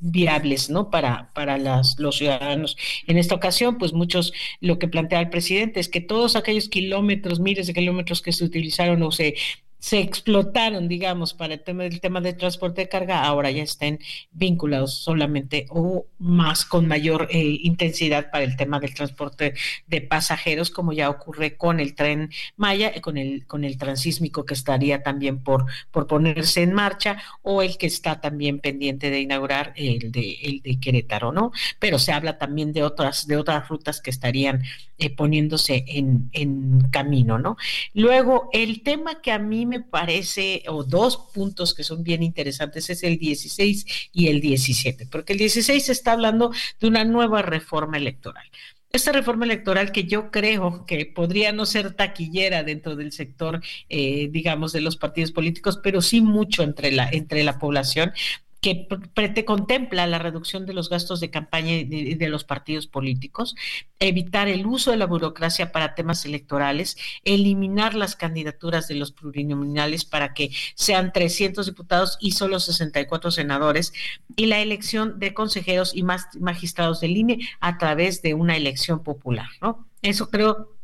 viables, 0.01 0.71
¿no? 0.71 0.91
Para, 0.91 1.33
para 1.35 1.59
las, 1.59 1.99
los 1.99 2.17
ciudadanos. 2.19 2.77
En 3.07 3.19
esta 3.19 3.35
ocasión, 3.35 3.79
pues 3.79 3.93
muchos, 3.93 4.33
lo 4.61 4.79
que 4.79 4.89
plantea 4.89 5.21
el 5.21 5.31
presidente 5.31 5.81
es 5.81 5.89
que 5.89 6.01
todos 6.01 6.37
aquellos 6.37 6.69
kilómetros, 6.69 7.41
miles 7.41 7.67
de 7.67 7.75
kilómetros 7.75 8.23
que 8.23 8.33
se 8.33 8.45
utilizaron 8.45 9.03
o 9.03 9.13
se 9.13 9.35
se 9.81 9.99
explotaron, 9.99 10.89
digamos, 10.89 11.33
para 11.33 11.55
el 11.55 11.63
tema 11.65 11.85
del 11.85 12.01
tema 12.01 12.21
de 12.21 12.35
transporte 12.35 12.83
de 12.83 12.89
carga, 12.89 13.25
ahora 13.25 13.51
ya 13.51 13.63
estén 13.63 13.99
vinculados 14.31 14.95
solamente 14.95 15.67
o 15.71 16.07
más 16.19 16.67
con 16.67 16.87
mayor 16.87 17.29
eh, 17.31 17.59
intensidad 17.63 18.31
para 18.31 18.45
el 18.45 18.57
tema 18.57 18.79
del 18.79 18.95
transporte 18.95 19.55
de 19.87 20.01
pasajeros, 20.03 20.71
como 20.71 20.93
ya 20.93 21.09
ocurre 21.09 21.57
con 21.57 21.81
el 21.81 21.95
tren 21.95 22.31
Maya, 22.57 22.93
con 23.01 23.17
el 23.17 23.47
con 23.47 23.65
el 23.65 23.79
transísmico 23.79 24.45
que 24.45 24.55
estaría 24.55 25.03
también 25.03 25.43
por 25.43 25.65
por 25.91 26.07
ponerse 26.07 26.63
en 26.63 26.75
marcha 26.75 27.23
o 27.43 27.63
el 27.63 27.79
que 27.79 27.87
está 27.87 28.21
también 28.21 28.61
pendiente 28.61 29.11
de 29.11 29.21
inaugurar 29.21 29.73
el 29.77 30.13
de 30.13 30.39
el 30.43 30.61
de 30.61 30.79
Querétaro, 30.79 31.33
¿no? 31.33 31.53
Pero 31.79 31.99
se 31.99 32.13
habla 32.13 32.37
también 32.37 32.75
de 32.75 32.83
otras 32.83 33.27
de 33.27 33.39
otras 33.39 33.67
rutas 33.69 34.03
que 34.03 34.11
estarían 34.11 34.63
eh, 34.99 35.09
poniéndose 35.09 35.85
en 35.89 36.29
en 36.33 36.83
camino, 36.91 37.39
¿no? 37.39 37.57
Luego 37.95 38.51
el 38.53 38.83
tema 38.83 39.23
que 39.23 39.33
a 39.33 39.39
mí 39.39 39.70
me 39.71 39.81
parece, 39.81 40.63
o 40.69 40.85
dos 40.85 41.31
puntos 41.33 41.75
que 41.75 41.85
son 41.85 42.03
bien 42.03 42.23
interesantes, 42.23 42.91
es 42.91 43.03
el 43.03 43.19
16 43.19 44.11
y 44.13 44.29
el 44.29 44.41
17, 44.41 45.07
porque 45.07 45.33
el 45.33 45.39
16 45.39 45.89
está 45.89 46.13
hablando 46.13 46.53
de 46.81 46.89
una 46.89 47.05
nueva 47.05 47.41
reforma 47.43 47.97
electoral. 47.97 48.45
Esta 48.93 49.13
reforma 49.13 49.45
electoral 49.45 49.93
que 49.93 50.05
yo 50.05 50.33
creo 50.33 50.85
que 50.85 51.07
podría 51.07 51.53
no 51.53 51.65
ser 51.65 51.95
taquillera 51.95 52.65
dentro 52.65 52.97
del 52.97 53.13
sector, 53.13 53.63
eh, 53.89 54.29
digamos, 54.33 54.73
de 54.73 54.81
los 54.81 54.97
partidos 54.97 55.31
políticos, 55.31 55.79
pero 55.81 56.03
sí 56.03 56.21
mucho 56.21 56.65
entre 56.65 56.91
la, 56.91 57.09
entre 57.09 57.45
la 57.45 57.59
población, 57.61 58.13
que 58.61 58.87
prete 59.15 59.45
contempla 59.45 60.07
la 60.07 60.19
reducción 60.19 60.67
de 60.67 60.75
los 60.75 60.91
gastos 60.91 61.21
de 61.21 61.31
campaña 61.31 61.73
de, 61.73 62.17
de, 62.19 62.29
los 62.29 62.45
partidos 62.45 62.87
políticos, 62.87 63.57
evitar 63.99 64.49
el 64.49 64.67
uso 64.67 64.91
de 64.91 64.99
la 64.99 65.07
burocracia 65.07 65.73
para 65.73 65.95
temas 65.95 66.25
electorales, 66.27 66.97
eliminar 67.25 67.95
las 67.95 68.17
candidaturas 68.17 68.87
de 68.87 68.97
los 68.97 69.13
plurinominales 69.13 70.05
para 70.05 70.35
que 70.35 70.51
sean 70.75 71.13
300 71.13 71.67
diputados 71.67 72.19
y 72.21 72.33
solo 72.33 72.61
64 72.61 73.31
senadores, 73.31 73.93
y 74.37 74.47
la 74.47 74.61
elección 74.61 75.19
de 75.19 75.33
consejeros 75.33 75.95
y 75.95 76.03
más 76.03 76.27
magistrados 76.39 77.01
del 77.01 77.17
INE 77.17 77.39
a 77.61 77.79
través 77.79 78.21
de 78.21 78.35
una 78.35 78.57
elección 78.57 79.03
popular, 79.03 79.49
¿no? 79.63 79.87
Eso 80.03 80.31
creo 80.31 80.80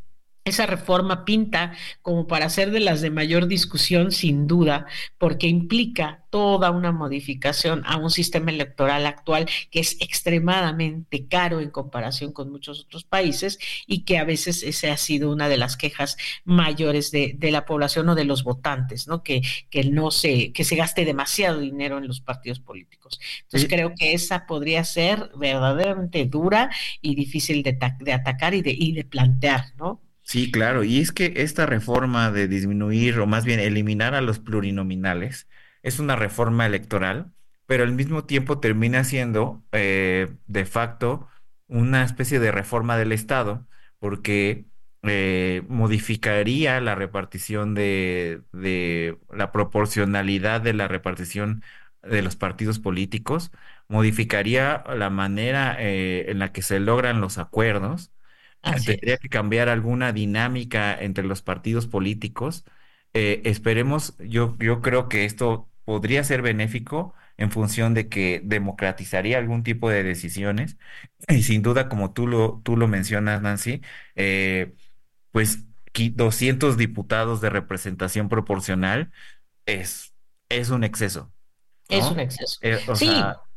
esa 0.47 0.65
reforma 0.65 1.25
pinta 1.25 1.73
como 2.03 2.27
para 2.27 2.49
ser 2.49 2.71
de 2.71 2.81
las 2.81 3.01
de 3.01 3.11
mayor 3.11 3.49
discusión, 3.49 4.13
sin 4.13 4.47
duda, 4.47 4.87
porque 5.19 5.49
implica 5.49 6.25
toda 6.31 6.71
una 6.71 6.93
modificación 6.93 7.83
a 7.85 7.97
un 7.97 8.11
sistema 8.11 8.51
electoral 8.51 9.07
actual 9.07 9.49
que 9.71 9.81
es 9.81 9.97
extremadamente 10.01 11.27
caro 11.27 11.61
en 11.61 11.71
comparación 11.71 12.33
con 12.33 12.51
muchos 12.51 12.83
otros 12.83 13.05
países 13.05 13.59
y 13.87 14.05
que 14.05 14.19
a 14.19 14.25
veces 14.25 14.63
esa 14.63 14.93
ha 14.93 14.97
sido 14.97 15.33
una 15.33 15.49
de 15.49 15.57
las 15.57 15.77
quejas 15.77 16.17
mayores 16.45 17.11
de, 17.11 17.35
de 17.37 17.51
la 17.51 17.65
población 17.65 18.09
o 18.09 18.15
de 18.15 18.25
los 18.25 18.45
votantes, 18.45 19.09
¿no? 19.09 19.23
Que, 19.25 19.43
que 19.69 19.85
no 19.85 20.11
se, 20.13 20.53
que 20.53 20.65
se 20.65 20.77
gaste 20.77 21.05
demasiado 21.05 21.61
dinero 21.61 21.99
en 21.99 22.07
los 22.07 22.21
partidos 22.21 22.61
políticos. 22.61 23.19
Entonces 23.43 23.69
creo 23.69 23.95
que 23.99 24.13
esa 24.13 24.47
podría 24.47 24.85
ser 24.85 25.31
verdaderamente 25.37 26.25
dura 26.27 26.71
y 27.01 27.17
difícil 27.17 27.65
de, 27.65 27.77
de 27.99 28.13
atacar 28.13 28.55
y 28.55 28.63
de, 28.63 28.71
y 28.71 28.93
de 28.93 29.05
plantear, 29.05 29.73
¿no? 29.77 30.06
Sí, 30.29 30.51
claro, 30.51 30.83
y 30.83 30.99
es 31.01 31.13
que 31.13 31.35
esta 31.37 31.67
reforma 31.67 32.33
de 32.33 32.49
disminuir 32.49 33.21
o 33.21 33.27
más 33.27 33.45
bien 33.45 33.61
eliminar 33.61 34.15
a 34.15 34.21
los 34.21 34.41
plurinominales 34.41 35.49
es 35.83 36.01
una 36.01 36.17
reforma 36.17 36.67
electoral, 36.67 37.33
pero 37.67 37.85
al 37.85 37.93
mismo 37.93 38.25
tiempo 38.25 38.59
termina 38.59 39.05
siendo 39.05 39.65
eh, 39.73 40.35
de 40.47 40.65
facto 40.67 41.29
una 41.69 42.03
especie 42.05 42.41
de 42.41 42.51
reforma 42.51 42.97
del 42.99 43.13
Estado, 43.13 43.69
porque 44.01 44.67
eh, 45.03 45.63
modificaría 45.69 46.81
la 46.81 46.97
repartición 46.97 47.75
de, 47.75 48.43
de 48.53 49.19
la 49.31 49.53
proporcionalidad 49.53 50.61
de 50.61 50.73
la 50.75 50.89
repartición 50.89 51.63
de 52.03 52.23
los 52.23 52.35
partidos 52.37 52.79
políticos, 52.81 53.53
modificaría 53.89 54.83
la 54.97 55.09
manera 55.11 55.77
eh, 55.79 56.27
en 56.31 56.39
la 56.41 56.53
que 56.53 56.63
se 56.63 56.81
logran 56.81 57.21
los 57.21 57.39
acuerdos 57.39 58.11
Tendría 58.85 59.17
que 59.19 59.29
cambiar 59.29 59.69
alguna 59.69 60.13
dinámica 60.13 60.97
entre 61.01 61.25
los 61.25 61.43
partidos 61.43 61.87
políticos. 61.87 62.65
Eh, 63.15 63.43
esperemos, 63.45 64.17
yo, 64.19 64.57
yo 64.59 64.81
creo 64.83 65.09
que 65.09 65.25
esto 65.25 65.71
podría 65.85 66.25
ser 66.25 66.43
benéfico 66.43 67.15
en 67.37 67.51
función 67.51 67.95
de 67.95 68.09
que 68.09 68.41
democratizaría 68.45 69.39
algún 69.39 69.63
tipo 69.63 69.89
de 69.91 70.03
decisiones. 70.03 70.77
Y 71.29 71.43
sin 71.43 71.63
duda, 71.63 71.89
como 71.89 72.13
tú 72.13 72.27
lo, 72.27 72.61
tú 72.65 72.77
lo 72.77 72.89
mencionas, 72.89 73.43
Nancy, 73.43 73.83
eh, 74.17 74.75
pues 75.31 75.65
200 76.15 76.77
diputados 76.77 77.41
de 77.41 77.51
representación 77.51 78.29
proporcional 78.29 79.13
es, 79.67 80.15
es 80.49 80.71
un 80.71 80.85
exceso. 80.85 81.33
Es 81.89 82.11
un 82.11 82.21
exceso. 82.21 82.59
Eh, 82.63 82.79
sí, 82.95 83.09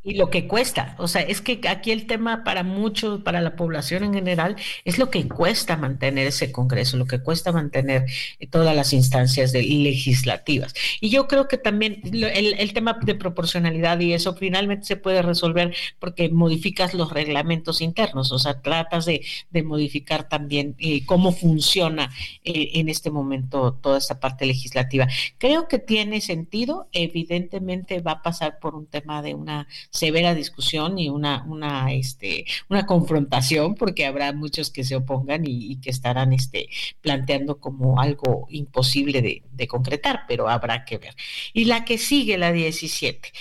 y 0.02 0.16
lo 0.16 0.30
que 0.30 0.47
cuesta, 0.47 0.95
o 0.97 1.10
sea, 1.10 1.22
es 1.22 1.41
que 1.41 1.60
aquí 1.68 1.91
el 1.91 2.08
tema 2.08 2.45
para 2.45 2.64
muchos, 2.64 3.22
para 3.22 3.41
la 3.41 3.58
población 3.58 4.06
en 4.06 4.14
general, 4.14 4.56
es 4.86 4.97
lo 4.97 5.10
que 5.10 5.28
cuesta 5.28 5.76
mantener 5.76 6.28
ese 6.28 6.54
Congreso, 6.54 6.95
lo 6.95 7.06
que 7.06 7.20
cuesta 7.20 7.52
mantener 7.52 8.06
todas 8.50 8.74
las 8.74 8.93
instancias 8.93 9.54
legislativas. 9.54 10.74
Y 11.02 11.10
yo 11.10 11.28
creo 11.28 11.50
que 11.50 11.58
también 11.58 12.02
el, 12.04 12.74
tema 12.74 12.97
de 13.02 13.16
proporcionalidad 13.16 14.00
y 14.00 14.14
eso 14.14 14.36
finalmente 14.36 14.86
se 14.86 14.95
puede 14.95 15.22
resolver 15.22 15.76
porque 16.00 16.30
modificas 16.30 16.93
los 16.93 17.12
reglamentos 17.12 17.82
internos, 17.82 18.32
o 18.32 18.39
sea, 18.39 18.62
tratas 18.62 19.06
de, 19.06 19.22
modificar 19.64 20.30
también 20.30 20.76
eh, 20.80 21.06
cómo 21.06 21.34
funciona 21.34 22.10
eh, 22.45 22.72
en 22.76 22.88
este 22.88 23.12
momento 23.12 23.74
toda 23.74 23.97
esta 23.97 24.22
parte 24.22 24.45
legislativa. 24.45 25.08
Creo 25.38 25.68
que 25.68 25.80
tiene 25.80 26.22
sentido, 26.22 26.88
evidentemente 26.93 28.00
va 28.00 28.14
a 28.14 28.22
pasar 28.22 28.60
por 28.60 28.76
un 28.76 28.86
tema 28.86 29.22
de 29.22 29.34
una 29.34 29.68
severa 29.90 30.36
discusión 30.36 30.98
y 31.00 31.10
una, 31.10 31.44
una, 31.48 31.92
este, 31.94 32.46
una 32.70 32.86
confrontación, 32.86 33.76
porque 33.76 34.06
habrá 34.06 34.34
muchos 34.34 34.70
que 34.72 34.84
se 34.84 34.96
opongan 34.96 35.44
y, 35.46 35.80
que 35.82 35.90
estarán 35.90 36.34
este, 36.34 36.70
planteando 37.02 37.60
como 37.60 38.00
algo 38.00 38.48
imposible 38.50 39.22
de, 39.22 39.68
concretar, 39.68 40.24
pero 40.28 40.50
habrá 40.50 40.86
que 40.86 40.98
ver. 40.98 41.16
Y 41.54 41.66
la 41.66 41.86
que 41.86 41.98
sigue, 41.98 42.38
la 42.38 42.52
17 42.52 43.32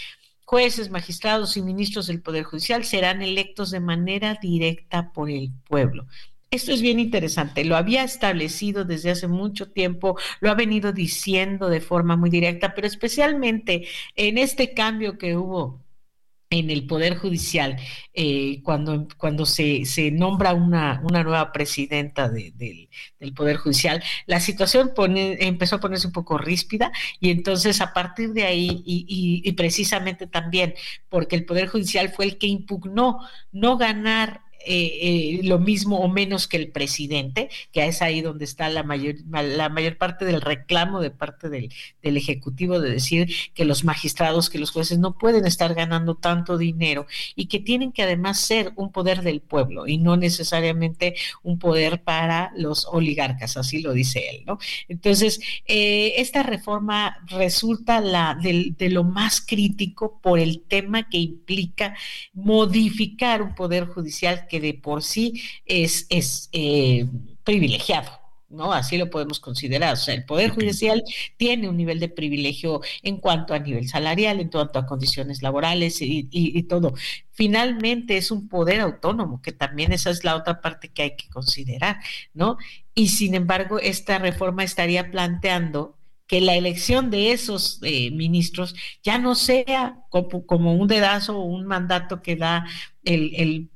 jueces, 0.45 0.91
magistrados 0.91 1.57
y 1.59 1.63
ministros 1.63 2.07
del 2.07 2.23
Poder 2.23 2.43
Judicial 2.43 2.85
serán 2.85 3.21
electos 3.21 3.71
de 3.71 3.81
manera 3.81 4.39
directa 4.41 5.13
por 5.13 5.31
el 5.31 5.53
pueblo. 5.69 6.07
Esto 6.51 6.73
es 6.73 6.81
bien 6.81 6.99
interesante. 6.99 7.65
Lo 7.65 7.77
había 7.77 8.03
establecido 8.03 8.87
desde 8.87 9.11
hace 9.11 9.29
mucho 9.29 9.71
tiempo, 9.71 10.19
lo 10.41 10.51
ha 10.51 10.55
venido 10.55 10.93
diciendo 10.93 11.69
de 11.69 11.83
forma 11.83 12.17
muy 12.17 12.31
directa, 12.31 12.75
pero 12.75 12.87
especialmente 12.87 13.87
en 14.17 14.39
este 14.39 14.73
cambio 14.73 15.19
que 15.19 15.37
hubo 15.37 15.83
en 16.51 16.71
el 16.71 16.87
Poder 16.87 17.17
Judicial, 17.17 17.77
eh, 18.15 18.63
cuando, 18.63 19.07
cuando 19.19 19.45
se, 19.45 19.85
se 19.85 20.11
nombra 20.11 20.55
una, 20.55 21.01
una, 21.05 21.23
nueva 21.23 21.53
presidenta 21.53 22.29
del 22.31 22.89
Poder 23.35 23.57
Judicial, 23.57 24.03
la 24.27 24.41
situación 24.41 24.93
pone, 24.95 25.37
empezó 25.41 25.77
a 25.77 25.81
ponerse 25.81 26.07
un 26.07 26.13
poco 26.13 26.39
ríspida 26.39 26.91
y 27.21 27.31
entonces 27.31 27.81
a 27.81 27.93
partir 27.93 28.33
de 28.33 28.45
ahí, 28.45 28.83
y, 28.87 29.43
y 29.45 29.53
precisamente 29.53 30.27
también 30.27 30.75
porque 31.09 31.37
el 31.37 31.45
Poder 31.45 31.69
Judicial 31.69 32.09
fue 32.11 32.25
el 32.25 32.39
que 32.39 32.47
impugnó 32.47 33.21
no 33.53 33.77
ganar 33.77 34.48
eh, 34.67 35.39
eh, 35.39 35.41
lo 35.45 35.59
mismo 35.59 36.01
o 36.01 36.09
menos 36.09 36.49
que 36.49 36.57
el 36.57 36.71
presidente, 36.71 37.49
que 37.73 37.87
es 37.87 38.03
ahí 38.03 38.21
donde 38.21 38.45
está 38.45 38.69
la 38.69 38.83
mayor, 38.83 39.15
la 39.31 39.69
mayor 39.69 39.97
parte 39.97 40.25
del 40.25 40.41
reclamo 40.41 41.01
de 41.01 41.11
parte 41.11 41.49
del, 41.49 41.73
del, 42.03 42.17
Ejecutivo 42.17 42.81
de 42.81 42.91
decir 42.91 43.33
que 43.55 43.65
los 43.65 43.85
magistrados, 43.85 44.51
que 44.51 44.59
los 44.59 44.73
jueces 44.73 44.99
no 44.99 45.17
pueden 45.17 45.47
estar 45.47 45.75
ganando 45.75 46.17
tanto 46.17 46.59
dinero 46.59 47.07
y 47.37 47.47
que 47.47 47.61
tienen 47.61 47.93
que 47.93 48.03
además 48.03 48.41
ser 48.41 48.73
un 48.75 48.91
poder 48.91 49.23
del 49.23 49.41
pueblo 49.41 49.87
y 49.87 49.99
no 49.99 50.17
necesariamente 50.17 51.15
un 51.43 51.59
poder 51.59 52.03
para 52.03 52.53
los 52.57 52.87
oligarcas, 52.87 53.57
así 53.57 53.81
lo 53.81 53.93
dice 53.93 54.29
él, 54.31 54.43
¿no? 54.47 54.59
Entonces, 54.89 55.41
eh, 55.67 56.15
esta 56.17 56.43
reforma 56.43 57.19
resulta 57.29 58.01
la 58.01 58.37
de, 58.43 58.75
de 58.77 58.91
lo 58.91 59.05
más 59.05 59.41
crítico 59.41 60.19
por 60.21 60.41
el 60.41 60.63
tema 60.63 61.09
que 61.09 61.19
implica 61.19 61.97
modificar 62.33 63.43
un 63.43 63.55
poder 63.55 63.87
judicial 63.87 64.47
que 64.49 64.61
de 64.61 64.75
por 64.75 65.03
sí 65.03 65.43
es, 65.67 66.07
es 66.11 66.49
eh, 66.53 67.07
privilegiado. 67.45 68.11
¿no? 68.51 68.73
Así 68.73 68.97
lo 68.97 69.11
podemos 69.11 69.41
considerar. 69.41 69.95
O 69.95 69.97
sea, 69.97 70.15
el 70.15 70.25
Poder 70.25 70.51
Judicial 70.51 71.05
tiene 71.37 71.69
un 71.69 71.77
nivel 71.77 72.01
de 72.01 72.09
privilegio 72.09 72.81
en 73.03 73.19
cuanto 73.19 73.55
a 73.55 73.59
nivel 73.59 73.89
salarial, 73.89 74.41
en 74.41 74.49
cuanto 74.49 74.79
a 74.79 74.87
condiciones 74.87 75.43
laborales 75.43 76.01
y, 76.01 76.29
y, 76.31 76.63
todo. 76.65 76.95
Finalmente 77.33 78.17
es 78.17 78.31
un 78.31 78.49
poder 78.49 78.81
autónomo, 78.81 79.43
que 79.43 79.53
también 79.53 79.93
esa 79.93 80.11
es 80.11 80.25
la 80.25 80.37
otra 80.37 80.61
parte 80.61 80.89
que 80.89 81.03
hay 81.03 81.17
que 81.17 81.29
considerar, 81.29 81.99
¿no? 82.35 82.57
Y 82.95 83.09
sin 83.09 83.35
embargo, 83.35 83.79
esta 83.79 84.19
reforma 84.19 84.65
estaría 84.65 85.11
planteando 85.11 85.98
que 86.29 86.43
la 86.43 86.55
elección 86.55 87.11
de 87.11 87.33
esos 87.33 87.81
eh, 87.83 88.11
ministros 88.13 88.77
ya 89.03 89.19
no 89.19 89.35
sea 89.35 89.97
como, 90.11 90.75
un 90.75 90.87
dedazo 90.87 91.39
o 91.39 91.45
un 91.45 91.67
mandato 91.67 92.23
que 92.23 92.37
da 92.37 92.67
el, 93.03 93.71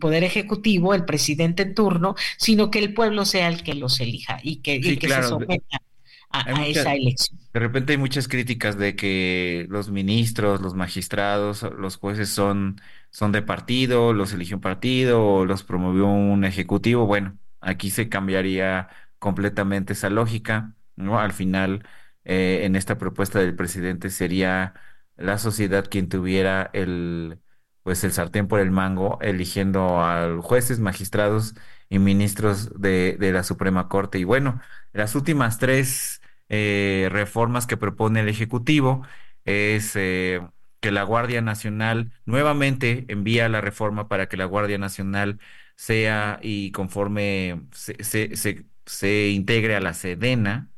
Poder 0.00 0.22
Ejecutivo, 0.22 0.94
el 0.94 1.04
presidente 1.04 1.64
en 1.64 1.74
turno, 1.74 2.14
sino 2.38 2.70
que 2.70 2.78
el 2.78 2.94
pueblo 2.94 3.24
sea 3.24 3.48
el 3.48 3.64
que 3.64 3.74
los 3.74 3.98
elija 4.00 4.38
y 4.42 4.58
que, 4.58 4.80
se 4.80 5.22
someta 5.24 5.82
a, 6.30 6.64
esa 6.64 6.94
elección. 6.94 7.40
De 7.52 7.58
repente 7.58 7.92
hay 7.92 7.98
muchas 7.98 8.28
críticas 8.28 8.78
de 8.78 8.94
que 8.94 9.66
los 9.68 9.90
ministros, 9.90 10.60
los 10.60 10.74
magistrados, 10.74 11.62
los 11.76 11.96
jueces 11.96 12.28
son, 12.28 12.80
son 13.10 13.32
de 13.32 13.42
partido, 13.42 14.12
los 14.12 14.32
eligió 14.32 14.58
un 14.58 14.62
partido 14.62 15.26
o 15.26 15.44
los 15.44 15.64
promovió 15.64 16.06
un 16.06 16.44
ejecutivo. 16.44 17.04
Bueno, 17.06 17.36
aquí 17.60 17.90
se 17.90 18.08
cambiaría 18.08 18.88
completamente 19.18 19.94
esa 19.94 20.08
lógica 20.08 20.76
¿no? 20.96 21.18
Al 21.20 21.32
final, 21.32 21.86
eh, 22.24 22.60
en 22.64 22.76
esta 22.76 22.98
propuesta 22.98 23.38
del 23.40 23.54
presidente 23.56 24.10
sería 24.10 24.74
la 25.16 25.38
sociedad 25.38 25.86
quien 25.90 26.08
tuviera 26.08 26.70
el, 26.72 27.40
pues 27.82 28.04
el 28.04 28.12
sartén 28.12 28.48
por 28.48 28.60
el 28.60 28.70
mango, 28.70 29.18
eligiendo 29.22 30.00
a 30.00 30.40
jueces, 30.42 30.80
magistrados 30.80 31.54
y 31.88 31.98
ministros 31.98 32.80
de, 32.80 33.16
de 33.18 33.32
la 33.32 33.42
Suprema 33.44 33.88
Corte. 33.88 34.18
Y 34.18 34.24
bueno, 34.24 34.60
las 34.92 35.14
últimas 35.14 35.58
tres 35.58 36.20
eh, 36.48 37.08
reformas 37.10 37.66
que 37.66 37.76
propone 37.76 38.20
el 38.20 38.28
Ejecutivo 38.28 39.02
es 39.44 39.92
eh, 39.96 40.40
que 40.80 40.90
la 40.90 41.02
Guardia 41.04 41.40
Nacional 41.42 42.12
nuevamente 42.24 43.04
envía 43.08 43.48
la 43.48 43.60
reforma 43.60 44.08
para 44.08 44.28
que 44.28 44.36
la 44.36 44.44
Guardia 44.44 44.78
Nacional 44.78 45.40
sea 45.76 46.38
y 46.42 46.70
conforme 46.72 47.62
se, 47.72 48.02
se, 48.04 48.36
se, 48.36 48.66
se 48.86 49.28
integre 49.28 49.76
a 49.76 49.80
la 49.80 49.94
Sedena, 49.94 50.70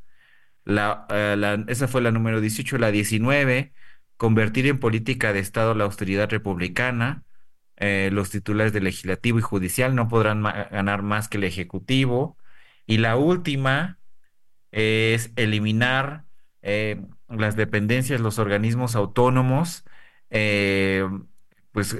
eh, 0.69 1.35
la, 1.37 1.63
esa 1.67 1.87
fue 1.87 2.01
la 2.01 2.11
número 2.11 2.41
18. 2.41 2.77
La 2.77 2.91
19, 2.91 3.73
convertir 4.17 4.67
en 4.67 4.79
política 4.79 5.33
de 5.33 5.39
Estado 5.39 5.73
la 5.75 5.85
austeridad 5.85 6.29
republicana. 6.29 7.23
Eh, 7.77 8.09
los 8.11 8.29
titulares 8.29 8.73
del 8.73 8.83
legislativo 8.85 9.39
y 9.39 9.41
judicial 9.41 9.95
no 9.95 10.09
podrán 10.09 10.43
ganar 10.43 11.01
más 11.03 11.29
que 11.29 11.37
el 11.37 11.45
ejecutivo. 11.45 12.37
Y 12.85 12.97
la 12.97 13.17
última 13.17 13.99
es 14.71 15.31
eliminar 15.35 16.25
eh, 16.61 17.01
las 17.29 17.55
dependencias, 17.55 18.21
los 18.21 18.39
organismos 18.39 18.95
autónomos, 18.95 19.85
pues 21.71 21.95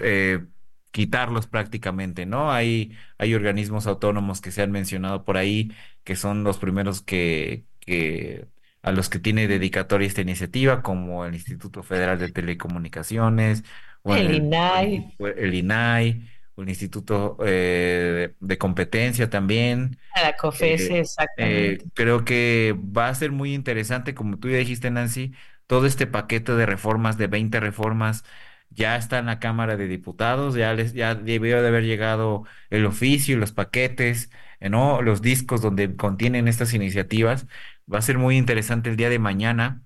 quitarlos 0.92 1.48
prácticamente, 1.48 2.26
¿no? 2.26 2.52
Hay, 2.52 2.98
hay 3.18 3.36
organismos 3.36 3.88
autónomos 3.88 4.42
que 4.42 4.52
se 4.52 4.62
han 4.62 4.72
mencionado 4.72 5.24
por 5.26 5.38
ahí, 5.38 5.72
que 6.04 6.16
son 6.16 6.44
los 6.44 6.58
primeros 6.58 7.02
que, 7.02 7.66
que 7.80 8.48
a 8.82 8.92
los 8.92 9.10
que 9.10 9.20
tiene 9.20 9.48
dedicatoria 9.48 10.08
esta 10.08 10.22
iniciativa, 10.22 10.82
como 10.82 11.26
el 11.26 11.34
Instituto 11.34 11.84
Federal 11.84 12.20
de 12.20 12.32
Telecomunicaciones, 12.32 13.64
o 14.02 14.16
el, 14.16 14.36
INAI, 14.36 15.16
el, 15.20 15.54
INAI, 15.54 16.30
el 16.58 16.70
Instituto 16.70 17.38
eh, 17.46 18.34
de, 18.40 18.58
Competencia 18.58 19.30
también. 19.30 19.98
la 20.16 20.36
COFESE, 20.36 20.96
eh, 20.96 21.00
exactamente. 21.00 21.84
Eh, 21.84 21.88
creo 21.94 22.24
que 22.24 22.76
va 22.78 23.10
a 23.10 23.16
ser 23.16 23.32
muy 23.32 23.54
interesante, 23.54 24.14
como 24.14 24.38
tú 24.38 24.50
ya 24.50 24.58
dijiste, 24.58 24.90
Nancy, 24.90 25.34
todo 25.68 25.86
este 25.86 26.08
paquete 26.08 26.54
de 26.54 26.66
reformas, 26.66 27.18
de 27.18 27.28
20 27.28 27.60
reformas, 27.60 28.24
ya 28.70 28.96
está 28.96 29.20
en 29.20 29.26
la 29.26 29.40
Cámara 29.40 29.78
de 29.78 29.88
Diputados, 29.88 30.56
ya 30.56 30.74
les, 30.74 30.94
ya 30.94 31.16
debió 31.16 31.62
de 31.62 31.68
haber 31.68 31.84
llegado 31.84 32.46
el 32.70 32.86
oficio, 32.86 33.38
los 33.38 33.52
paquetes, 33.52 34.32
¿no? 34.62 35.02
Los 35.02 35.22
discos 35.22 35.62
donde 35.62 35.96
contienen 35.96 36.48
estas 36.48 36.74
iniciativas 36.74 37.48
Va 37.92 38.00
a 38.00 38.02
ser 38.02 38.18
muy 38.18 38.38
interesante 38.38 38.90
el 38.90 38.96
día 38.98 39.10
de 39.10 39.20
mañana 39.20 39.84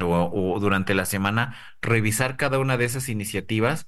o, 0.00 0.58
durante 0.60 0.94
la 0.94 1.04
semana 1.06 1.56
revisar 1.82 2.36
cada 2.36 2.58
una 2.58 2.76
de 2.76 2.84
esas 2.84 3.08
iniciativas, 3.08 3.86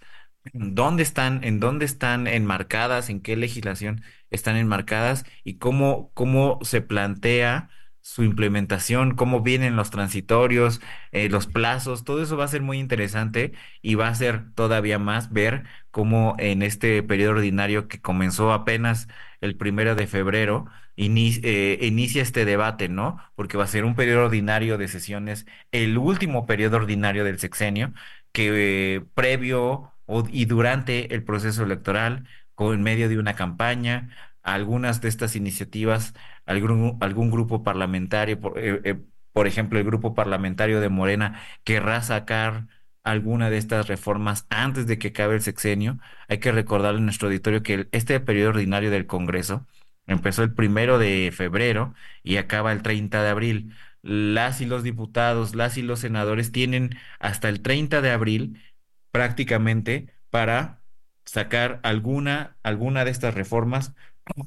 dónde 0.53 1.03
están, 1.03 1.43
en 1.45 1.61
dónde 1.61 1.85
están 1.85 2.27
enmarcadas, 2.27 3.11
en 3.11 3.21
qué 3.21 3.37
legislación 3.37 4.03
están 4.31 4.57
enmarcadas 4.57 5.25
y 5.45 5.59
cómo, 5.59 6.11
cómo 6.15 6.59
se 6.63 6.81
plantea 6.83 7.71
su 8.01 8.23
implementación, 8.23 9.17
cómo 9.17 9.41
vienen 9.43 9.75
los 9.75 9.91
transitorios, 9.91 10.81
eh, 11.11 11.29
los 11.29 11.49
plazos, 11.49 12.05
todo 12.05 12.23
eso 12.23 12.37
va 12.37 12.45
a 12.45 12.49
ser 12.49 12.63
muy 12.63 12.79
interesante 12.79 13.53
y 13.83 13.97
va 13.97 14.07
a 14.09 14.15
ser 14.15 14.53
todavía 14.55 14.99
más 15.01 15.33
ver 15.33 15.65
cómo 15.91 16.37
en 16.39 16.63
este 16.63 17.03
periodo 17.03 17.33
ordinario 17.33 17.89
que 17.89 18.01
comenzó 18.01 18.53
apenas 18.53 19.09
el 19.41 19.57
primero 19.57 19.97
de 19.97 20.07
febrero, 20.07 20.67
eh, 20.97 21.79
inicia 21.83 22.23
este 22.23 22.45
debate, 22.45 22.89
¿no? 22.89 23.19
Porque 23.35 23.57
va 23.57 23.65
a 23.65 23.67
ser 23.67 23.85
un 23.85 23.95
periodo 23.95 24.25
ordinario 24.27 24.79
de 24.79 24.89
sesiones, 24.89 25.47
el 25.73 25.99
último 25.99 26.47
periodo 26.47 26.77
ordinario 26.79 27.25
del 27.25 27.39
sexenio, 27.39 27.93
que 28.33 28.97
eh, 28.97 29.01
previo 29.15 29.93
y 30.31 30.45
durante 30.47 31.15
el 31.15 31.25
proceso 31.25 31.65
electoral, 31.65 32.27
con, 32.55 32.75
en 32.75 32.83
medio 32.83 33.09
de 33.09 33.19
una 33.19 33.35
campaña, 33.35 34.11
algunas 34.43 35.01
de 35.01 35.09
estas 35.09 35.37
iniciativas, 35.37 36.15
algún, 36.47 36.97
algún 37.01 37.31
grupo 37.31 37.63
parlamentario, 37.65 38.41
por, 38.41 38.59
eh, 38.59 39.01
por 39.33 39.47
ejemplo, 39.47 39.79
el 39.79 39.85
grupo 39.85 40.15
parlamentario 40.15 40.81
de 40.81 40.89
Morena, 40.89 41.41
querrá 41.65 42.03
sacar 42.03 42.69
alguna 43.05 43.51
de 43.51 43.59
estas 43.59 43.87
reformas 43.89 44.47
antes 44.51 44.87
de 44.87 44.99
que 44.99 45.09
acabe 45.09 45.35
el 45.37 45.43
sexenio. 45.43 45.99
Hay 46.29 46.39
que 46.39 46.53
recordarle 46.53 47.01
a 47.01 47.03
nuestro 47.03 47.29
auditorio 47.29 47.63
que 47.63 47.89
este 47.93 48.19
periodo 48.21 48.51
ordinario 48.51 48.91
del 48.91 49.07
Congreso 49.07 49.67
empezó 50.07 50.43
el 50.43 50.55
primero 50.55 50.99
de 50.99 51.33
febrero 51.33 51.95
y 52.23 52.37
acaba 52.37 52.73
el 52.73 52.83
30 52.83 53.23
de 53.23 53.29
abril. 53.31 53.75
Las 54.03 54.61
y 54.61 54.67
los 54.67 54.83
diputados, 54.83 55.55
las 55.55 55.77
y 55.79 55.83
los 55.83 56.01
senadores 56.01 56.53
tienen 56.53 56.91
hasta 57.19 57.49
el 57.49 57.63
30 57.63 58.01
de 58.03 58.11
abril 58.11 58.63
prácticamente 59.11 60.15
para 60.31 60.83
sacar 61.25 61.81
alguna, 61.83 62.57
alguna 62.63 63.05
de 63.05 63.11
estas 63.11 63.35
reformas 63.35 63.95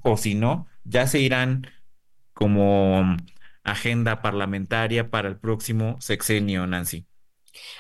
o 0.03 0.17
si 0.17 0.35
no, 0.35 0.67
ya 0.83 1.07
se 1.07 1.19
irán 1.19 1.67
como 2.33 3.17
agenda 3.63 4.21
parlamentaria 4.21 5.09
para 5.09 5.29
el 5.29 5.37
próximo 5.37 5.97
sexenio, 6.01 6.67
Nancy. 6.67 7.07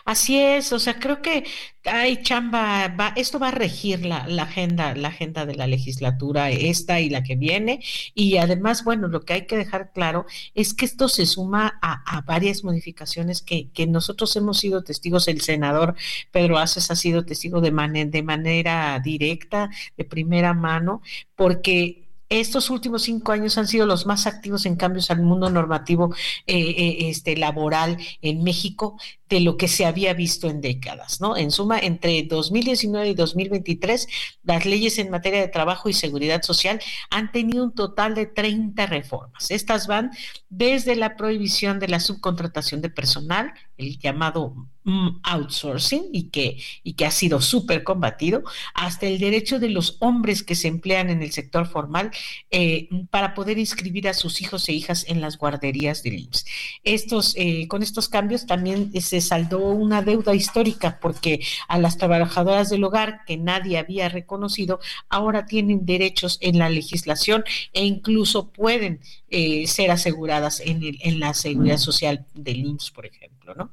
Así 0.05 0.39
es, 0.39 0.73
o 0.73 0.79
sea, 0.79 0.99
creo 0.99 1.21
que 1.21 1.43
hay 1.85 2.21
chamba, 2.21 2.87
va, 2.89 3.13
esto 3.15 3.39
va 3.39 3.49
a 3.49 3.51
regir 3.51 4.05
la, 4.05 4.25
agenda, 4.41 4.95
la 4.95 5.09
agenda 5.09 5.45
de 5.45 5.55
la 5.55 5.67
legislatura, 5.67 6.49
esta 6.51 6.99
y 6.99 7.09
la 7.09 7.23
que 7.23 7.35
viene, 7.35 7.81
y 8.13 8.37
además, 8.37 8.83
bueno, 8.83 9.07
lo 9.07 9.21
que 9.21 9.33
hay 9.33 9.47
que 9.47 9.57
dejar 9.57 9.91
claro 9.93 10.25
es 10.55 10.73
que 10.73 10.85
esto 10.85 11.09
se 11.09 11.25
suma 11.25 11.79
a, 11.81 12.21
varias 12.21 12.63
modificaciones 12.63 13.41
que, 13.41 13.69
nosotros 13.87 14.35
hemos 14.35 14.59
sido 14.59 14.83
testigos, 14.83 15.27
el 15.27 15.41
senador 15.41 15.95
Pedro 16.31 16.57
Aces 16.57 16.91
ha 16.91 16.95
sido 16.95 17.25
testigo 17.25 17.61
de, 17.61 17.71
de 17.71 18.23
manera 18.23 18.99
directa, 19.03 19.69
de 19.97 20.05
primera 20.05 20.53
mano, 20.53 21.01
porque 21.35 22.09
estos 22.29 22.69
últimos 22.69 23.03
cinco 23.03 23.31
años 23.31 23.57
han 23.57 23.67
sido 23.67 23.85
los 23.87 24.05
más 24.05 24.27
activos 24.27 24.65
en 24.67 24.75
cambios 24.75 25.09
al 25.09 25.21
mundo 25.21 25.49
normativo 25.49 26.13
eh, 26.45 26.57
eh, 26.59 27.09
este, 27.09 27.35
laboral 27.35 27.97
en 28.21 28.43
México 28.43 28.97
de 29.29 29.39
lo 29.41 29.57
que 29.57 29.67
se 29.67 29.85
había 29.85 30.13
visto 30.13 30.49
en 30.49 30.59
décadas, 30.59 31.21
¿no? 31.21 31.37
En 31.37 31.51
suma, 31.51 31.79
entre 31.79 32.23
2019 32.23 33.09
y 33.09 33.13
2023, 33.13 34.07
las 34.43 34.65
leyes 34.65 34.97
en 34.97 35.11
materia 35.11 35.41
de 35.41 35.47
trabajo 35.47 35.87
y 35.87 35.93
seguridad 35.93 36.41
social 36.41 36.81
han 37.11 37.31
tenido 37.31 37.63
un 37.63 37.73
total 37.73 38.15
de 38.15 38.25
30 38.25 38.87
reformas. 38.87 39.51
Estas 39.51 39.85
van 39.87 40.11
desde 40.49 40.95
la 40.95 41.15
prohibición 41.15 41.79
de 41.79 41.87
la 41.87 41.99
subcontratación 41.99 42.81
de 42.81 42.89
personal, 42.89 43.53
el 43.77 43.99
llamado 43.99 44.67
mm, 44.83 45.19
outsourcing 45.23 46.05
y 46.11 46.23
que, 46.29 46.57
y 46.83 46.93
que 46.93 47.05
ha 47.05 47.11
sido 47.11 47.39
súper 47.39 47.83
combatido, 47.83 48.43
hasta 48.73 49.05
el 49.05 49.19
derecho 49.19 49.59
de 49.59 49.69
los 49.69 49.97
hombres 49.99 50.43
que 50.43 50.55
se 50.55 50.67
emplean 50.67 51.09
en 51.09 51.21
el 51.21 51.31
sector 51.31 51.67
formal 51.67 52.11
eh, 52.49 52.89
para 53.11 53.35
poder 53.35 53.59
inscribir 53.59 54.07
a 54.09 54.13
sus 54.13 54.41
hijos 54.41 54.67
e 54.67 54.73
hijas 54.73 55.05
en 55.07 55.21
las 55.21 55.37
guarderías 55.37 56.01
del 56.01 56.19
IMSS. 56.19 56.45
Estos, 56.83 57.35
eh, 57.37 57.67
con 57.67 57.83
estos 57.83 58.09
cambios 58.09 58.47
también 58.47 58.91
se 58.99 59.18
saldó 59.21 59.59
una 59.59 60.01
deuda 60.01 60.35
histórica 60.35 60.99
porque 61.01 61.41
a 61.67 61.77
las 61.77 61.97
trabajadoras 61.97 62.69
del 62.69 62.83
hogar 62.83 63.25
que 63.25 63.37
nadie 63.37 63.77
había 63.77 64.09
reconocido 64.09 64.79
ahora 65.09 65.45
tienen 65.45 65.85
derechos 65.85 66.37
en 66.41 66.59
la 66.59 66.69
legislación 66.69 67.43
e 67.73 67.85
incluso 67.85 68.49
pueden 68.49 69.01
eh, 69.29 69.67
ser 69.67 69.91
aseguradas 69.91 70.59
en, 70.59 70.81
en 70.99 71.19
la 71.19 71.33
seguridad 71.33 71.77
social 71.77 72.25
del 72.33 72.65
IMSS, 72.65 72.91
por 72.91 73.05
ejemplo, 73.05 73.55
¿no? 73.55 73.71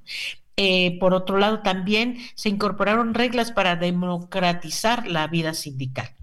Eh, 0.59 0.99
por 0.99 1.13
otro 1.13 1.37
lado, 1.37 1.61
también 1.61 2.17
se 2.35 2.49
incorporaron 2.49 3.13
reglas 3.13 3.53
para 3.53 3.77
democratizar 3.77 5.07
la 5.07 5.27
vida 5.27 5.53
sindical 5.53 6.16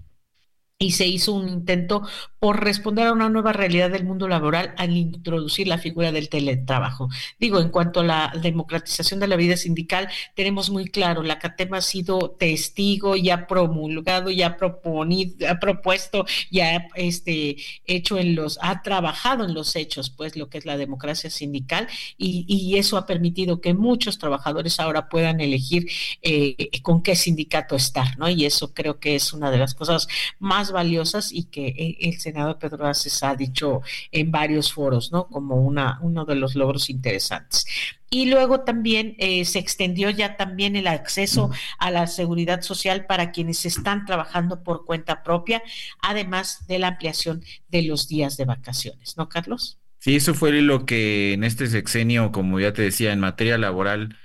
y 0.78 0.92
se 0.92 1.06
hizo 1.06 1.32
un 1.32 1.48
intento 1.48 2.02
por 2.40 2.62
responder 2.62 3.06
a 3.06 3.12
una 3.12 3.28
nueva 3.28 3.52
realidad 3.52 3.90
del 3.90 4.04
mundo 4.04 4.28
laboral 4.28 4.74
al 4.76 4.96
introducir 4.96 5.68
la 5.68 5.78
figura 5.78 6.10
del 6.10 6.28
teletrabajo. 6.28 7.08
Digo, 7.38 7.60
en 7.60 7.70
cuanto 7.70 8.00
a 8.00 8.04
la 8.04 8.32
democratización 8.42 9.20
de 9.20 9.28
la 9.28 9.36
vida 9.36 9.56
sindical, 9.56 10.08
tenemos 10.34 10.70
muy 10.70 10.86
claro, 10.86 11.22
la 11.22 11.38
CATEM 11.38 11.74
ha 11.74 11.80
sido 11.80 12.32
testigo 12.38 13.16
y 13.16 13.30
ha 13.30 13.46
promulgado 13.46 14.30
y 14.30 14.42
ha 14.42 14.56
proponido, 14.56 15.48
ha 15.48 15.60
propuesto 15.60 16.26
y 16.50 16.60
ha 16.60 16.88
este, 16.96 17.56
hecho 17.86 18.18
en 18.18 18.34
los, 18.34 18.58
ha 18.60 18.82
trabajado 18.82 19.44
en 19.44 19.54
los 19.54 19.76
hechos, 19.76 20.10
pues 20.10 20.36
lo 20.36 20.50
que 20.50 20.58
es 20.58 20.66
la 20.66 20.76
democracia 20.76 21.30
sindical 21.30 21.86
y, 22.18 22.44
y 22.48 22.76
eso 22.78 22.98
ha 22.98 23.06
permitido 23.06 23.60
que 23.60 23.74
muchos 23.74 24.18
trabajadores 24.18 24.80
ahora 24.80 25.08
puedan 25.08 25.40
elegir 25.40 25.86
eh, 26.20 26.68
con 26.82 27.02
qué 27.02 27.14
sindicato 27.14 27.76
estar, 27.76 28.18
¿no? 28.18 28.28
Y 28.28 28.44
eso 28.44 28.74
creo 28.74 28.98
que 28.98 29.14
es 29.14 29.32
una 29.32 29.50
de 29.50 29.58
las 29.58 29.74
cosas 29.74 30.08
más 30.38 30.63
valiosas 30.72 31.32
y 31.32 31.44
que 31.44 31.66
eh, 31.68 31.96
el 32.00 32.20
senador 32.20 32.58
Pedro 32.58 32.86
Aces 32.86 33.22
ha 33.22 33.34
dicho 33.34 33.82
en 34.12 34.30
varios 34.30 34.72
foros, 34.72 35.12
¿no? 35.12 35.26
Como 35.28 35.56
una, 35.56 35.98
uno 36.02 36.24
de 36.24 36.34
los 36.34 36.54
logros 36.54 36.90
interesantes. 36.90 37.66
Y 38.10 38.26
luego 38.26 38.60
también 38.60 39.16
eh, 39.18 39.44
se 39.44 39.58
extendió 39.58 40.08
ya 40.10 40.36
también 40.36 40.76
el 40.76 40.86
acceso 40.86 41.50
a 41.78 41.90
la 41.90 42.06
seguridad 42.06 42.62
social 42.62 43.06
para 43.06 43.32
quienes 43.32 43.66
están 43.66 44.04
trabajando 44.06 44.62
por 44.62 44.84
cuenta 44.84 45.22
propia, 45.22 45.62
además 46.00 46.66
de 46.68 46.78
la 46.78 46.88
ampliación 46.88 47.42
de 47.68 47.82
los 47.82 48.06
días 48.06 48.36
de 48.36 48.44
vacaciones, 48.44 49.16
¿no, 49.16 49.28
Carlos? 49.28 49.80
Sí, 49.98 50.16
eso 50.16 50.34
fue 50.34 50.52
lo 50.60 50.86
que 50.86 51.32
en 51.32 51.44
este 51.44 51.66
sexenio, 51.66 52.30
como 52.30 52.60
ya 52.60 52.72
te 52.72 52.82
decía, 52.82 53.12
en 53.12 53.20
materia 53.20 53.58
laboral 53.58 54.16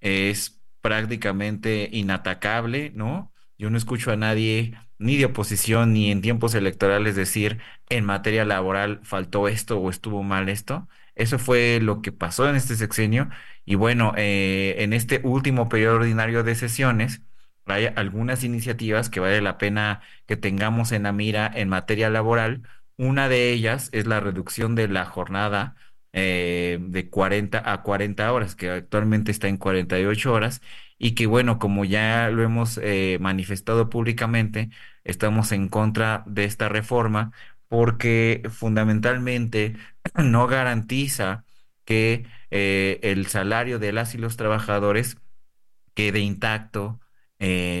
es 0.00 0.60
prácticamente 0.80 1.88
inatacable, 1.92 2.90
¿no? 2.94 3.32
Yo 3.56 3.70
no 3.70 3.78
escucho 3.78 4.10
a 4.10 4.16
nadie 4.16 4.76
ni 4.98 5.16
de 5.16 5.26
oposición 5.26 5.92
ni 5.92 6.10
en 6.10 6.20
tiempos 6.22 6.54
electorales 6.54 7.16
decir 7.16 7.60
en 7.88 8.04
materia 8.04 8.44
laboral 8.44 9.00
faltó 9.04 9.48
esto 9.48 9.78
o 9.78 9.90
estuvo 9.90 10.22
mal 10.22 10.48
esto. 10.48 10.88
Eso 11.14 11.38
fue 11.38 11.80
lo 11.82 12.02
que 12.02 12.12
pasó 12.12 12.48
en 12.48 12.56
este 12.56 12.76
sexenio. 12.76 13.28
Y 13.64 13.74
bueno, 13.74 14.12
eh, 14.16 14.76
en 14.78 14.92
este 14.92 15.20
último 15.24 15.68
periodo 15.68 15.96
ordinario 15.96 16.42
de 16.44 16.54
sesiones, 16.54 17.22
hay 17.66 17.86
algunas 17.96 18.44
iniciativas 18.44 19.10
que 19.10 19.20
vale 19.20 19.40
la 19.42 19.58
pena 19.58 20.00
que 20.26 20.36
tengamos 20.36 20.92
en 20.92 21.02
la 21.04 21.12
mira 21.12 21.50
en 21.54 21.68
materia 21.68 22.08
laboral. 22.10 22.62
Una 22.96 23.28
de 23.28 23.52
ellas 23.52 23.90
es 23.92 24.06
la 24.06 24.20
reducción 24.20 24.74
de 24.74 24.88
la 24.88 25.04
jornada 25.04 25.76
eh, 26.12 26.78
de 26.80 27.10
40 27.10 27.70
a 27.70 27.82
40 27.82 28.32
horas, 28.32 28.54
que 28.56 28.70
actualmente 28.70 29.30
está 29.30 29.48
en 29.48 29.58
48 29.58 30.32
horas, 30.32 30.62
y 30.98 31.14
que 31.14 31.26
bueno, 31.26 31.58
como 31.58 31.84
ya 31.84 32.30
lo 32.30 32.42
hemos 32.42 32.78
eh, 32.82 33.18
manifestado 33.20 33.90
públicamente, 33.90 34.70
estamos 35.04 35.52
en 35.52 35.68
contra 35.68 36.24
de 36.26 36.44
esta 36.44 36.68
reforma 36.68 37.32
porque 37.68 38.42
fundamentalmente 38.50 39.76
no 40.16 40.46
garantiza 40.46 41.44
que 41.84 42.26
eh, 42.50 43.00
el 43.02 43.26
salario 43.26 43.78
de 43.78 43.92
las 43.92 44.14
y 44.14 44.18
los 44.18 44.36
trabajadores 44.36 45.18
quede 45.94 46.20
intacto 46.20 47.00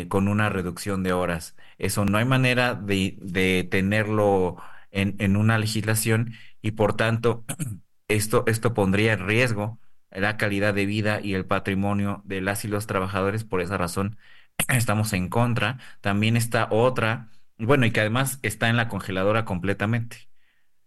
con 0.08 0.28
una 0.28 0.48
reducción 0.50 1.02
de 1.02 1.12
horas. 1.12 1.56
Eso 1.78 2.04
no 2.04 2.18
hay 2.18 2.24
manera 2.24 2.74
de, 2.74 3.68
tenerlo 3.70 4.56
en, 4.90 5.16
en, 5.18 5.36
una 5.36 5.58
legislación 5.58 6.32
y 6.62 6.72
por 6.72 6.96
tanto 6.96 7.44
esto, 8.08 8.44
esto 8.46 8.74
pondría 8.74 9.12
en 9.14 9.26
riesgo 9.26 9.80
la 10.10 10.36
calidad 10.36 10.74
de 10.74 10.86
vida 10.86 11.20
y 11.22 11.34
el 11.34 11.44
patrimonio 11.46 12.22
de 12.24 12.40
las 12.40 12.64
y 12.64 12.68
los 12.68 12.86
trabajadores. 12.86 13.44
Por 13.44 13.60
esa 13.60 13.76
razón 13.76 14.18
estamos 14.68 15.12
en 15.12 15.28
contra. 15.28 15.78
También 16.00 16.36
está 16.36 16.68
otra, 16.70 17.30
bueno, 17.58 17.86
y 17.86 17.90
que 17.92 18.00
además 18.00 18.38
está 18.42 18.68
en 18.68 18.76
la 18.76 18.88
congeladora 18.88 19.44
completamente. 19.44 20.28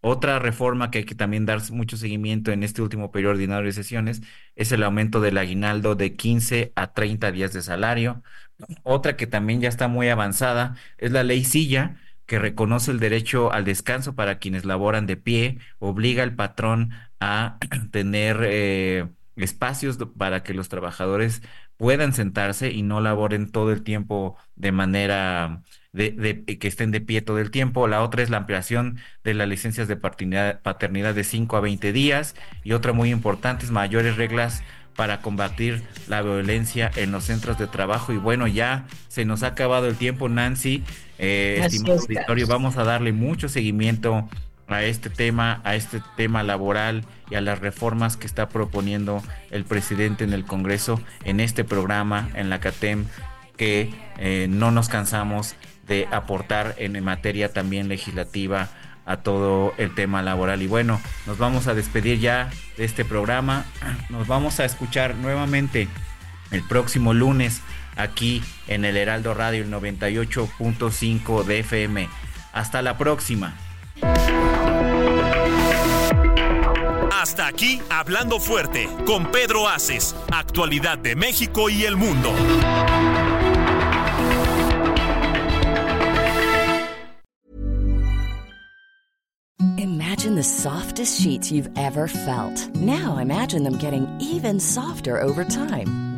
Otra 0.04 0.40
reforma 0.40 0.90
que 0.90 1.00
hay 1.00 1.06
que 1.06 1.14
también 1.16 1.46
dar 1.46 1.62
mucho 1.72 1.96
seguimiento 1.98 2.52
en 2.52 2.64
este 2.64 2.82
último 2.82 3.12
periodo 3.12 3.34
ordinario 3.34 3.66
de 3.68 3.74
sesiones 3.74 4.22
es 4.56 4.72
el 4.72 4.84
aumento 4.84 5.22
del 5.22 5.38
aguinaldo 5.38 5.94
de 5.96 6.16
15 6.16 6.74
a 6.76 6.94
30 6.94 7.32
días 7.32 7.54
de 7.54 7.62
salario. 7.62 8.24
Otra 8.84 9.16
que 9.16 9.28
también 9.28 9.62
ya 9.62 9.70
está 9.70 9.88
muy 9.88 10.10
avanzada 10.10 10.76
es 10.98 11.12
la 11.12 11.24
ley 11.24 11.44
Silla, 11.46 11.98
que 12.26 12.40
reconoce 12.40 12.92
el 12.92 13.00
derecho 13.00 13.52
al 13.52 13.66
descanso 13.66 14.16
para 14.16 14.40
quienes 14.40 14.66
laboran 14.66 15.06
de 15.06 15.18
pie, 15.18 15.60
obliga 15.80 16.24
al 16.24 16.36
patrón 16.36 16.92
a 17.22 17.58
tener 17.92 18.42
eh, 18.44 19.08
espacios 19.38 19.98
para 20.18 20.44
que 20.44 20.54
los 20.54 20.68
trabajadores 20.68 21.42
puedan 21.78 22.14
sentarse 22.14 22.72
y 22.72 22.82
no 22.82 23.00
laboren 23.00 23.50
todo 23.50 23.72
el 23.72 23.84
tiempo 23.84 24.36
de 24.56 24.72
manera 24.72 25.62
de, 25.94 26.44
que 26.60 26.68
estén 26.68 26.92
de 26.92 27.00
pie 27.00 27.22
todo 27.22 27.40
el 27.40 27.52
tiempo. 27.52 27.88
La 27.88 28.04
otra 28.04 28.24
es 28.24 28.30
la 28.30 28.38
ampliación 28.38 28.98
de 29.24 29.34
las 29.34 29.48
licencias 29.48 29.88
de 29.88 29.96
paternidad, 29.96 30.62
paternidad 30.62 31.16
de 31.16 31.24
5 31.24 31.58
a 31.58 31.62
20 31.62 31.94
días. 31.94 32.36
Y 32.64 32.74
otra 32.74 32.92
muy 32.92 33.12
importante 33.12 33.66
es 33.66 33.72
mayores 33.72 34.18
reglas 34.18 34.64
para 34.96 35.22
combatir 35.22 35.84
la 36.08 36.22
violencia 36.22 36.92
en 36.96 37.12
los 37.12 37.26
centros 37.26 37.58
de 37.58 37.68
trabajo. 37.68 38.14
Y 38.14 38.18
bueno, 38.18 38.48
ya 38.48 38.86
se 39.08 39.26
nos 39.26 39.44
ha 39.44 39.48
acabado 39.48 39.88
el 39.88 39.96
tiempo, 39.96 40.28
Nancy. 40.28 40.84
Eh, 41.18 41.62
estimado 41.64 42.00
auditorio, 42.00 42.48
vamos 42.48 42.78
a 42.78 42.84
darle 42.84 43.12
mucho 43.12 43.48
seguimiento 43.48 44.28
a 44.74 44.84
este 44.84 45.10
tema, 45.10 45.62
a 45.64 45.76
este 45.76 46.02
tema 46.16 46.44
laboral 46.44 47.06
y 47.30 47.36
a 47.36 47.42
las 47.42 47.60
reformas 47.60 48.18
que 48.18 48.28
está 48.28 48.50
proponiendo 48.50 49.24
el 49.50 49.66
presidente 49.66 50.24
en 50.24 50.34
el 50.34 50.46
Congreso 50.46 51.02
en 51.24 51.40
este 51.40 51.64
programa, 51.64 52.30
en 52.36 52.50
la 52.50 52.60
CATEM, 52.60 53.06
que 53.58 53.94
eh, 54.18 54.48
no 54.50 54.72
nos 54.72 54.90
cansamos 54.90 55.56
de 55.88 56.08
aportar 56.12 56.76
en 56.78 57.04
materia 57.04 57.52
también 57.52 57.88
legislativa 57.88 58.70
a 59.06 59.18
todo 59.18 59.74
el 59.78 59.94
tema 59.94 60.22
laboral. 60.22 60.62
Y 60.62 60.68
bueno, 60.68 61.02
nos 61.26 61.38
vamos 61.38 61.68
a 61.68 61.74
despedir 61.74 62.20
ya 62.20 62.50
de 62.78 62.86
este 62.86 63.04
programa. 63.06 63.66
Nos 64.10 64.28
vamos 64.28 64.60
a 64.60 64.66
escuchar 64.66 65.16
nuevamente 65.16 65.88
el 66.52 66.64
próximo 66.64 67.14
lunes 67.14 67.62
aquí 67.96 68.44
en 68.68 68.86
el 68.86 68.98
Heraldo 68.98 69.34
Radio, 69.34 69.64
el 69.64 69.72
98.5 69.72 71.44
de 71.44 71.60
FM. 71.60 72.10
Hasta 72.54 72.82
la 72.82 72.98
próxima. 72.98 73.56
Hasta 77.22 77.46
aquí, 77.46 77.80
Hablando 77.92 78.40
Fuerte, 78.40 78.90
con 79.06 79.30
Pedro 79.32 79.68
Aces, 79.68 80.16
actualidad 80.32 80.98
de 80.98 81.16
México 81.16 81.70
y 81.70 81.84
el 81.84 81.96
mundo. 81.96 82.34
Imagine 89.78 90.34
the 90.34 90.42
softest 90.42 91.22
sheets 91.22 91.52
you've 91.52 91.70
ever 91.78 92.08
felt. 92.08 92.68
Now 92.78 93.20
imagine 93.20 93.64
them 93.64 93.78
getting 93.78 94.08
even 94.20 94.60
softer 94.60 95.22
over 95.22 95.44
time. 95.44 96.11